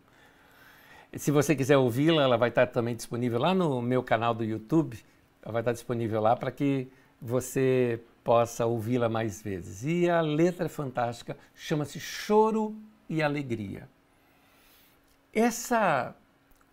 Se 1.18 1.30
você 1.30 1.54
quiser 1.56 1.78
ouvi-la, 1.78 2.24
ela 2.24 2.38
vai 2.38 2.48
estar 2.48 2.68
também 2.68 2.96
disponível 2.96 3.38
lá 3.38 3.54
no 3.54 3.82
meu 3.82 4.02
canal 4.02 4.34
do 4.34 4.46
YouTube. 4.46 4.98
Ela 5.42 5.52
vai 5.52 5.62
estar 5.62 5.74
disponível 5.74 6.22
lá 6.22 6.38
para 6.38 6.52
que 6.52 6.88
você 7.22 8.00
possa 8.24 8.66
ouvi-la 8.66 9.10
mais 9.10 9.42
vezes. 9.42 9.84
E 9.84 10.10
a 10.10 10.22
letra 10.22 10.70
fantástica, 10.70 11.38
chama-se 11.54 12.00
Choro 12.00 12.74
e 13.10 13.22
Alegria. 13.22 13.90
Essa 15.34 16.16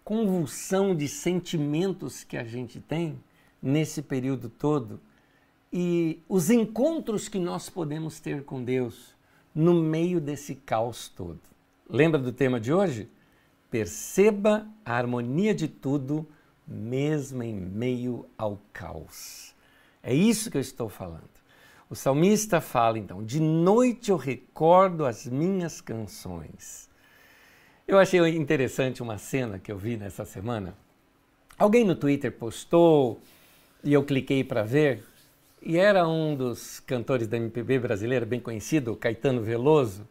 convulsão 0.05 0.95
de 0.95 1.09
sentimentos 1.09 2.23
que 2.23 2.37
a 2.37 2.45
gente 2.45 2.81
tem 2.81 3.19
nesse 3.61 4.03
período 4.03 4.49
todo 4.49 5.01
e 5.73 6.23
os 6.29 6.49
encontros 6.49 7.29
que 7.29 7.41
nós 7.41 7.69
podemos 7.69 8.21
ter 8.21 8.45
com 8.45 8.63
Deus 8.63 9.15
no 9.53 9.75
meio 9.75 10.21
desse 10.21 10.55
caos 10.55 11.09
todo. 11.09 11.41
Lembra 11.91 12.21
do 12.21 12.33
tema 12.33 12.61
de 12.61 12.73
hoje? 12.73 13.09
Perceba 13.71 14.67
a 14.85 14.95
harmonia 14.95 15.55
de 15.55 15.69
tudo, 15.69 16.27
mesmo 16.67 17.43
em 17.43 17.55
meio 17.55 18.27
ao 18.37 18.61
caos. 18.73 19.55
É 20.03 20.15
isso 20.15 20.51
que 20.51 20.57
eu 20.57 20.61
estou 20.61 20.89
falando. 20.89 21.39
O 21.91 21.95
salmista 21.95 22.61
fala 22.61 22.99
então: 22.99 23.23
De 23.23 23.41
noite 23.41 24.11
eu 24.11 24.17
recordo 24.17 25.05
as 25.05 25.27
minhas 25.27 25.81
canções. 25.81 26.89
Eu 27.87 27.99
achei 27.99 28.21
interessante 28.37 29.03
uma 29.03 29.17
cena 29.17 29.59
que 29.59 29.73
eu 29.73 29.79
vi 29.79 29.97
nessa 29.97 30.25
semana. 30.25 30.77
Alguém 31.59 31.85
no 31.85 31.95
Twitter 31.95 32.31
postou 32.31 33.21
e 33.83 33.93
eu 33.93 34.05
cliquei 34.05 34.45
para 34.45 34.63
ver, 34.63 35.03
e 35.63 35.77
era 35.77 36.07
um 36.07 36.37
dos 36.37 36.81
cantores 36.81 37.27
da 37.27 37.37
MPB 37.37 37.79
brasileira, 37.79 38.25
bem 38.25 38.41
conhecido, 38.41 38.95
Caetano 38.95 39.43
Veloso. 39.43 40.07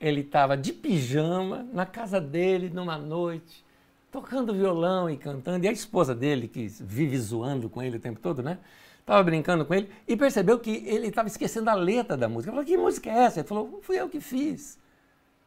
Ele 0.00 0.20
estava 0.20 0.56
de 0.56 0.72
pijama 0.72 1.66
na 1.72 1.84
casa 1.84 2.20
dele 2.20 2.70
numa 2.70 2.96
noite, 2.96 3.64
tocando 4.10 4.54
violão 4.54 5.10
e 5.10 5.16
cantando, 5.16 5.64
e 5.64 5.68
a 5.68 5.72
esposa 5.72 6.14
dele, 6.14 6.46
que 6.48 6.66
vive 6.80 7.18
zoando 7.18 7.68
com 7.68 7.82
ele 7.82 7.96
o 7.96 8.00
tempo 8.00 8.20
todo, 8.20 8.42
né? 8.42 8.58
Estava 9.00 9.22
brincando 9.22 9.64
com 9.64 9.74
ele 9.74 9.88
e 10.06 10.14
percebeu 10.16 10.58
que 10.58 10.84
ele 10.86 11.08
estava 11.08 11.28
esquecendo 11.28 11.70
a 11.70 11.74
letra 11.74 12.14
da 12.14 12.28
música. 12.28 12.52
Falou: 12.52 12.66
Que 12.66 12.76
música 12.76 13.10
é 13.10 13.24
essa? 13.24 13.40
Ele 13.40 13.48
falou: 13.48 13.80
Fui 13.82 13.98
eu 13.98 14.06
que 14.08 14.20
fiz. 14.20 14.78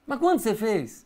Mas 0.06 0.18
quando 0.18 0.40
você 0.40 0.56
fez? 0.56 1.06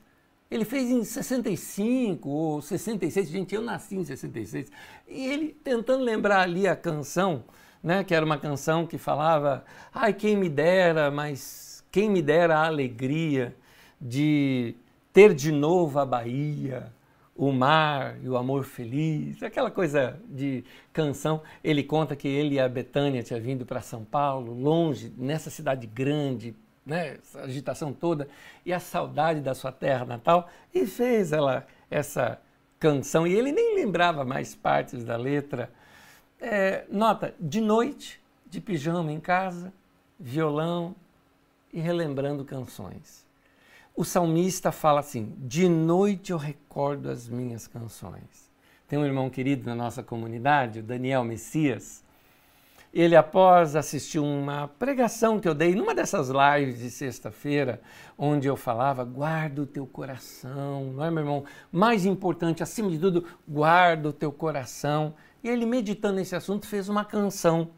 Ele 0.50 0.64
fez 0.64 0.90
em 0.90 1.04
65 1.04 2.30
ou 2.30 2.62
66. 2.62 3.28
Gente, 3.28 3.54
eu 3.54 3.62
nasci 3.62 3.98
em 3.98 4.06
66. 4.06 4.72
E 5.06 5.28
ele 5.28 5.50
tentando 5.64 6.02
lembrar 6.02 6.44
ali 6.44 6.66
a 6.66 6.78
canção, 6.78 7.44
né, 7.84 8.04
que 8.06 8.16
era 8.16 8.26
uma 8.26 8.38
canção 8.38 8.88
que 8.88 8.98
falava: 8.98 9.66
Ai, 9.94 10.14
quem 10.14 10.38
me 10.38 10.48
dera, 10.48 11.12
mas 11.12 11.64
quem 11.96 12.10
me 12.10 12.22
dera 12.22 12.58
a 12.58 12.66
alegria 12.66 13.56
de 14.02 14.76
ter 15.14 15.34
de 15.34 15.50
novo 15.50 15.98
a 15.98 16.06
Bahia 16.06 16.92
o 17.34 17.54
mar 17.54 18.18
e 18.22 18.28
o 18.28 18.36
amor 18.36 18.66
feliz, 18.66 19.42
aquela 19.42 19.72
coisa 19.72 20.20
de 20.28 20.66
canção. 20.92 21.42
Ele 21.64 21.82
conta 21.84 22.14
que 22.14 22.28
ele 22.28 22.56
e 22.56 22.60
a 22.60 22.68
Betânia 22.68 23.24
tinham 23.24 23.40
vindo 23.40 23.66
para 23.66 23.80
São 23.80 24.04
Paulo, 24.04 24.54
longe, 24.54 25.14
nessa 25.18 25.50
cidade 25.50 25.88
grande, 25.88 26.54
né, 26.86 27.14
essa 27.14 27.44
agitação 27.44 27.94
toda, 27.94 28.28
e 28.66 28.74
a 28.74 28.80
saudade 28.82 29.40
da 29.40 29.54
sua 29.54 29.72
terra 29.72 30.04
natal, 30.04 30.50
e 30.74 30.86
fez 30.86 31.32
ela 31.32 31.66
essa 31.90 32.42
canção. 32.78 33.26
E 33.26 33.34
ele 33.34 33.54
nem 33.54 33.74
lembrava 33.74 34.26
mais 34.26 34.54
partes 34.54 35.06
da 35.06 35.16
letra. 35.16 35.72
É, 36.42 36.84
nota, 36.92 37.34
de 37.40 37.62
noite, 37.62 38.22
de 38.50 38.60
pijama 38.60 39.14
em 39.14 39.20
casa, 39.22 39.72
violão 40.20 40.94
e 41.76 41.80
relembrando 41.80 42.44
canções 42.44 43.26
o 43.96 44.04
salmista 44.04 44.72
fala 44.72 45.00
assim: 45.00 45.34
De 45.38 45.70
noite 45.70 46.32
eu 46.32 46.38
recordo 46.38 47.10
as 47.10 47.30
minhas 47.30 47.66
canções. 47.66 48.52
Tem 48.88 49.00
um 49.00 49.06
irmão 49.06 49.30
querido 49.30 49.66
na 49.68 49.76
nossa 49.76 50.04
comunidade, 50.04 50.80
o 50.80 50.84
Daniel 50.84 51.24
Messias. 51.24 52.04
Ele, 52.94 53.16
após 53.16 53.76
assistir 53.76 54.20
uma 54.20 54.68
pregação 54.68 55.40
que 55.40 55.48
eu 55.48 55.54
dei 55.54 55.76
numa 55.76 55.94
dessas 55.94 56.30
lives 56.30 56.80
de 56.80 56.90
sexta-feira, 56.90 57.82
onde 58.18 58.48
eu 58.48 58.58
falava: 58.58 59.04
guarda 59.06 59.62
o 59.62 59.66
teu 59.66 59.88
coração, 59.88 60.92
não 60.94 61.06
é, 61.06 61.10
meu 61.10 61.24
irmão? 61.24 61.46
Mais 61.72 62.06
importante, 62.06 62.62
acima 62.62 62.90
de 62.92 63.00
tudo, 63.00 63.26
guarda 63.48 64.10
o 64.10 64.14
teu 64.14 64.32
coração. 64.32 65.14
E 65.42 65.48
ele, 65.48 65.66
meditando 65.66 66.16
nesse 66.16 66.36
assunto, 66.36 66.68
fez 66.68 66.90
uma 66.90 67.06
canção 67.06 67.70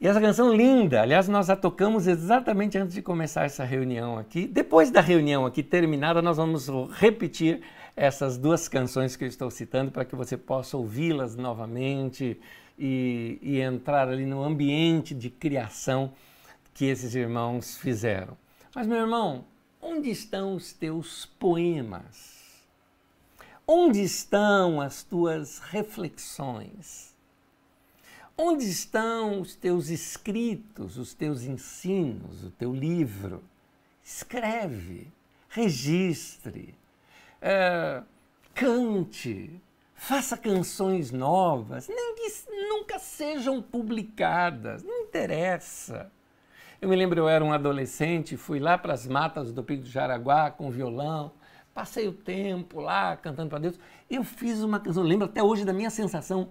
e 0.00 0.06
essa 0.06 0.20
canção 0.20 0.54
linda, 0.54 1.02
aliás, 1.02 1.26
nós 1.26 1.50
a 1.50 1.56
tocamos 1.56 2.06
exatamente 2.06 2.78
antes 2.78 2.94
de 2.94 3.02
começar 3.02 3.44
essa 3.44 3.64
reunião 3.64 4.16
aqui. 4.16 4.46
Depois 4.46 4.92
da 4.92 5.00
reunião 5.00 5.44
aqui 5.44 5.60
terminada, 5.60 6.22
nós 6.22 6.36
vamos 6.36 6.68
repetir 6.92 7.62
essas 7.96 8.38
duas 8.38 8.68
canções 8.68 9.16
que 9.16 9.24
eu 9.24 9.28
estou 9.28 9.50
citando 9.50 9.90
para 9.90 10.04
que 10.04 10.14
você 10.14 10.36
possa 10.36 10.76
ouvi-las 10.76 11.34
novamente 11.34 12.40
e, 12.78 13.40
e, 13.42 13.60
entrar 13.60 14.08
ali 14.08 14.24
no 14.24 14.44
ambiente 14.44 15.16
de 15.16 15.30
criação 15.30 16.12
que 16.72 16.84
esses 16.84 17.16
irmãos 17.16 17.76
fizeram. 17.76 18.36
Mas, 18.72 18.86
meu 18.86 18.98
irmão, 18.98 19.46
onde 19.82 20.10
estão 20.10 20.54
os 20.54 20.72
teus 20.72 21.26
poemas? 21.40 22.38
Onde 23.66 24.00
estão 24.00 24.80
as 24.80 25.02
tuas 25.02 25.58
reflexões? 25.58 27.07
Onde 28.40 28.70
estão 28.70 29.40
os 29.40 29.56
teus 29.56 29.88
escritos, 29.88 30.96
os 30.96 31.12
teus 31.12 31.42
ensinos, 31.42 32.44
o 32.44 32.50
teu 32.52 32.72
livro? 32.72 33.42
Escreve, 34.00 35.12
registre, 35.48 36.72
é, 37.42 38.00
cante, 38.54 39.60
faça 39.92 40.36
canções 40.36 41.10
novas, 41.10 41.88
nem 41.88 42.14
que 42.14 42.32
nunca 42.68 43.00
sejam 43.00 43.60
publicadas, 43.60 44.84
não 44.84 45.00
interessa. 45.00 46.08
Eu 46.80 46.88
me 46.88 46.94
lembro, 46.94 47.18
eu 47.18 47.28
era 47.28 47.44
um 47.44 47.52
adolescente, 47.52 48.36
fui 48.36 48.60
lá 48.60 48.78
para 48.78 48.94
as 48.94 49.04
matas 49.04 49.52
do 49.52 49.64
Pico 49.64 49.82
do 49.82 49.88
Jaraguá 49.88 50.48
com 50.52 50.70
violão, 50.70 51.32
passei 51.74 52.06
o 52.06 52.12
tempo 52.12 52.80
lá 52.80 53.16
cantando 53.16 53.50
para 53.50 53.58
Deus. 53.58 53.80
Eu 54.08 54.22
fiz 54.22 54.62
uma 54.62 54.78
canção, 54.78 55.02
lembro 55.02 55.26
até 55.26 55.42
hoje 55.42 55.64
da 55.64 55.72
minha 55.72 55.90
sensação 55.90 56.48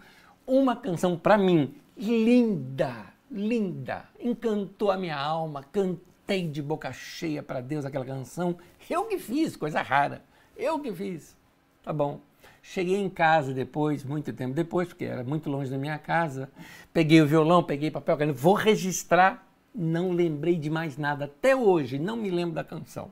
uma 0.48 0.78
canção 0.78 1.18
para 1.18 1.38
mim 1.38 1.76
linda, 1.98 3.08
linda, 3.30 4.06
encantou 4.20 4.90
a 4.90 4.98
minha 4.98 5.18
alma, 5.18 5.64
cantei 5.72 6.48
de 6.48 6.62
boca 6.62 6.94
cheia 6.94 7.44
para 7.44 7.60
Deus 7.60 7.84
aquela 7.84 8.06
canção. 8.06 8.58
Eu 8.90 9.06
que 9.06 9.20
fiz, 9.20 9.58
coisa 9.58 9.82
rara. 9.82 10.24
Eu 10.56 10.80
que 10.80 10.94
fiz. 10.94 11.36
Tá 11.84 11.92
bom. 11.92 12.22
Cheguei 12.62 12.98
em 12.98 13.10
casa 13.10 13.54
depois, 13.54 14.04
muito 14.04 14.34
tempo 14.34 14.54
depois, 14.54 14.88
porque 14.88 15.06
era 15.06 15.24
muito 15.24 15.50
longe 15.50 15.70
da 15.70 15.78
minha 15.78 15.98
casa. 15.98 16.50
Peguei 16.94 17.22
o 17.22 17.28
violão, 17.28 17.64
peguei 17.64 17.92
papel, 17.92 18.34
vou 18.34 18.54
registrar. 18.54 19.46
Não 19.74 20.12
lembrei 20.12 20.58
de 20.58 20.70
mais 20.70 20.98
nada. 20.98 21.26
Até 21.26 21.56
hoje, 21.56 22.00
não 22.00 22.18
me 22.18 22.30
lembro 22.30 22.56
da 22.56 22.64
canção. 22.64 23.12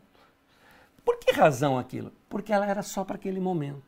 Por 1.04 1.17
que 1.19 1.32
razão 1.32 1.78
aquilo? 1.78 2.12
Porque 2.28 2.52
ela 2.52 2.65
era 2.65 2.82
só 2.82 3.04
para 3.04 3.15
aquele 3.15 3.39
momento. 3.39 3.84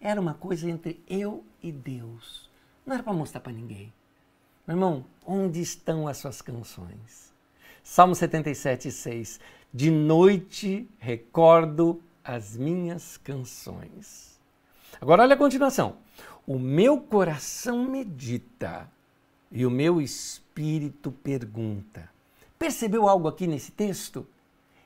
Era 0.00 0.20
uma 0.20 0.34
coisa 0.34 0.68
entre 0.68 1.02
eu 1.08 1.44
e 1.62 1.70
Deus. 1.70 2.49
Não 2.84 2.94
era 2.94 3.02
para 3.02 3.12
mostrar 3.12 3.40
para 3.40 3.52
ninguém. 3.52 3.92
Meu 4.66 4.76
irmão, 4.76 5.04
onde 5.26 5.60
estão 5.60 6.06
as 6.06 6.18
suas 6.18 6.40
canções? 6.40 7.32
Salmo 7.82 8.14
77, 8.14 8.90
6. 8.90 9.40
De 9.72 9.90
noite 9.90 10.88
recordo 10.98 12.02
as 12.24 12.56
minhas 12.56 13.16
canções. 13.16 14.38
Agora 15.00 15.22
olha 15.22 15.34
a 15.34 15.38
continuação. 15.38 15.96
O 16.46 16.58
meu 16.58 17.00
coração 17.00 17.84
medita 17.84 18.90
e 19.50 19.64
o 19.64 19.70
meu 19.70 20.00
espírito 20.00 21.10
pergunta. 21.10 22.08
Percebeu 22.58 23.08
algo 23.08 23.28
aqui 23.28 23.46
nesse 23.46 23.72
texto? 23.72 24.26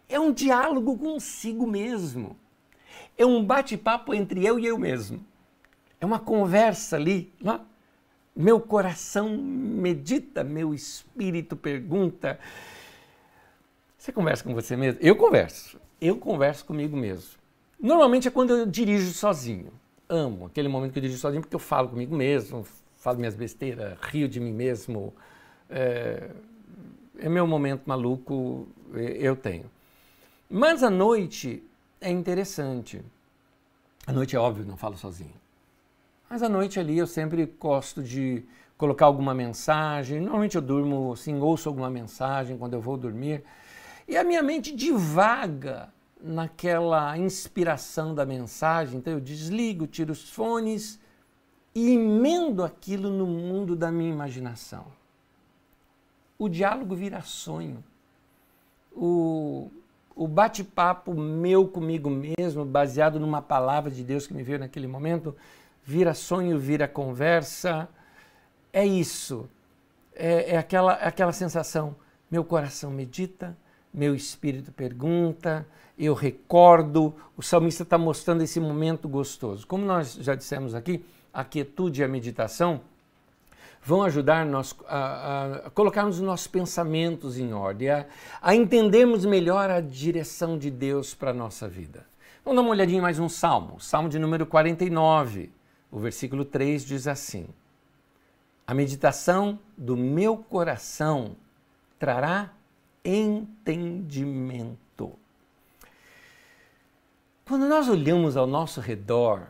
É 0.08 0.18
um 0.18 0.32
diálogo 0.32 0.96
consigo 0.96 1.66
mesmo. 1.66 2.36
É 3.16 3.26
um 3.26 3.44
bate-papo 3.44 4.14
entre 4.14 4.44
eu 4.44 4.58
e 4.58 4.66
eu 4.66 4.78
mesmo. 4.78 5.24
É 6.00 6.06
uma 6.06 6.18
conversa 6.18 6.96
ali, 6.96 7.32
lá? 7.40 7.64
Meu 8.34 8.60
coração 8.60 9.36
medita, 9.36 10.42
meu 10.42 10.74
espírito 10.74 11.54
pergunta. 11.54 12.38
Você 13.96 14.12
conversa 14.12 14.42
com 14.42 14.52
você 14.52 14.76
mesmo? 14.76 15.00
Eu 15.00 15.14
converso. 15.14 15.80
Eu 16.00 16.16
converso 16.16 16.64
comigo 16.64 16.96
mesmo. 16.96 17.38
Normalmente 17.80 18.26
é 18.26 18.30
quando 18.30 18.50
eu 18.50 18.66
dirijo 18.66 19.12
sozinho. 19.12 19.72
Amo 20.08 20.46
aquele 20.46 20.68
momento 20.68 20.92
que 20.92 20.98
eu 20.98 21.02
dirijo 21.02 21.20
sozinho 21.20 21.42
porque 21.42 21.54
eu 21.54 21.60
falo 21.60 21.88
comigo 21.88 22.14
mesmo, 22.14 22.66
falo 22.96 23.18
minhas 23.18 23.34
besteiras, 23.34 23.96
rio 24.00 24.28
de 24.28 24.40
mim 24.40 24.52
mesmo, 24.52 25.14
é, 25.70 26.30
é 27.18 27.28
meu 27.28 27.46
momento 27.46 27.82
maluco, 27.86 28.66
eu 28.94 29.36
tenho. 29.36 29.70
Mas 30.50 30.82
a 30.82 30.90
noite 30.90 31.62
é 32.00 32.10
interessante. 32.10 33.00
A 34.06 34.12
noite 34.12 34.36
é 34.36 34.38
óbvio, 34.38 34.66
não 34.66 34.76
falo 34.76 34.96
sozinho. 34.96 35.43
Mas 36.28 36.42
à 36.42 36.48
noite 36.48 36.80
ali 36.80 36.98
eu 36.98 37.06
sempre 37.06 37.46
gosto 37.58 38.02
de 38.02 38.44
colocar 38.76 39.06
alguma 39.06 39.34
mensagem. 39.34 40.20
Normalmente 40.20 40.56
eu 40.56 40.62
durmo 40.62 41.12
assim, 41.12 41.38
ouço 41.40 41.68
alguma 41.68 41.90
mensagem 41.90 42.56
quando 42.56 42.74
eu 42.74 42.80
vou 42.80 42.96
dormir. 42.96 43.44
E 44.06 44.16
a 44.16 44.24
minha 44.24 44.42
mente 44.42 44.74
divaga 44.74 45.88
naquela 46.20 47.16
inspiração 47.16 48.14
da 48.14 48.24
mensagem. 48.24 48.98
Então 48.98 49.12
eu 49.12 49.20
desligo, 49.20 49.86
tiro 49.86 50.12
os 50.12 50.28
fones 50.30 50.98
e 51.74 51.92
emendo 51.92 52.62
aquilo 52.62 53.10
no 53.10 53.26
mundo 53.26 53.74
da 53.74 53.90
minha 53.90 54.10
imaginação. 54.10 54.86
O 56.38 56.48
diálogo 56.48 56.94
vira 56.94 57.20
sonho. 57.22 57.82
O, 58.92 59.70
o 60.14 60.28
bate-papo 60.28 61.12
meu 61.14 61.66
comigo 61.66 62.08
mesmo, 62.10 62.64
baseado 62.64 63.18
numa 63.18 63.42
palavra 63.42 63.90
de 63.90 64.04
Deus 64.04 64.26
que 64.26 64.34
me 64.34 64.42
veio 64.42 64.58
naquele 64.58 64.86
momento, 64.86 65.34
vira 65.84 66.14
sonho, 66.14 66.58
vira 66.58 66.88
conversa. 66.88 67.88
É 68.72 68.84
isso. 68.84 69.48
É, 70.14 70.54
é 70.54 70.56
aquela, 70.56 70.94
aquela 70.94 71.32
sensação. 71.32 71.94
Meu 72.30 72.44
coração 72.44 72.90
medita, 72.90 73.56
meu 73.92 74.14
espírito 74.14 74.72
pergunta, 74.72 75.66
eu 75.98 76.14
recordo. 76.14 77.14
O 77.36 77.42
salmista 77.42 77.82
está 77.82 77.98
mostrando 77.98 78.42
esse 78.42 78.58
momento 78.58 79.08
gostoso. 79.08 79.66
Como 79.66 79.84
nós 79.84 80.14
já 80.14 80.34
dissemos 80.34 80.74
aqui, 80.74 81.04
a 81.32 81.44
quietude 81.44 82.00
e 82.00 82.04
a 82.04 82.08
meditação 82.08 82.80
vão 83.82 84.02
ajudar 84.02 84.46
nós 84.46 84.74
a, 84.88 85.60
a 85.66 85.70
colocarmos 85.70 86.16
os 86.16 86.22
nossos 86.22 86.46
pensamentos 86.46 87.38
em 87.38 87.52
ordem, 87.52 87.90
a, 87.90 88.06
a 88.40 88.54
entendermos 88.54 89.26
melhor 89.26 89.68
a 89.68 89.80
direção 89.80 90.56
de 90.56 90.70
Deus 90.70 91.14
para 91.14 91.30
a 91.30 91.34
nossa 91.34 91.68
vida. 91.68 92.06
Vamos 92.44 92.56
dar 92.56 92.62
uma 92.62 92.70
olhadinha 92.70 92.98
em 92.98 93.02
mais 93.02 93.18
um 93.18 93.28
salmo, 93.28 93.78
salmo 93.78 94.08
de 94.08 94.18
número 94.18 94.46
49. 94.46 95.50
O 95.94 95.98
versículo 96.00 96.44
3 96.44 96.84
diz 96.84 97.06
assim: 97.06 97.46
A 98.66 98.74
meditação 98.74 99.60
do 99.78 99.96
meu 99.96 100.36
coração 100.36 101.36
trará 102.00 102.52
entendimento. 103.04 104.76
Quando 107.44 107.68
nós 107.68 107.88
olhamos 107.88 108.36
ao 108.36 108.44
nosso 108.44 108.80
redor 108.80 109.46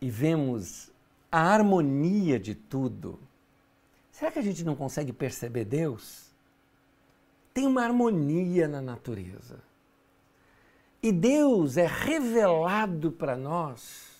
e 0.00 0.10
vemos 0.10 0.90
a 1.30 1.38
harmonia 1.42 2.40
de 2.40 2.56
tudo, 2.56 3.16
será 4.10 4.32
que 4.32 4.40
a 4.40 4.42
gente 4.42 4.64
não 4.64 4.74
consegue 4.74 5.12
perceber 5.12 5.66
Deus? 5.66 6.32
Tem 7.54 7.64
uma 7.64 7.84
harmonia 7.84 8.66
na 8.66 8.82
natureza. 8.82 9.60
E 11.00 11.12
Deus 11.12 11.76
é 11.76 11.86
revelado 11.86 13.12
para 13.12 13.36
nós 13.36 14.15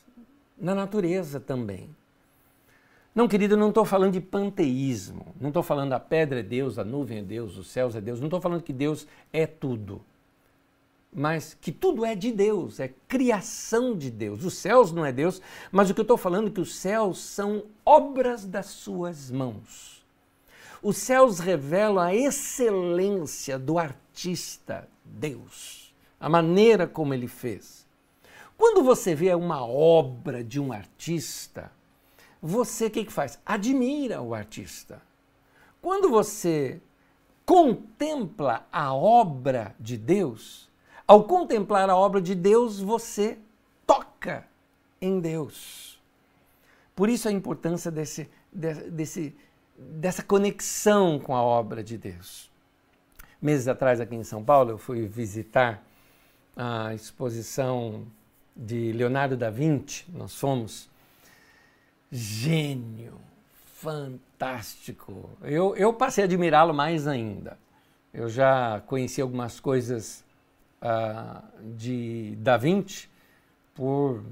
na 0.58 0.74
natureza 0.74 1.38
também. 1.38 1.88
Não, 3.14 3.26
querido, 3.26 3.56
não 3.56 3.70
estou 3.70 3.86
falando 3.86 4.12
de 4.12 4.20
panteísmo. 4.20 5.34
Não 5.40 5.48
estou 5.48 5.62
falando 5.62 5.94
a 5.94 5.98
pedra 5.98 6.40
é 6.40 6.42
Deus, 6.42 6.78
a 6.78 6.84
nuvem 6.84 7.18
é 7.18 7.22
Deus, 7.22 7.56
os 7.56 7.68
céus 7.68 7.96
é 7.96 8.00
Deus. 8.00 8.20
Não 8.20 8.26
estou 8.26 8.42
falando 8.42 8.62
que 8.62 8.74
Deus 8.74 9.06
é 9.32 9.46
tudo. 9.46 10.02
Mas 11.10 11.56
que 11.58 11.72
tudo 11.72 12.04
é 12.04 12.14
de 12.14 12.30
Deus, 12.30 12.78
é 12.78 12.92
criação 13.08 13.96
de 13.96 14.10
Deus. 14.10 14.44
Os 14.44 14.58
céus 14.58 14.92
não 14.92 15.06
é 15.06 15.12
Deus, 15.12 15.40
mas 15.72 15.88
o 15.88 15.94
que 15.94 16.00
eu 16.00 16.02
estou 16.02 16.18
falando 16.18 16.48
é 16.48 16.50
que 16.50 16.60
os 16.60 16.74
céus 16.76 17.18
são 17.18 17.64
obras 17.86 18.44
das 18.44 18.66
suas 18.66 19.30
mãos. 19.30 20.04
Os 20.82 20.98
céus 20.98 21.38
revelam 21.38 21.98
a 22.04 22.14
excelência 22.14 23.58
do 23.58 23.78
artista, 23.78 24.86
Deus, 25.02 25.94
a 26.20 26.28
maneira 26.28 26.86
como 26.86 27.14
ele 27.14 27.28
fez. 27.28 27.85
Quando 28.56 28.82
você 28.82 29.14
vê 29.14 29.34
uma 29.34 29.66
obra 29.66 30.42
de 30.42 30.58
um 30.60 30.72
artista, 30.72 31.70
você 32.40 32.86
o 32.86 32.90
que, 32.90 33.04
que 33.04 33.12
faz? 33.12 33.38
Admira 33.44 34.22
o 34.22 34.34
artista. 34.34 35.02
Quando 35.80 36.08
você 36.08 36.80
contempla 37.44 38.66
a 38.72 38.92
obra 38.92 39.74
de 39.78 39.96
Deus, 39.96 40.68
ao 41.06 41.24
contemplar 41.24 41.88
a 41.88 41.96
obra 41.96 42.20
de 42.20 42.34
Deus, 42.34 42.80
você 42.80 43.38
toca 43.86 44.46
em 45.00 45.20
Deus. 45.20 46.00
Por 46.94 47.08
isso 47.08 47.28
a 47.28 47.32
importância 47.32 47.90
desse, 47.90 48.28
desse, 48.52 49.36
dessa 49.78 50.22
conexão 50.22 51.20
com 51.20 51.36
a 51.36 51.42
obra 51.42 51.84
de 51.84 51.96
Deus. 51.96 52.50
Meses 53.40 53.68
atrás, 53.68 54.00
aqui 54.00 54.16
em 54.16 54.24
São 54.24 54.42
Paulo, 54.42 54.70
eu 54.70 54.78
fui 54.78 55.06
visitar 55.06 55.84
a 56.56 56.94
exposição 56.94 58.06
de 58.56 58.92
Leonardo 58.92 59.36
da 59.36 59.50
Vinci. 59.50 60.04
Nós 60.12 60.34
fomos 60.34 60.88
gênio, 62.10 63.14
fantástico. 63.74 65.28
Eu, 65.42 65.76
eu 65.76 65.92
passei 65.92 66.24
a 66.24 66.26
admirá-lo 66.26 66.72
mais 66.72 67.06
ainda. 67.06 67.58
Eu 68.14 68.28
já 68.28 68.82
conheci 68.86 69.20
algumas 69.20 69.60
coisas 69.60 70.24
uh, 70.80 71.42
de 71.76 72.34
Da 72.38 72.56
Vinci 72.56 73.08
por 73.74 74.22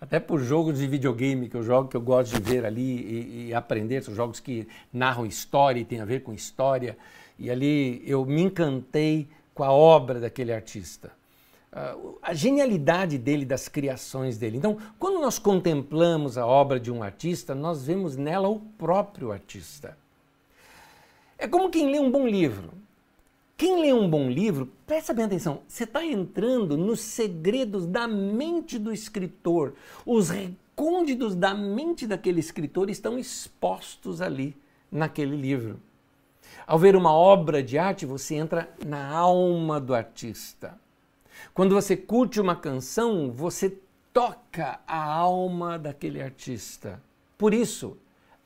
até 0.00 0.18
por 0.18 0.40
jogos 0.40 0.78
de 0.78 0.86
videogame 0.86 1.46
que 1.46 1.54
eu 1.54 1.62
jogo, 1.62 1.90
que 1.90 1.96
eu 1.96 2.00
gosto 2.00 2.32
de 2.32 2.40
ver 2.40 2.64
ali 2.64 2.80
e, 2.80 3.48
e, 3.48 3.54
aprender, 3.54 4.02
são 4.02 4.14
jogos 4.14 4.40
que 4.40 4.66
narram 4.90 5.26
história 5.26 5.78
e 5.78 5.84
tem 5.84 6.00
a 6.00 6.06
ver 6.06 6.22
com 6.22 6.32
história. 6.32 6.96
E 7.38 7.50
ali 7.50 8.02
eu 8.06 8.24
me 8.24 8.40
encantei 8.40 9.28
com 9.54 9.62
a 9.62 9.70
obra 9.70 10.18
daquele 10.18 10.54
artista 10.54 11.19
a 12.20 12.34
genialidade 12.34 13.16
dele, 13.16 13.44
das 13.44 13.68
criações 13.68 14.36
dele. 14.36 14.56
Então, 14.56 14.76
quando 14.98 15.20
nós 15.20 15.38
contemplamos 15.38 16.36
a 16.36 16.44
obra 16.44 16.80
de 16.80 16.90
um 16.90 17.02
artista, 17.02 17.54
nós 17.54 17.84
vemos 17.84 18.16
nela 18.16 18.48
o 18.48 18.58
próprio 18.58 19.30
artista. 19.30 19.96
É 21.38 21.46
como 21.46 21.70
quem 21.70 21.90
lê 21.90 21.98
um 22.00 22.10
bom 22.10 22.26
livro. 22.26 22.70
Quem 23.56 23.80
lê 23.82 23.92
um 23.92 24.08
bom 24.08 24.28
livro, 24.28 24.72
presta 24.86 25.12
bem 25.12 25.26
atenção, 25.26 25.60
você 25.68 25.84
está 25.84 26.02
entrando 26.04 26.78
nos 26.78 27.00
segredos 27.00 27.86
da 27.86 28.08
mente 28.08 28.78
do 28.78 28.90
escritor. 28.90 29.74
Os 30.06 30.30
recônditos 30.30 31.34
da 31.34 31.52
mente 31.54 32.06
daquele 32.06 32.40
escritor 32.40 32.88
estão 32.88 33.18
expostos 33.18 34.22
ali, 34.22 34.56
naquele 34.90 35.36
livro. 35.36 35.78
Ao 36.66 36.78
ver 36.78 36.96
uma 36.96 37.12
obra 37.12 37.62
de 37.62 37.76
arte, 37.76 38.06
você 38.06 38.34
entra 38.34 38.68
na 38.84 39.10
alma 39.10 39.78
do 39.78 39.94
artista. 39.94 40.78
Quando 41.52 41.74
você 41.74 41.96
curte 41.96 42.40
uma 42.40 42.54
canção, 42.54 43.32
você 43.32 43.76
toca 44.12 44.80
a 44.86 45.02
alma 45.02 45.78
daquele 45.78 46.22
artista. 46.22 47.02
Por 47.36 47.52
isso, 47.52 47.96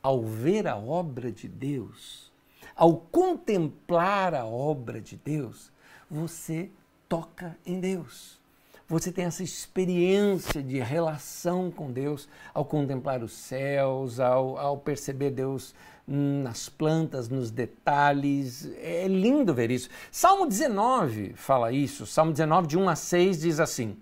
ao 0.02 0.22
ver 0.22 0.66
a 0.66 0.76
obra 0.76 1.30
de 1.30 1.48
Deus, 1.48 2.32
ao 2.74 2.96
contemplar 2.96 4.34
a 4.34 4.44
obra 4.44 5.00
de 5.00 5.16
Deus, 5.16 5.70
você 6.10 6.70
toca 7.08 7.56
em 7.64 7.78
Deus. 7.78 8.38
Você 8.86 9.10
tem 9.10 9.24
essa 9.24 9.42
experiência 9.42 10.62
de 10.62 10.78
relação 10.78 11.70
com 11.70 11.90
Deus 11.90 12.28
ao 12.52 12.64
contemplar 12.64 13.22
os 13.22 13.32
céus, 13.32 14.20
ao, 14.20 14.58
ao 14.58 14.76
perceber 14.76 15.30
Deus 15.30 15.74
nas 16.06 16.68
plantas, 16.68 17.28
nos 17.28 17.50
detalhes. 17.50 18.70
É 18.80 19.06
lindo 19.08 19.54
ver 19.54 19.70
isso. 19.70 19.88
Salmo 20.10 20.46
19 20.46 21.32
fala 21.34 21.72
isso. 21.72 22.06
Salmo 22.06 22.32
19, 22.32 22.66
de 22.66 22.78
1 22.78 22.88
a 22.88 22.96
6, 22.96 23.40
diz 23.40 23.60
assim: 23.60 23.96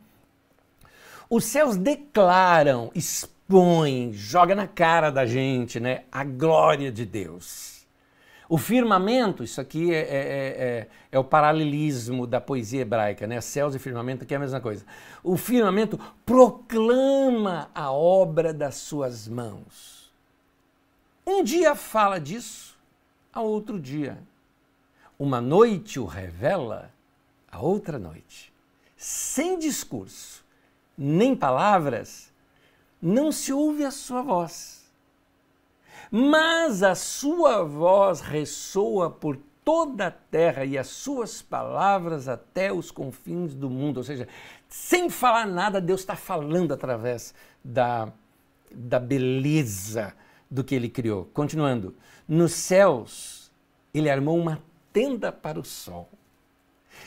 Os 1.31 1.45
céus 1.45 1.77
declaram, 1.77 2.91
expõem, 2.95 4.13
joga 4.13 4.55
na 4.55 4.67
cara 4.67 5.11
da 5.11 5.25
gente, 5.25 5.79
né? 5.79 6.05
A 6.11 6.25
glória 6.25 6.91
de 6.91 7.07
Deus. 7.07 7.73
O 8.49 8.59
firmamento, 8.59 9.43
isso 9.43 9.63
aqui 9.63 9.95
é, 9.95 10.01
é, 10.01 10.09
é, 10.11 10.89
é, 11.13 11.19
o 11.19 11.25
paralelismo 11.25 12.27
da 12.27 12.39
poesia 12.39 12.83
hebraica, 12.83 13.27
né? 13.27 13.41
Céus 13.41 13.75
e 13.75 13.79
firmamento 13.79 14.25
aqui 14.25 14.35
é 14.35 14.37
a 14.37 14.41
mesma 14.41 14.61
coisa. 14.61 14.85
O 15.25 15.39
firmamento 15.39 15.99
proclama 16.27 17.71
a 17.75 17.91
obra 17.91 18.53
das 18.53 18.75
suas 18.75 19.27
mãos. 19.27 20.02
Um 21.25 21.45
dia 21.45 21.75
fala 21.75 22.19
disso, 22.19 22.77
a 23.33 23.41
outro 23.41 23.79
dia. 23.79 24.19
Uma 25.19 25.41
noite 25.41 26.01
o 26.01 26.05
revela, 26.05 26.93
a 27.51 27.61
outra 27.61 27.99
noite. 27.99 28.53
Sem 28.97 29.59
discurso, 29.59 30.45
nem 30.99 31.37
palavras, 31.37 32.33
não 33.01 33.31
se 33.31 33.53
ouve 33.53 33.85
a 33.85 33.91
sua 33.91 34.23
voz. 34.23 34.83
Mas 36.11 36.83
a 36.83 36.95
sua 36.95 37.65
voz 37.65 38.21
ressoa 38.21 39.09
por 39.09 39.39
toda 39.65 40.09
a 40.09 40.11
terra 40.11 40.65
e 40.65 40.77
as 40.77 40.89
suas 40.89 41.41
palavras 41.41 42.27
até 42.29 42.73
os 42.73 42.91
confins 42.91 43.55
do 43.55 43.71
mundo. 43.71 43.99
Ou 43.99 44.05
seja, 44.05 44.27
sem 44.69 45.09
falar 45.09 45.47
nada, 45.47 45.81
Deus 45.81 46.01
está 46.01 46.17
falando 46.17 46.75
através 46.75 47.33
da, 47.65 48.13
da 48.73 48.99
beleza 48.99 50.13
do 50.53 50.63
que 50.63 50.75
ele 50.75 50.91
criou. 50.91 51.25
Continuando, 51.33 51.97
nos 52.29 52.53
céus 52.53 53.51
ele 53.95 54.11
armou 54.11 54.39
uma 54.39 54.63
tenda 54.93 55.33
para 55.33 55.59
o 55.59 55.65
sol, 55.65 56.09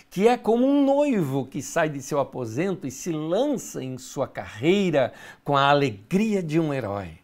que 0.09 0.27
é 0.27 0.35
como 0.35 0.65
um 0.65 0.83
noivo 0.83 1.45
que 1.45 1.61
sai 1.61 1.87
de 1.87 2.01
seu 2.01 2.19
aposento 2.19 2.87
e 2.87 2.91
se 2.91 3.11
lança 3.11 3.83
em 3.83 3.99
sua 3.99 4.27
carreira 4.27 5.13
com 5.43 5.55
a 5.55 5.69
alegria 5.69 6.41
de 6.41 6.59
um 6.59 6.73
herói. 6.73 7.19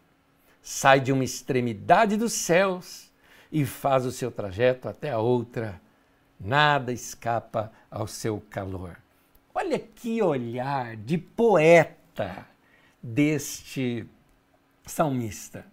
Sai 0.62 1.00
de 1.00 1.10
uma 1.12 1.24
extremidade 1.24 2.16
dos 2.16 2.32
céus 2.32 3.10
e 3.50 3.64
faz 3.64 4.06
o 4.06 4.12
seu 4.12 4.30
trajeto 4.30 4.88
até 4.88 5.10
a 5.10 5.18
outra. 5.18 5.80
Nada 6.38 6.92
escapa 6.92 7.72
ao 7.90 8.06
seu 8.06 8.40
calor. 8.48 8.96
Olha 9.52 9.78
que 9.78 10.22
olhar 10.22 10.96
de 10.96 11.18
poeta 11.18 12.46
deste 13.02 14.06
salmista. 14.86 15.71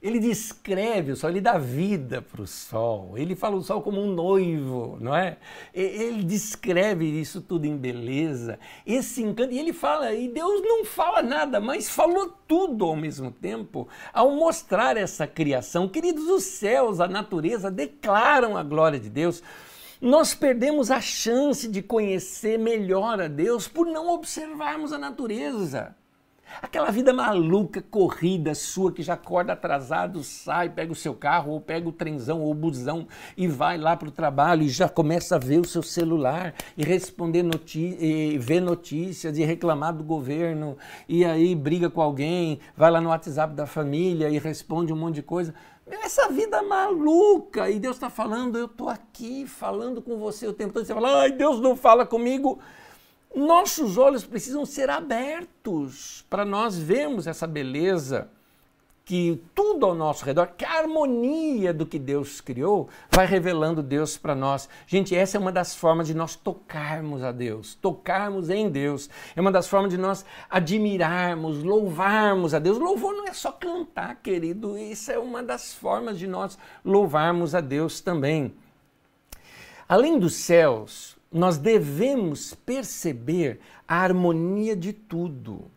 Ele 0.00 0.20
descreve 0.20 1.10
o 1.10 1.16
sol, 1.16 1.28
ele 1.28 1.40
dá 1.40 1.58
vida 1.58 2.22
para 2.22 2.40
o 2.40 2.46
sol, 2.46 3.18
ele 3.18 3.34
fala 3.34 3.56
o 3.56 3.62
sol 3.62 3.82
como 3.82 4.00
um 4.00 4.06
noivo, 4.06 4.96
não 5.00 5.12
é? 5.12 5.38
Ele 5.74 6.22
descreve 6.22 7.04
isso 7.04 7.40
tudo 7.40 7.64
em 7.64 7.76
beleza, 7.76 8.60
esse 8.86 9.24
encanto, 9.24 9.52
e 9.52 9.58
ele 9.58 9.72
fala, 9.72 10.14
e 10.14 10.28
Deus 10.28 10.62
não 10.62 10.84
fala 10.84 11.20
nada, 11.20 11.58
mas 11.58 11.90
falou 11.90 12.32
tudo 12.46 12.84
ao 12.84 12.94
mesmo 12.94 13.32
tempo, 13.32 13.88
ao 14.12 14.30
mostrar 14.30 14.96
essa 14.96 15.26
criação. 15.26 15.88
Queridos, 15.88 16.28
os 16.28 16.44
céus, 16.44 17.00
a 17.00 17.08
natureza 17.08 17.68
declaram 17.68 18.56
a 18.56 18.62
glória 18.62 19.00
de 19.00 19.10
Deus. 19.10 19.42
Nós 20.00 20.32
perdemos 20.32 20.92
a 20.92 21.00
chance 21.00 21.66
de 21.66 21.82
conhecer 21.82 22.56
melhor 22.56 23.20
a 23.20 23.26
Deus 23.26 23.66
por 23.66 23.84
não 23.84 24.10
observarmos 24.10 24.92
a 24.92 24.98
natureza. 24.98 25.96
Aquela 26.60 26.90
vida 26.90 27.12
maluca, 27.12 27.80
corrida 27.80 28.54
sua, 28.54 28.92
que 28.92 29.02
já 29.02 29.14
acorda 29.14 29.52
atrasado, 29.52 30.22
sai, 30.24 30.68
pega 30.68 30.92
o 30.92 30.96
seu 30.96 31.14
carro, 31.14 31.52
ou 31.52 31.60
pega 31.60 31.88
o 31.88 31.92
trenzão 31.92 32.40
ou 32.40 32.50
o 32.50 32.54
busão 32.54 33.06
e 33.36 33.46
vai 33.46 33.78
lá 33.78 33.96
para 33.96 34.08
o 34.08 34.12
trabalho 34.12 34.62
e 34.62 34.68
já 34.68 34.88
começa 34.88 35.36
a 35.36 35.38
ver 35.38 35.60
o 35.60 35.64
seu 35.64 35.82
celular 35.82 36.54
e 36.76 36.84
responder 36.84 37.42
notícias, 37.42 38.44
ver 38.44 38.60
notícias 38.60 39.38
e 39.38 39.44
reclamar 39.44 39.94
do 39.94 40.02
governo, 40.02 40.76
e 41.08 41.24
aí 41.24 41.54
briga 41.54 41.88
com 41.88 42.00
alguém, 42.00 42.58
vai 42.76 42.90
lá 42.90 43.00
no 43.00 43.10
WhatsApp 43.10 43.54
da 43.54 43.66
família 43.66 44.28
e 44.28 44.38
responde 44.38 44.92
um 44.92 44.96
monte 44.96 45.16
de 45.16 45.22
coisa. 45.22 45.54
Essa 45.90 46.28
vida 46.28 46.62
maluca, 46.62 47.70
e 47.70 47.78
Deus 47.78 47.96
está 47.96 48.10
falando, 48.10 48.58
eu 48.58 48.66
estou 48.66 48.88
aqui 48.88 49.46
falando 49.46 50.02
com 50.02 50.18
você 50.18 50.46
o 50.46 50.52
tempo 50.52 50.72
todo. 50.72 50.84
Você 50.84 50.92
fala, 50.92 51.22
ai, 51.22 51.32
Deus 51.32 51.60
não 51.60 51.74
fala 51.76 52.04
comigo. 52.04 52.58
Nossos 53.34 53.96
olhos 53.98 54.24
precisam 54.24 54.64
ser 54.64 54.90
abertos 54.90 56.24
para 56.28 56.44
nós 56.44 56.78
vermos 56.78 57.26
essa 57.26 57.46
beleza 57.46 58.30
que 59.08 59.42
tudo 59.54 59.86
ao 59.86 59.94
nosso 59.94 60.22
redor, 60.22 60.48
que 60.48 60.66
a 60.66 60.80
harmonia 60.80 61.72
do 61.72 61.86
que 61.86 61.98
Deus 61.98 62.42
criou, 62.42 62.90
vai 63.10 63.24
revelando 63.24 63.82
Deus 63.82 64.18
para 64.18 64.34
nós. 64.34 64.68
Gente, 64.86 65.16
essa 65.16 65.38
é 65.38 65.40
uma 65.40 65.50
das 65.50 65.74
formas 65.74 66.06
de 66.06 66.12
nós 66.12 66.36
tocarmos 66.36 67.22
a 67.22 67.32
Deus, 67.32 67.74
tocarmos 67.74 68.50
em 68.50 68.68
Deus. 68.68 69.08
É 69.34 69.40
uma 69.40 69.50
das 69.50 69.66
formas 69.66 69.90
de 69.90 69.96
nós 69.96 70.26
admirarmos, 70.50 71.62
louvarmos 71.62 72.52
a 72.52 72.58
Deus. 72.58 72.76
Louvor 72.76 73.14
não 73.14 73.26
é 73.26 73.32
só 73.32 73.50
cantar, 73.50 74.16
querido, 74.16 74.76
isso 74.76 75.10
é 75.10 75.18
uma 75.18 75.42
das 75.42 75.72
formas 75.72 76.18
de 76.18 76.26
nós 76.26 76.58
louvarmos 76.84 77.54
a 77.54 77.62
Deus 77.62 78.02
também. 78.02 78.54
Além 79.88 80.18
dos 80.18 80.34
céus, 80.34 81.17
nós 81.30 81.58
devemos 81.58 82.54
perceber 82.54 83.60
a 83.86 83.96
harmonia 83.96 84.74
de 84.74 84.92
tudo. 84.92 85.70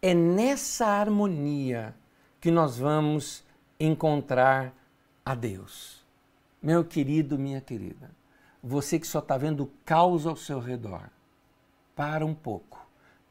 É 0.00 0.14
nessa 0.14 0.86
harmonia 0.86 1.94
que 2.40 2.50
nós 2.50 2.78
vamos 2.78 3.44
encontrar 3.78 4.72
a 5.24 5.34
Deus. 5.34 6.04
Meu 6.62 6.84
querido, 6.84 7.38
minha 7.38 7.60
querida, 7.60 8.10
você 8.62 8.98
que 8.98 9.06
só 9.06 9.18
está 9.18 9.36
vendo 9.36 9.70
caos 9.84 10.26
ao 10.26 10.36
seu 10.36 10.60
redor, 10.60 11.10
para 11.94 12.24
um 12.24 12.34
pouco, 12.34 12.86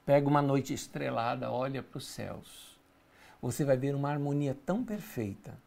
pega 0.06 0.28
uma 0.28 0.42
noite 0.42 0.74
estrelada, 0.74 1.52
olha 1.52 1.82
para 1.82 1.98
os 1.98 2.08
céus. 2.08 2.78
Você 3.42 3.64
vai 3.64 3.78
ver 3.78 3.96
uma 3.96 4.10
harmonia 4.10 4.58
tão 4.66 4.84
perfeita 4.84 5.58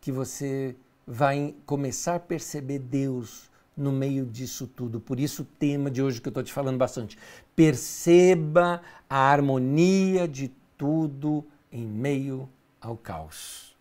que 0.00 0.10
você 0.10 0.74
vai 1.06 1.54
começar 1.66 2.16
a 2.16 2.20
perceber 2.20 2.78
Deus 2.78 3.50
no 3.76 3.92
meio 3.92 4.24
disso 4.24 4.66
tudo. 4.66 5.00
Por 5.00 5.18
isso 5.18 5.42
o 5.42 5.44
tema 5.44 5.90
de 5.90 6.02
hoje 6.02 6.20
que 6.20 6.28
eu 6.28 6.30
estou 6.30 6.42
te 6.42 6.52
falando 6.52 6.78
bastante. 6.78 7.18
Perceba 7.54 8.80
a 9.08 9.16
harmonia 9.16 10.28
de 10.28 10.52
tudo 10.76 11.44
em 11.70 11.86
meio 11.86 12.48
ao 12.80 12.96
caos. 12.96 13.76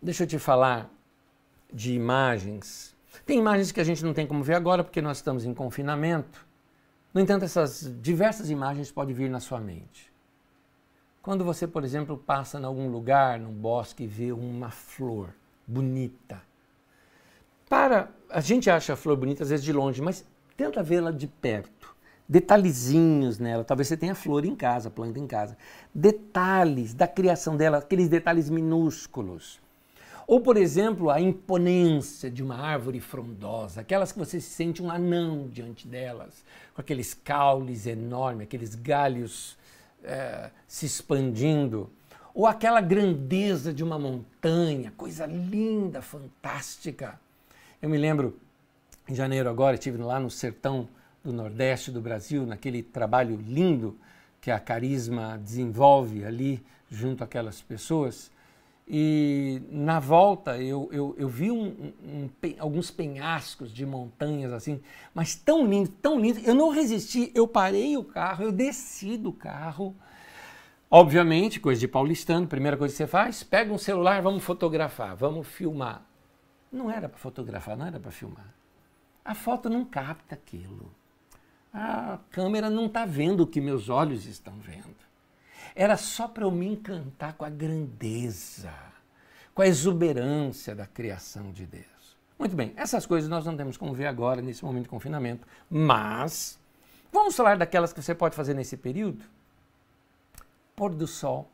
Deixa 0.00 0.22
eu 0.22 0.26
te 0.26 0.38
falar 0.38 0.90
de 1.72 1.92
imagens. 1.92 2.96
Tem 3.26 3.38
imagens 3.38 3.72
que 3.72 3.80
a 3.80 3.84
gente 3.84 4.04
não 4.04 4.14
tem 4.14 4.26
como 4.26 4.42
ver 4.42 4.54
agora 4.54 4.84
porque 4.84 5.02
nós 5.02 5.18
estamos 5.18 5.44
em 5.44 5.52
confinamento. 5.52 6.46
No 7.12 7.20
entanto, 7.20 7.44
essas 7.44 7.92
diversas 8.00 8.48
imagens 8.48 8.92
podem 8.92 9.14
vir 9.14 9.28
na 9.28 9.40
sua 9.40 9.60
mente. 9.60 10.12
Quando 11.20 11.44
você, 11.44 11.66
por 11.66 11.84
exemplo, 11.84 12.16
passa 12.16 12.58
em 12.58 12.64
algum 12.64 12.88
lugar, 12.88 13.38
num 13.38 13.52
bosque, 13.52 14.04
e 14.04 14.06
vê 14.06 14.32
uma 14.32 14.70
flor 14.70 15.34
bonita, 15.66 16.40
para, 17.68 18.10
a 18.30 18.40
gente 18.40 18.70
acha 18.70 18.92
a 18.92 18.96
flor 18.96 19.16
bonita 19.16 19.42
às 19.42 19.50
vezes 19.50 19.64
de 19.64 19.72
longe, 19.72 20.00
mas 20.02 20.24
tenta 20.56 20.82
vê-la 20.82 21.10
de 21.10 21.26
perto. 21.26 21.96
Detalhezinhos 22.28 23.38
nela, 23.38 23.64
talvez 23.64 23.88
você 23.88 23.96
tenha 23.96 24.14
flor 24.14 24.44
em 24.44 24.54
casa, 24.54 24.90
planta 24.90 25.18
em 25.18 25.26
casa. 25.26 25.56
Detalhes 25.94 26.92
da 26.92 27.08
criação 27.08 27.56
dela, 27.56 27.78
aqueles 27.78 28.08
detalhes 28.08 28.50
minúsculos. 28.50 29.58
Ou, 30.26 30.42
por 30.42 30.58
exemplo, 30.58 31.08
a 31.08 31.18
imponência 31.18 32.30
de 32.30 32.42
uma 32.42 32.56
árvore 32.56 33.00
frondosa, 33.00 33.80
aquelas 33.80 34.12
que 34.12 34.18
você 34.18 34.38
se 34.38 34.50
sente 34.50 34.82
um 34.82 34.90
anão 34.90 35.48
diante 35.48 35.88
delas, 35.88 36.44
com 36.74 36.82
aqueles 36.82 37.14
caules 37.14 37.86
enormes, 37.86 38.42
aqueles 38.42 38.74
galhos 38.74 39.56
é, 40.04 40.50
se 40.66 40.84
expandindo. 40.84 41.88
Ou 42.34 42.46
aquela 42.46 42.82
grandeza 42.82 43.72
de 43.72 43.82
uma 43.82 43.98
montanha, 43.98 44.92
coisa 44.98 45.24
linda, 45.24 46.02
fantástica. 46.02 47.18
Eu 47.80 47.88
me 47.88 47.96
lembro, 47.96 48.36
em 49.08 49.14
janeiro 49.14 49.48
agora, 49.48 49.74
estive 49.74 49.98
lá 49.98 50.18
no 50.18 50.28
sertão 50.28 50.88
do 51.22 51.32
Nordeste 51.32 51.92
do 51.92 52.00
Brasil, 52.00 52.44
naquele 52.44 52.82
trabalho 52.82 53.36
lindo 53.36 53.96
que 54.40 54.50
a 54.50 54.58
Carisma 54.58 55.38
desenvolve 55.38 56.24
ali 56.24 56.60
junto 56.90 57.22
àquelas 57.22 57.62
pessoas. 57.62 58.32
E 58.88 59.62
na 59.70 60.00
volta 60.00 60.58
eu, 60.58 60.88
eu, 60.90 61.14
eu 61.16 61.28
vi 61.28 61.52
um, 61.52 61.92
um, 62.02 62.30
alguns 62.58 62.90
penhascos 62.90 63.72
de 63.72 63.86
montanhas 63.86 64.52
assim, 64.52 64.80
mas 65.14 65.36
tão 65.36 65.64
lindo, 65.64 65.90
tão 66.02 66.18
lindo. 66.18 66.40
Eu 66.40 66.56
não 66.56 66.70
resisti, 66.70 67.30
eu 67.32 67.46
parei 67.46 67.96
o 67.96 68.02
carro, 68.02 68.42
eu 68.42 68.50
desci 68.50 69.16
do 69.16 69.32
carro. 69.32 69.94
Obviamente, 70.90 71.60
coisa 71.60 71.78
de 71.78 71.86
paulistano, 71.86 72.48
primeira 72.48 72.76
coisa 72.76 72.92
que 72.92 72.98
você 72.98 73.06
faz, 73.06 73.44
pega 73.44 73.72
um 73.72 73.78
celular, 73.78 74.20
vamos 74.20 74.42
fotografar, 74.42 75.14
vamos 75.14 75.46
filmar. 75.46 76.07
Não 76.70 76.90
era 76.90 77.08
para 77.08 77.18
fotografar, 77.18 77.76
não 77.76 77.86
era 77.86 77.98
para 77.98 78.10
filmar. 78.10 78.54
A 79.24 79.34
foto 79.34 79.68
não 79.68 79.84
capta 79.84 80.34
aquilo. 80.34 80.90
A 81.72 82.18
câmera 82.30 82.70
não 82.70 82.86
está 82.86 83.04
vendo 83.04 83.42
o 83.42 83.46
que 83.46 83.60
meus 83.60 83.88
olhos 83.88 84.26
estão 84.26 84.54
vendo. 84.58 84.96
Era 85.74 85.96
só 85.96 86.26
para 86.26 86.44
eu 86.44 86.50
me 86.50 86.66
encantar 86.66 87.34
com 87.34 87.44
a 87.44 87.50
grandeza, 87.50 88.72
com 89.54 89.62
a 89.62 89.66
exuberância 89.66 90.74
da 90.74 90.86
criação 90.86 91.52
de 91.52 91.66
Deus. 91.66 92.16
Muito 92.38 92.54
bem, 92.54 92.72
essas 92.76 93.04
coisas 93.04 93.28
nós 93.28 93.44
não 93.44 93.56
temos 93.56 93.76
como 93.76 93.92
ver 93.92 94.06
agora, 94.06 94.40
nesse 94.40 94.64
momento 94.64 94.84
de 94.84 94.88
confinamento, 94.88 95.46
mas 95.68 96.58
vamos 97.12 97.34
falar 97.36 97.56
daquelas 97.56 97.92
que 97.92 98.00
você 98.00 98.14
pode 98.14 98.36
fazer 98.36 98.54
nesse 98.54 98.76
período? 98.76 99.24
Pôr 100.74 100.94
do 100.94 101.06
sol, 101.06 101.50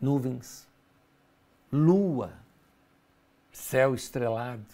nuvens, 0.00 0.68
lua 1.72 2.43
céu 3.56 3.94
estrelado. 3.94 4.64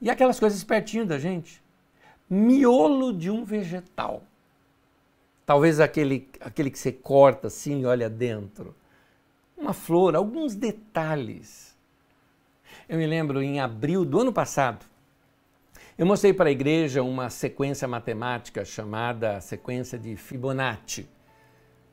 E 0.00 0.10
aquelas 0.10 0.38
coisas 0.38 0.62
pertinho 0.62 1.06
da 1.06 1.18
gente. 1.18 1.62
Miolo 2.28 3.12
de 3.12 3.30
um 3.30 3.44
vegetal. 3.44 4.22
Talvez 5.46 5.80
aquele, 5.80 6.28
aquele 6.40 6.70
que 6.70 6.78
você 6.78 6.92
corta 6.92 7.46
assim 7.46 7.80
e 7.80 7.86
olha 7.86 8.10
dentro. 8.10 8.74
Uma 9.56 9.72
flor, 9.72 10.14
alguns 10.14 10.54
detalhes. 10.54 11.76
Eu 12.88 12.98
me 12.98 13.06
lembro 13.06 13.42
em 13.42 13.60
abril 13.60 14.04
do 14.04 14.20
ano 14.20 14.32
passado, 14.32 14.84
eu 15.98 16.06
mostrei 16.06 16.32
para 16.32 16.48
a 16.48 16.52
igreja 16.52 17.02
uma 17.02 17.28
sequência 17.28 17.88
matemática 17.88 18.64
chamada 18.64 19.40
sequência 19.40 19.98
de 19.98 20.14
Fibonacci, 20.14 21.08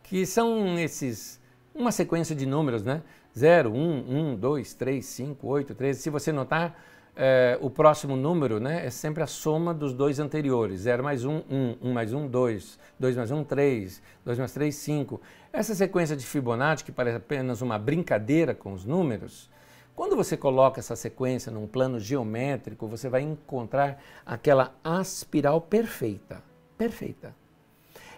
que 0.04 0.28
são 0.28 0.78
esses 0.78 1.42
uma 1.74 1.92
sequência 1.92 2.36
de 2.36 2.46
números, 2.46 2.84
né? 2.84 3.02
0, 3.38 3.72
1, 3.72 4.32
1, 4.34 4.36
2, 4.36 4.74
3, 4.74 5.06
5, 5.06 5.48
8, 5.48 5.76
13. 5.76 6.02
Se 6.02 6.10
você 6.10 6.32
notar, 6.32 6.80
é, 7.16 7.58
o 7.62 7.70
próximo 7.70 8.16
número 8.16 8.60
né, 8.60 8.86
é 8.86 8.90
sempre 8.90 9.24
a 9.24 9.28
soma 9.28 9.74
dos 9.74 9.94
dois 9.94 10.20
anteriores. 10.20 10.82
0 10.82 11.04
mais 11.04 11.24
1, 11.24 11.44
1, 11.50 11.78
1 11.82 11.94
mais 11.94 12.14
1, 12.14 12.28
2, 12.28 12.80
2 13.00 13.16
mais 13.16 13.32
1, 13.32 13.44
3, 13.44 14.02
2 14.26 14.40
mais 14.40 14.52
3, 14.52 14.76
5. 14.76 15.22
Essa 15.54 15.74
sequência 15.76 16.16
de 16.16 16.26
Fibonacci, 16.26 16.84
que 16.84 16.92
parece 16.92 17.18
apenas 17.18 17.62
uma 17.62 17.80
brincadeira 17.80 18.54
com 18.54 18.74
os 18.74 18.86
números, 18.86 19.50
Quando 19.96 20.14
você 20.14 20.36
coloca 20.36 20.82
essa 20.82 20.94
sequência 20.94 21.50
num 21.50 21.66
plano 21.66 22.02
geométrico, 22.02 22.86
você 22.86 23.08
vai 23.08 23.22
encontrar 23.22 23.98
aquela 24.26 24.76
aspiral 24.84 25.62
perfeita. 25.62 26.44
Perfeita. 26.78 27.34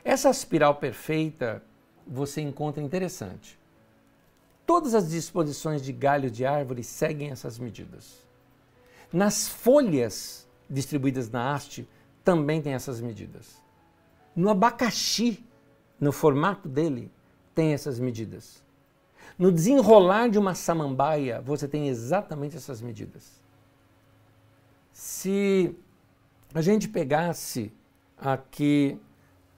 Essa 0.04 0.32
espiral 0.32 0.74
perfeita 0.76 1.62
você 2.08 2.42
encontra 2.42 2.82
interessante. 2.82 3.60
Todas 4.68 4.94
as 4.94 5.10
disposições 5.10 5.82
de 5.82 5.94
galho 5.94 6.30
de 6.30 6.46
árvore 6.46 6.84
seguem 6.84 7.32
essas 7.32 7.58
medidas. 7.58 8.18
Nas 9.12 9.48
folhas 9.48 10.46
distribuídas 10.70 11.32
na 11.32 11.54
haste 11.54 11.88
também 12.22 12.62
tem 12.62 12.74
essas 12.74 13.00
medidas. 13.00 13.56
No 14.36 14.50
abacaxi, 14.50 15.42
no 15.98 16.12
formato 16.12 16.68
dele, 16.68 17.10
tem 17.56 17.74
essas 17.74 17.98
medidas. 17.98 18.62
No 19.40 19.54
desenrolar 19.54 20.30
de 20.30 20.38
uma 20.38 20.54
samambaia, 20.54 21.40
você 21.40 21.66
tem 21.66 21.88
exatamente 21.88 22.58
essas 22.58 22.82
medidas. 22.82 23.42
Se 24.92 25.74
a 26.54 26.62
gente 26.62 26.90
pegasse 26.90 27.72
aqui 28.18 29.00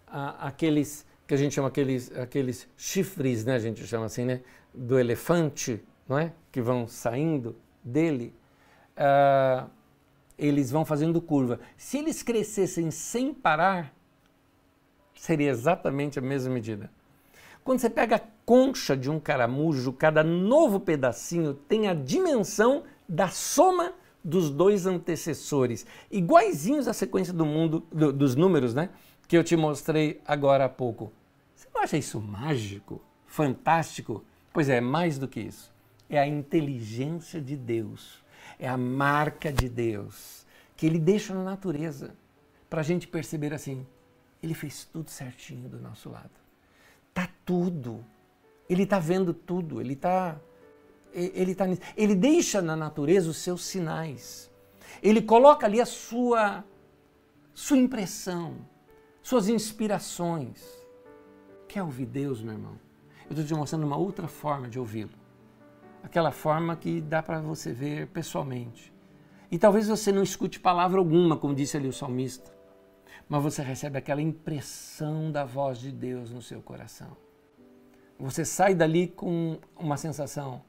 a, 0.06 0.48
aqueles 0.48 1.04
que 1.26 1.34
a 1.34 1.38
gente 1.38 1.54
chama 1.54 1.68
aqueles, 1.68 2.12
aqueles 2.18 2.68
chifres, 2.76 3.46
né, 3.46 3.54
a 3.54 3.60
gente 3.60 3.86
chama 3.86 4.06
assim, 4.06 4.26
né, 4.26 4.42
do 4.74 5.00
elefante, 5.00 5.84
não 6.08 6.18
é, 6.18 6.34
que 6.52 6.62
vão 6.62 6.88
saindo 6.88 7.56
dele, 7.84 8.34
uh, 8.98 9.70
eles 10.38 10.72
vão 10.72 10.86
fazendo 10.86 11.22
curva. 11.22 11.60
Se 11.78 11.98
eles 11.98 12.24
crescessem 12.24 12.92
sem 12.92 13.34
parar, 13.34 13.94
seria 15.16 15.50
exatamente 15.50 16.18
a 16.18 16.22
mesma 16.22 16.54
medida. 16.54 16.90
Quando 17.64 17.80
você 17.80 17.90
pega 17.90 18.16
a 18.16 18.22
concha 18.46 18.96
de 18.96 19.12
um 19.12 19.20
caramujo, 19.20 19.94
cada 19.94 20.24
novo 20.24 20.80
pedacinho 20.80 21.54
tem 21.54 21.88
a 21.88 21.94
dimensão 21.94 22.84
da 23.08 23.28
soma 23.28 23.94
dos 24.24 24.50
dois 24.50 24.86
antecessores, 24.86 25.86
iguaizinhos 26.10 26.88
à 26.88 26.94
sequência 26.94 27.34
do 27.34 27.46
mundo 27.46 27.86
do, 27.92 28.12
dos 28.12 28.36
números, 28.36 28.74
né? 28.74 28.90
Que 29.28 29.38
eu 29.38 29.44
te 29.44 29.56
mostrei 29.56 30.22
agora 30.26 30.66
há 30.66 30.70
pouco. 30.70 31.12
Você 31.56 31.68
não 31.74 31.82
acha 31.82 31.98
isso 31.98 32.20
mágico, 32.20 33.02
fantástico? 33.28 34.24
Pois 34.52 34.70
é, 34.70 34.82
mais 34.82 35.18
do 35.18 35.28
que 35.28 35.40
isso. 35.40 35.72
É 36.10 36.20
a 36.20 36.28
inteligência 36.28 37.40
de 37.40 37.56
Deus, 37.56 38.24
é 38.58 38.68
a 38.68 38.78
marca 38.78 39.52
de 39.52 39.70
Deus 39.70 40.46
que 40.76 40.86
Ele 40.86 40.98
deixa 40.98 41.34
na 41.34 41.44
natureza 41.44 42.16
para 42.70 42.80
a 42.80 42.84
gente 42.84 43.08
perceber 43.08 43.54
assim: 43.54 43.86
Ele 44.42 44.54
fez 44.54 44.86
tudo 44.86 45.10
certinho 45.10 45.68
do 45.68 45.80
nosso 45.80 46.10
lado. 46.10 46.32
Tá 47.14 47.30
tudo. 47.46 48.04
Ele 48.70 48.84
está 48.84 48.98
vendo 48.98 49.34
tudo. 49.34 49.82
Ele 49.82 49.94
está 49.94 50.40
ele, 51.14 51.56
tá, 51.56 51.66
ele 51.98 52.16
deixa 52.16 52.62
na 52.62 52.76
natureza 52.76 53.30
os 53.30 53.38
seus 53.38 53.64
sinais. 53.64 54.50
Ele 55.02 55.22
coloca 55.22 55.66
ali 55.66 55.82
a 55.82 55.86
sua, 55.86 56.64
sua 57.54 57.78
impressão, 57.78 58.56
suas 59.22 59.50
inspirações. 59.50 60.64
Quer 61.68 61.84
ouvir 61.84 62.06
Deus, 62.06 62.42
meu 62.42 62.54
irmão? 62.54 62.80
Eu 63.30 63.34
estou 63.34 63.46
te 63.46 63.54
mostrando 63.54 63.86
uma 63.86 63.96
outra 63.96 64.28
forma 64.28 64.68
de 64.68 64.80
ouvi-lo. 64.80 65.12
Aquela 66.02 66.32
forma 66.32 66.76
que 66.76 67.00
dá 67.00 67.22
para 67.22 67.40
você 67.40 67.72
ver 67.72 68.08
pessoalmente. 68.08 68.92
E 69.52 69.60
talvez 69.60 69.88
você 69.88 70.12
não 70.12 70.24
escute 70.24 70.60
palavra 70.60 70.98
alguma, 70.98 71.38
como 71.38 71.54
disse 71.54 71.78
ali 71.78 71.88
o 71.88 71.94
salmista, 71.94 72.52
mas 73.28 73.44
você 73.44 73.62
recebe 73.62 74.00
aquela 74.00 74.22
impressão 74.22 75.32
da 75.32 75.46
voz 75.46 75.78
de 75.78 75.92
Deus 75.92 76.32
no 76.32 76.42
seu 76.42 76.60
coração. 76.60 77.16
Você 78.18 78.44
sai 78.44 78.74
dali 78.74 79.08
com 79.08 79.60
uma 79.78 79.96
sensação: 79.96 80.64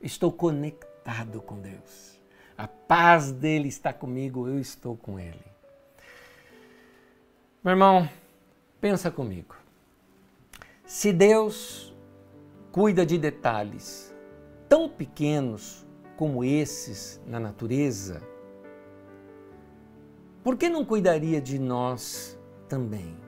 estou 0.00 0.32
conectado 0.32 1.42
com 1.42 1.60
Deus. 1.60 2.18
A 2.56 2.66
paz 2.66 3.32
dele 3.32 3.68
está 3.68 3.92
comigo, 3.92 4.48
eu 4.48 4.58
estou 4.58 4.96
com 4.96 5.20
ele. 5.20 5.44
Meu 7.62 7.72
irmão, 7.72 8.08
pensa 8.80 9.10
comigo. 9.10 9.65
Se 10.86 11.12
Deus 11.12 11.92
cuida 12.70 13.04
de 13.04 13.18
detalhes 13.18 14.14
tão 14.68 14.88
pequenos 14.88 15.84
como 16.16 16.44
esses 16.44 17.20
na 17.26 17.40
natureza, 17.40 18.22
por 20.44 20.56
que 20.56 20.68
não 20.68 20.84
cuidaria 20.84 21.40
de 21.40 21.58
nós 21.58 22.38
também? 22.68 23.18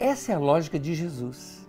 Essa 0.00 0.32
é 0.32 0.34
a 0.34 0.40
lógica 0.40 0.80
de 0.80 0.96
Jesus. 0.96 1.64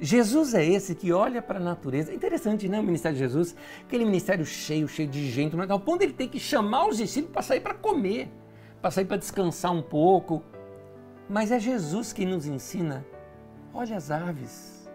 Jesus 0.00 0.54
é 0.54 0.64
esse 0.64 0.94
que 0.94 1.12
olha 1.12 1.42
para 1.42 1.58
a 1.58 1.62
natureza. 1.62 2.14
Interessante, 2.14 2.68
né? 2.68 2.78
O 2.78 2.82
ministério 2.82 3.16
de 3.16 3.24
Jesus, 3.24 3.56
aquele 3.84 4.04
ministério 4.04 4.46
cheio, 4.46 4.86
cheio 4.86 5.08
de 5.08 5.30
gente, 5.30 5.56
mas 5.56 5.68
ao 5.70 5.80
ponto 5.80 6.02
ele 6.02 6.12
tem 6.12 6.28
que 6.28 6.38
chamar 6.38 6.86
os 6.86 6.96
discípulos 6.96 7.32
para 7.32 7.42
sair 7.42 7.60
para 7.60 7.74
comer, 7.74 8.30
para 8.80 8.90
sair 8.90 9.04
para 9.04 9.16
descansar 9.16 9.72
um 9.72 9.82
pouco. 9.82 10.42
Mas 11.28 11.50
é 11.50 11.58
Jesus 11.58 12.12
que 12.12 12.24
nos 12.24 12.46
ensina: 12.46 13.04
olha 13.74 13.96
as 13.96 14.10
aves, 14.10 14.88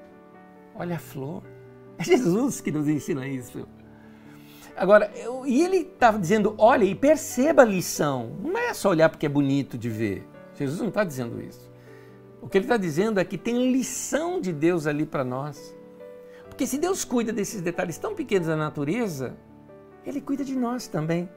olha 0.75 0.95
a 0.95 0.99
flor. 0.99 1.43
É 1.95 2.03
Jesus 2.03 2.59
que 2.59 2.71
nos 2.71 2.87
ensina 2.87 3.27
isso. 3.27 3.67
Agora, 4.75 5.11
eu, 5.15 5.45
e 5.45 5.61
ele 5.61 5.77
estava 5.77 6.17
dizendo: 6.17 6.55
olha 6.57 6.83
e 6.83 6.95
perceba 6.95 7.61
a 7.61 7.65
lição. 7.65 8.35
Não 8.41 8.57
é 8.57 8.73
só 8.73 8.89
olhar 8.89 9.09
porque 9.09 9.27
é 9.27 9.29
bonito 9.29 9.77
de 9.77 9.89
ver. 9.89 10.27
Jesus 10.55 10.79
não 10.79 10.87
está 10.87 11.03
dizendo 11.03 11.39
isso. 11.39 11.71
O 12.43 12.49
que 12.49 12.57
ele 12.57 12.65
está 12.65 12.75
dizendo 12.75 13.21
é 13.21 13.23
que 13.23 13.37
tem 13.37 13.71
lição 13.71 14.41
de 14.41 14.51
Deus 14.51 14.85
ali 14.85 15.05
para 15.05 15.23
nós. 15.23 15.73
Porque 16.49 16.67
se 16.67 16.77
Deus 16.77 17.05
cuida 17.05 17.31
desses 17.31 17.61
detalhes 17.61 17.97
tão 17.97 18.13
pequenos 18.13 18.47
da 18.47 18.57
natureza, 18.57 19.37
ele 20.05 20.19
cuida 20.19 20.43
de 20.43 20.53
nós 20.53 20.85
também. 20.85 21.29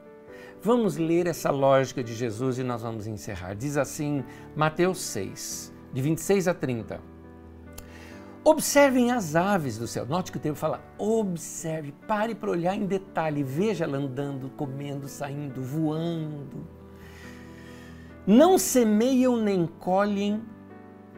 Vamos 0.61 0.97
ler 0.97 1.29
essa 1.29 1.49
lógica 1.49 2.03
de 2.03 2.13
Jesus 2.13 2.59
e 2.59 2.65
nós 2.65 2.83
vamos 2.83 3.07
encerrar. 3.07 3.55
Diz 3.55 3.77
assim, 3.77 4.25
Mateus 4.57 4.99
6, 4.99 5.73
de 5.93 6.03
26 6.03 6.49
a 6.49 6.55
30. 6.55 7.01
Observem 8.43 9.13
as 9.13 9.37
aves 9.37 9.79
do 9.79 9.87
céu. 9.87 10.05
Note 10.05 10.33
que 10.33 10.39
o 10.39 10.41
tempo 10.41 10.59
fala, 10.59 10.85
observe, 10.99 11.95
pare 12.09 12.35
para 12.35 12.51
olhar 12.51 12.75
em 12.75 12.85
detalhe, 12.85 13.45
veja 13.45 13.85
ela 13.85 13.97
andando, 13.97 14.51
comendo, 14.57 15.07
saindo, 15.07 15.63
voando. 15.63 16.67
Não 18.27 18.59
semeiam 18.59 19.37
nem 19.37 19.69
colhem, 19.69 20.43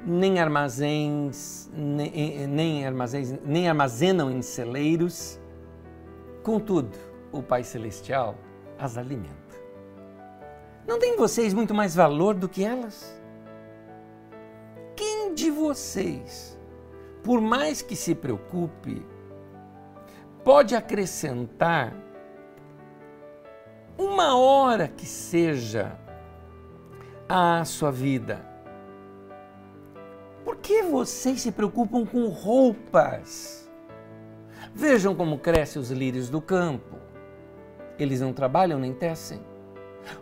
nem 0.06 0.38
armazéns, 0.38 1.70
nem, 1.72 2.46
nem, 2.46 2.86
armazéns, 2.86 3.34
nem 3.44 3.68
armazenam 3.68 4.30
em 4.30 4.42
celeiros. 4.42 5.40
Contudo, 6.42 6.96
o 7.32 7.42
Pai 7.42 7.62
Celestial 7.62 8.36
as 8.78 8.96
alimenta. 8.96 9.36
Não 10.86 10.98
tem 10.98 11.16
vocês 11.16 11.52
muito 11.52 11.74
mais 11.74 11.94
valor 11.94 12.34
do 12.34 12.48
que 12.48 12.64
elas? 12.64 13.20
Quem 14.96 15.34
de 15.34 15.50
vocês, 15.50 16.58
por 17.22 17.40
mais 17.40 17.82
que 17.82 17.94
se 17.94 18.14
preocupe, 18.14 19.04
pode 20.42 20.74
acrescentar 20.74 21.94
uma 23.98 24.38
hora 24.38 24.88
que 24.88 25.04
seja 25.04 25.98
à 27.28 27.64
sua 27.64 27.90
vida? 27.90 28.47
Por 30.48 30.56
que 30.56 30.82
vocês 30.82 31.42
se 31.42 31.52
preocupam 31.52 32.06
com 32.06 32.26
roupas? 32.28 33.70
Vejam 34.74 35.14
como 35.14 35.38
crescem 35.38 35.80
os 35.80 35.90
lírios 35.90 36.30
do 36.30 36.40
campo. 36.40 36.96
Eles 37.98 38.22
não 38.22 38.32
trabalham 38.32 38.78
nem 38.80 38.94
tecem. 38.94 39.44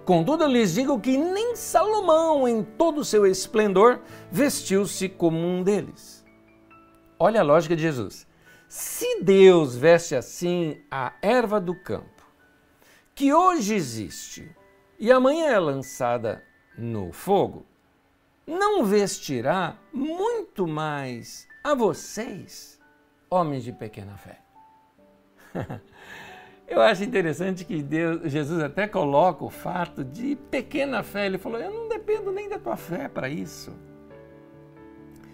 Contudo, 0.05 0.45
lhes 0.49 0.74
digo 0.74 0.99
que 0.99 1.16
nem 1.16 1.55
Salomão, 1.55 2.49
em 2.49 2.64
todo 2.64 3.03
o 3.03 3.05
seu 3.05 3.24
esplendor, 3.24 4.01
vestiu-se 4.29 5.09
como 5.09 5.39
um 5.39 5.62
deles. 5.62 6.27
Olha 7.20 7.39
a 7.41 7.45
lógica 7.45 7.77
de 7.77 7.83
Jesus. 7.83 8.27
Se 8.68 9.22
Deus 9.22 9.77
veste 9.77 10.16
assim 10.16 10.83
a 10.91 11.12
erva 11.22 11.61
do 11.61 11.72
campo, 11.72 12.27
que 13.14 13.33
hoje 13.33 13.77
existe 13.77 14.51
e 14.99 15.12
amanhã 15.12 15.53
é 15.53 15.59
lançada 15.61 16.43
no 16.77 17.12
fogo, 17.12 17.64
não 18.47 18.84
vestirá 18.84 19.76
muito 19.92 20.66
mais 20.66 21.49
a 21.64 21.74
vocês, 21.74 22.80
homens 23.28 23.64
de 23.64 23.72
pequena 23.72 24.16
fé. 24.16 24.40
Eu 26.68 26.80
acho 26.80 27.05
interessante 27.05 27.64
que 27.64 27.80
Deus, 27.80 28.30
Jesus 28.30 28.62
até 28.62 28.88
coloca 28.88 29.44
o 29.44 29.51
fato 29.51 30.05
de 30.05 30.34
pequena 30.51 31.03
fé. 31.03 31.26
Ele 31.26 31.38
falou: 31.38 31.61
Eu 31.61 31.72
não 31.72 31.88
dependo 31.88 32.32
nem 32.32 32.49
da 32.49 32.59
tua 32.59 32.76
fé 32.76 33.09
para 33.09 33.28
isso. 33.28 33.72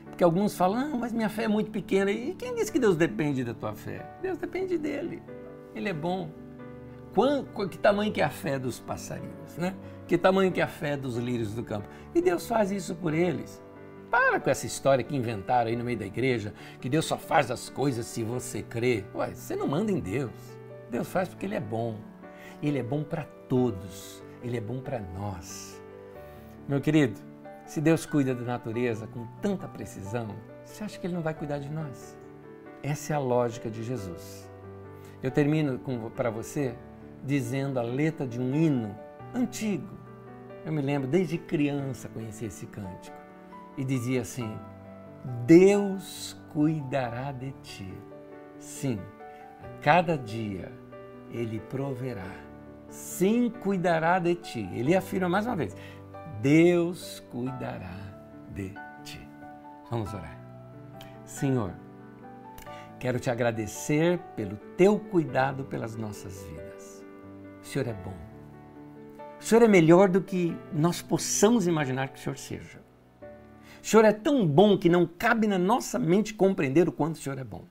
Porque 0.05 0.23
alguns 0.23 0.55
falam: 0.55 0.79
ah, 0.79 0.97
Mas 0.99 1.11
minha 1.11 1.31
fé 1.31 1.45
é 1.45 1.49
muito 1.49 1.71
pequena. 1.71 2.11
E 2.11 2.35
quem 2.35 2.55
disse 2.55 2.71
que 2.71 2.79
Deus 2.79 2.97
depende 2.97 3.43
da 3.45 3.55
tua 3.55 3.75
fé? 3.75 4.07
Deus 4.21 4.37
depende 4.37 4.77
dele. 4.77 5.23
Ele 5.75 5.89
é 5.89 5.95
bom. 5.95 6.31
Quanto, 7.15 7.69
que 7.69 7.79
tamanho 7.79 8.13
que 8.13 8.21
é 8.21 8.25
a 8.25 8.31
fé 8.31 8.59
dos 8.59 8.79
passarinhos, 8.79 9.57
né? 9.57 9.75
Que 10.13 10.19
tamanho 10.19 10.53
que 10.53 10.61
é 10.61 10.65
a 10.65 10.69
fé 10.69 10.95
dos 10.95 11.17
lírios 11.17 11.55
do 11.55 11.65
campo. 11.65 11.89
E 12.15 12.21
Deus 12.21 12.47
faz 12.47 12.71
isso 12.71 12.95
por 12.95 13.15
eles. 13.15 13.63
Para 14.11 14.39
com 14.39 14.51
essa 14.51 14.67
história 14.67 15.03
que 15.03 15.17
inventaram 15.17 15.71
aí 15.71 15.75
no 15.75 15.83
meio 15.83 15.99
da 15.99 16.05
igreja, 16.05 16.53
que 16.83 16.89
Deus 16.91 17.07
só 17.07 17.17
faz 17.17 17.51
as 17.51 17.71
coisas 17.71 18.05
se 18.05 18.23
você 18.23 18.63
crê. 18.63 19.07
Ué, 19.15 19.33
você 19.33 19.57
não 19.57 19.67
manda 19.67 19.91
em 19.91 20.01
Deus. 20.01 20.31
Deus 20.91 21.09
faz 21.09 21.31
porque 21.31 21.47
Ele 21.47 21.55
é 21.55 21.61
bom. 21.61 21.97
Ele 22.63 22.79
é 22.79 22.83
bom 22.83 23.03
para 23.03 23.25
todos. 23.49 24.23
Ele 24.43 24.59
é 24.59 24.61
bom 24.61 24.83
para 24.83 25.01
nós. 25.01 25.83
Meu 26.69 26.79
querido, 26.79 27.19
se 27.65 27.81
Deus 27.81 28.05
cuida 28.05 28.35
da 28.35 28.45
natureza 28.45 29.07
com 29.07 29.27
tanta 29.41 29.67
precisão, 29.67 30.29
você 30.63 30.85
acha 30.85 31.01
que 31.01 31.07
Ele 31.07 31.15
não 31.15 31.23
vai 31.23 31.33
cuidar 31.33 31.57
de 31.57 31.71
nós? 31.71 32.19
Essa 32.83 33.15
é 33.15 33.17
a 33.17 33.19
lógica 33.19 33.71
de 33.71 33.83
Jesus. 33.83 34.47
Eu 35.23 35.31
termino 35.31 35.81
para 36.15 36.29
você 36.29 36.75
dizendo 37.25 37.81
a 37.81 37.83
letra 37.83 38.27
de 38.27 38.39
um 38.39 38.55
hino 38.55 38.95
antigo. 39.35 40.02
Eu 40.65 40.73
me 40.73 40.81
lembro, 40.81 41.09
desde 41.09 41.39
criança 41.39 42.09
conheci 42.09 42.47
esse 42.47 42.67
cântico. 42.67 43.17
E 43.77 43.85
dizia 43.85 44.23
assim: 44.23 44.57
Deus 45.47 46.37
cuidará 46.53 47.33
de 47.33 47.53
ti. 47.63 47.93
Sim, 48.59 48.99
a 49.63 49.83
cada 49.83 50.17
dia 50.17 50.71
Ele 51.31 51.59
proverá. 51.59 52.31
Sim, 52.89 53.51
cuidará 53.51 54.19
de 54.19 54.35
ti. 54.35 54.69
Ele 54.73 54.95
afirma 54.95 55.29
mais 55.29 55.47
uma 55.47 55.57
vez: 55.57 55.77
Deus 56.41 57.21
cuidará 57.31 57.97
de 58.55 58.75
ti. 59.03 59.21
Vamos 59.91 60.13
orar. 60.13 60.39
Senhor, 61.25 61.73
Quero 63.03 63.19
te 63.19 63.29
agradecer 63.31 64.21
pelo 64.37 64.57
teu 64.77 64.97
cuidado 64.97 65.65
pelas 65.65 65.97
nossas 65.97 66.41
vidas. 66.45 67.05
O 67.61 67.67
Senhor 67.67 67.89
é 67.89 67.93
bom. 67.93 68.32
O 69.43 69.45
Senhor 69.45 69.63
é 69.63 69.69
melhor 69.69 70.09
do 70.09 70.23
que 70.23 70.57
nós 70.73 71.03
possamos 71.03 71.67
imaginar 71.67 72.09
que 72.09 72.19
o 72.21 72.23
Senhor 72.23 72.39
seja. 72.39 72.81
O 73.83 73.87
Senhor 73.87 74.05
é 74.05 74.13
tão 74.13 74.47
bom 74.47 74.79
que 74.79 74.89
não 74.89 75.05
cabe 75.05 75.49
na 75.49 75.59
nossa 75.59 75.99
mente 75.99 76.33
compreender 76.33 76.89
o 76.89 76.93
quanto 76.93 77.17
o 77.17 77.19
Senhor 77.19 77.37
é 77.37 77.43
bom. 77.43 77.65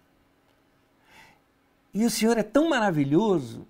E 1.93 2.03
o 2.03 2.09
Senhor 2.09 2.37
é 2.37 2.43
tão 2.43 2.67
maravilhoso 2.67 3.65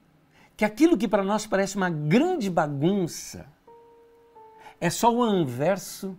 que 0.58 0.66
aquilo 0.66 0.98
que 0.98 1.08
para 1.08 1.24
nós 1.24 1.46
parece 1.46 1.76
uma 1.76 1.92
grande 1.92 2.50
bagunça 2.50 3.46
é 4.80 4.90
só 4.90 5.14
o 5.14 5.22
anverso 5.22 6.18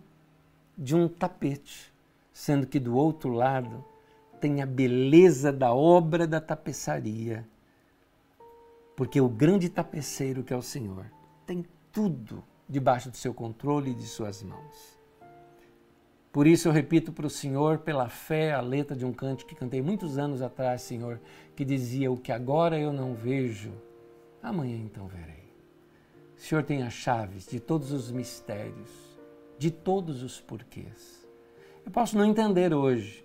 de 0.77 0.95
um 0.95 1.09
tapete, 1.09 1.93
sendo 2.31 2.65
que 2.65 2.79
do 2.79 2.95
outro 2.95 3.29
lado 3.29 3.83
tem 4.39 4.61
a 4.61 4.65
beleza 4.65 5.51
da 5.51 5.73
obra 5.73 6.25
da 6.25 6.39
tapeçaria. 6.39 7.45
Porque 8.95 9.19
o 9.19 9.27
grande 9.27 9.67
tapeceiro 9.67 10.43
que 10.43 10.53
é 10.53 10.57
o 10.57 10.61
Senhor 10.61 11.05
tem 11.45 11.65
tudo 11.93 12.43
debaixo 12.67 13.09
do 13.09 13.15
seu 13.15 13.33
controle 13.33 13.91
e 13.91 13.95
de 13.95 14.07
suas 14.07 14.41
mãos. 14.43 14.99
Por 16.31 16.47
isso 16.47 16.67
eu 16.67 16.71
repito 16.71 17.13
para 17.13 17.27
o 17.27 17.29
Senhor, 17.29 17.77
pela 17.77 18.09
fé, 18.09 18.53
a 18.53 18.59
letra 18.59 18.97
de 18.97 19.05
um 19.05 19.13
canto 19.13 19.45
que 19.45 19.53
cantei 19.53 19.83
muitos 19.83 20.17
anos 20.17 20.41
atrás, 20.41 20.81
Senhor, 20.81 21.21
que 21.55 21.63
dizia: 21.63 22.11
O 22.11 22.17
que 22.17 22.31
agora 22.31 22.79
eu 22.79 22.91
não 22.91 23.13
vejo, 23.13 23.71
amanhã 24.41 24.75
então 24.75 25.07
verei. 25.07 25.53
O 26.35 26.41
Senhor 26.41 26.63
tem 26.63 26.81
as 26.81 26.93
chaves 26.93 27.45
de 27.45 27.59
todos 27.59 27.91
os 27.91 28.11
mistérios, 28.11 28.89
de 29.59 29.69
todos 29.69 30.23
os 30.23 30.41
porquês. 30.41 31.29
Eu 31.85 31.91
posso 31.91 32.17
não 32.17 32.25
entender 32.25 32.73
hoje, 32.73 33.23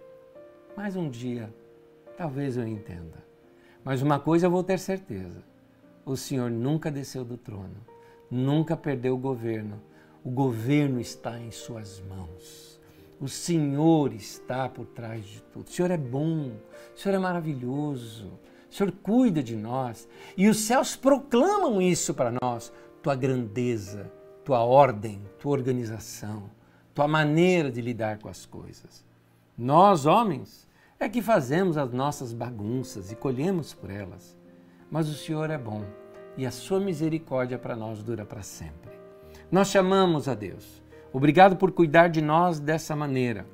mas 0.76 0.94
um 0.94 1.08
dia, 1.08 1.52
talvez 2.14 2.58
eu 2.58 2.68
entenda. 2.68 3.24
Mas 3.82 4.02
uma 4.02 4.20
coisa 4.20 4.46
eu 4.46 4.50
vou 4.50 4.62
ter 4.62 4.78
certeza: 4.78 5.42
o 6.04 6.14
Senhor 6.14 6.50
nunca 6.50 6.90
desceu 6.90 7.24
do 7.24 7.38
trono, 7.38 7.86
nunca 8.30 8.76
perdeu 8.76 9.14
o 9.14 9.18
governo. 9.18 9.80
O 10.24 10.30
governo 10.30 11.00
está 11.00 11.38
em 11.38 11.50
Suas 11.50 12.00
mãos. 12.00 12.80
O 13.20 13.28
Senhor 13.28 14.12
está 14.12 14.68
por 14.68 14.86
trás 14.86 15.24
de 15.24 15.42
tudo. 15.42 15.66
O 15.66 15.70
Senhor 15.70 15.90
é 15.90 15.96
bom, 15.96 16.52
o 16.94 16.98
Senhor 16.98 17.14
é 17.16 17.18
maravilhoso, 17.18 18.38
o 18.70 18.74
Senhor 18.74 18.92
cuida 18.92 19.42
de 19.42 19.56
nós. 19.56 20.08
E 20.36 20.48
os 20.48 20.58
céus 20.58 20.94
proclamam 20.94 21.82
isso 21.82 22.14
para 22.14 22.32
nós: 22.40 22.72
tua 23.02 23.16
grandeza, 23.16 24.12
tua 24.44 24.60
ordem, 24.60 25.20
tua 25.38 25.52
organização, 25.52 26.50
tua 26.94 27.08
maneira 27.08 27.72
de 27.72 27.80
lidar 27.80 28.18
com 28.18 28.28
as 28.28 28.46
coisas. 28.46 29.04
Nós, 29.56 30.06
homens, 30.06 30.68
é 31.00 31.08
que 31.08 31.20
fazemos 31.20 31.76
as 31.76 31.92
nossas 31.92 32.32
bagunças 32.32 33.10
e 33.10 33.16
colhemos 33.16 33.74
por 33.74 33.90
elas. 33.90 34.36
Mas 34.90 35.08
o 35.08 35.14
Senhor 35.14 35.50
é 35.50 35.58
bom 35.58 35.84
e 36.38 36.46
a 36.46 36.52
sua 36.52 36.78
misericórdia 36.78 37.58
para 37.58 37.74
nós 37.74 38.00
dura 38.00 38.24
para 38.24 38.42
sempre. 38.42 38.96
Nós 39.50 39.68
chamamos 39.68 40.28
a 40.28 40.34
Deus. 40.34 40.80
Obrigado 41.12 41.56
por 41.56 41.72
cuidar 41.72 42.08
de 42.08 42.22
nós 42.22 42.60
dessa 42.60 42.94
maneira. 42.94 43.44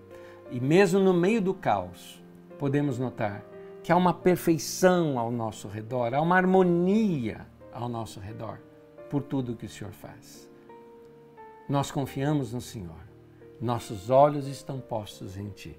E 0.50 0.60
mesmo 0.60 1.00
no 1.00 1.14
meio 1.14 1.40
do 1.40 1.54
caos, 1.54 2.22
podemos 2.58 2.98
notar 2.98 3.42
que 3.82 3.90
há 3.90 3.96
uma 3.96 4.12
perfeição 4.12 5.18
ao 5.18 5.30
nosso 5.30 5.66
redor, 5.66 6.14
há 6.14 6.20
uma 6.20 6.36
harmonia 6.36 7.46
ao 7.72 7.88
nosso 7.88 8.20
redor 8.20 8.60
por 9.08 9.22
tudo 9.22 9.56
que 9.56 9.64
o 9.64 9.68
Senhor 9.68 9.92
faz. 9.92 10.50
Nós 11.66 11.90
confiamos 11.90 12.52
no 12.52 12.60
Senhor. 12.60 13.02
Nossos 13.58 14.10
olhos 14.10 14.46
estão 14.46 14.78
postos 14.78 15.38
em 15.38 15.48
Ti. 15.48 15.74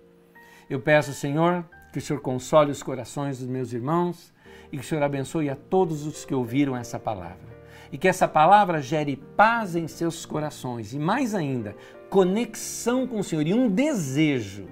Eu 0.67 0.79
peço, 0.79 1.13
Senhor, 1.13 1.63
que 1.93 1.99
o 1.99 2.01
Senhor 2.01 2.19
console 2.19 2.71
os 2.71 2.81
corações 2.81 3.37
dos 3.37 3.47
meus 3.47 3.73
irmãos 3.73 4.33
e 4.71 4.77
que 4.77 4.83
o 4.83 4.87
Senhor 4.87 5.03
abençoe 5.03 5.49
a 5.49 5.55
todos 5.55 6.05
os 6.05 6.25
que 6.25 6.33
ouviram 6.33 6.75
essa 6.75 6.99
palavra. 6.99 7.55
E 7.91 7.97
que 7.97 8.07
essa 8.07 8.27
palavra 8.27 8.81
gere 8.81 9.15
paz 9.15 9.75
em 9.75 9.87
seus 9.87 10.25
corações 10.25 10.93
e, 10.93 10.99
mais 10.99 11.33
ainda, 11.35 11.75
conexão 12.09 13.07
com 13.07 13.19
o 13.19 13.23
Senhor 13.23 13.45
e 13.45 13.53
um 13.53 13.69
desejo 13.69 14.67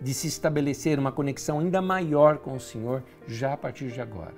de 0.00 0.12
se 0.12 0.26
estabelecer 0.26 0.98
uma 0.98 1.12
conexão 1.12 1.60
ainda 1.60 1.80
maior 1.80 2.38
com 2.38 2.54
o 2.54 2.60
Senhor 2.60 3.02
já 3.26 3.52
a 3.54 3.56
partir 3.56 3.90
de 3.90 4.00
agora. 4.00 4.34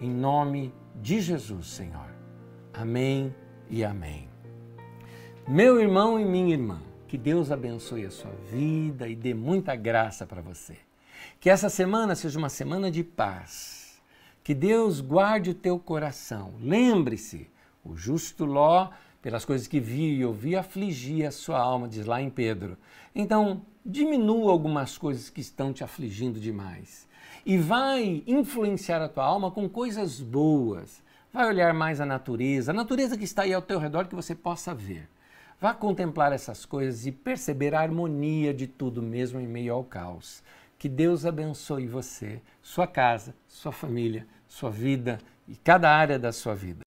Em 0.00 0.10
nome 0.10 0.72
de 0.96 1.20
Jesus, 1.20 1.66
Senhor. 1.66 2.08
Amém 2.72 3.34
e 3.68 3.84
amém. 3.84 4.28
Meu 5.46 5.80
irmão 5.80 6.18
e 6.18 6.24
minha 6.24 6.54
irmã, 6.54 6.80
que 7.06 7.18
Deus 7.18 7.50
abençoe 7.50 8.06
a 8.06 8.10
sua 8.10 8.32
vida 8.50 9.06
e 9.06 9.14
dê 9.14 9.34
muita 9.34 9.76
graça 9.76 10.26
para 10.26 10.40
você. 10.40 10.76
Que 11.38 11.50
essa 11.50 11.68
semana 11.68 12.14
seja 12.14 12.38
uma 12.38 12.48
semana 12.48 12.90
de 12.90 13.04
paz. 13.04 13.73
Que 14.44 14.52
Deus 14.52 15.00
guarde 15.00 15.48
o 15.48 15.54
teu 15.54 15.78
coração. 15.78 16.52
Lembre-se, 16.60 17.48
o 17.82 17.96
justo 17.96 18.44
Ló, 18.44 18.90
pelas 19.22 19.42
coisas 19.42 19.66
que 19.66 19.80
viu 19.80 20.12
e 20.12 20.22
ouviu, 20.22 20.58
afligia 20.58 21.28
a 21.28 21.32
sua 21.32 21.58
alma, 21.58 21.88
diz 21.88 22.04
lá 22.04 22.20
em 22.20 22.28
Pedro. 22.28 22.76
Então, 23.14 23.62
diminua 23.82 24.52
algumas 24.52 24.98
coisas 24.98 25.30
que 25.30 25.40
estão 25.40 25.72
te 25.72 25.82
afligindo 25.82 26.38
demais. 26.38 27.08
E 27.46 27.56
vai 27.56 28.22
influenciar 28.26 29.00
a 29.00 29.08
tua 29.08 29.24
alma 29.24 29.50
com 29.50 29.66
coisas 29.66 30.20
boas. 30.20 31.02
Vai 31.32 31.48
olhar 31.48 31.72
mais 31.72 31.98
a 31.98 32.04
natureza, 32.04 32.70
a 32.70 32.74
natureza 32.74 33.16
que 33.16 33.24
está 33.24 33.44
aí 33.44 33.54
ao 33.54 33.62
teu 33.62 33.78
redor 33.78 34.08
que 34.08 34.14
você 34.14 34.34
possa 34.34 34.74
ver. 34.74 35.08
Vá 35.58 35.72
contemplar 35.72 36.34
essas 36.34 36.66
coisas 36.66 37.06
e 37.06 37.12
perceber 37.12 37.74
a 37.74 37.80
harmonia 37.80 38.52
de 38.52 38.66
tudo, 38.66 39.00
mesmo 39.00 39.40
em 39.40 39.46
meio 39.46 39.72
ao 39.72 39.84
caos. 39.84 40.42
Que 40.84 40.88
Deus 40.90 41.24
abençoe 41.24 41.86
você, 41.86 42.42
sua 42.60 42.86
casa, 42.86 43.34
sua 43.48 43.72
família, 43.72 44.26
sua 44.46 44.70
vida 44.70 45.16
e 45.48 45.56
cada 45.56 45.90
área 45.90 46.18
da 46.18 46.30
sua 46.30 46.54
vida. 46.54 46.80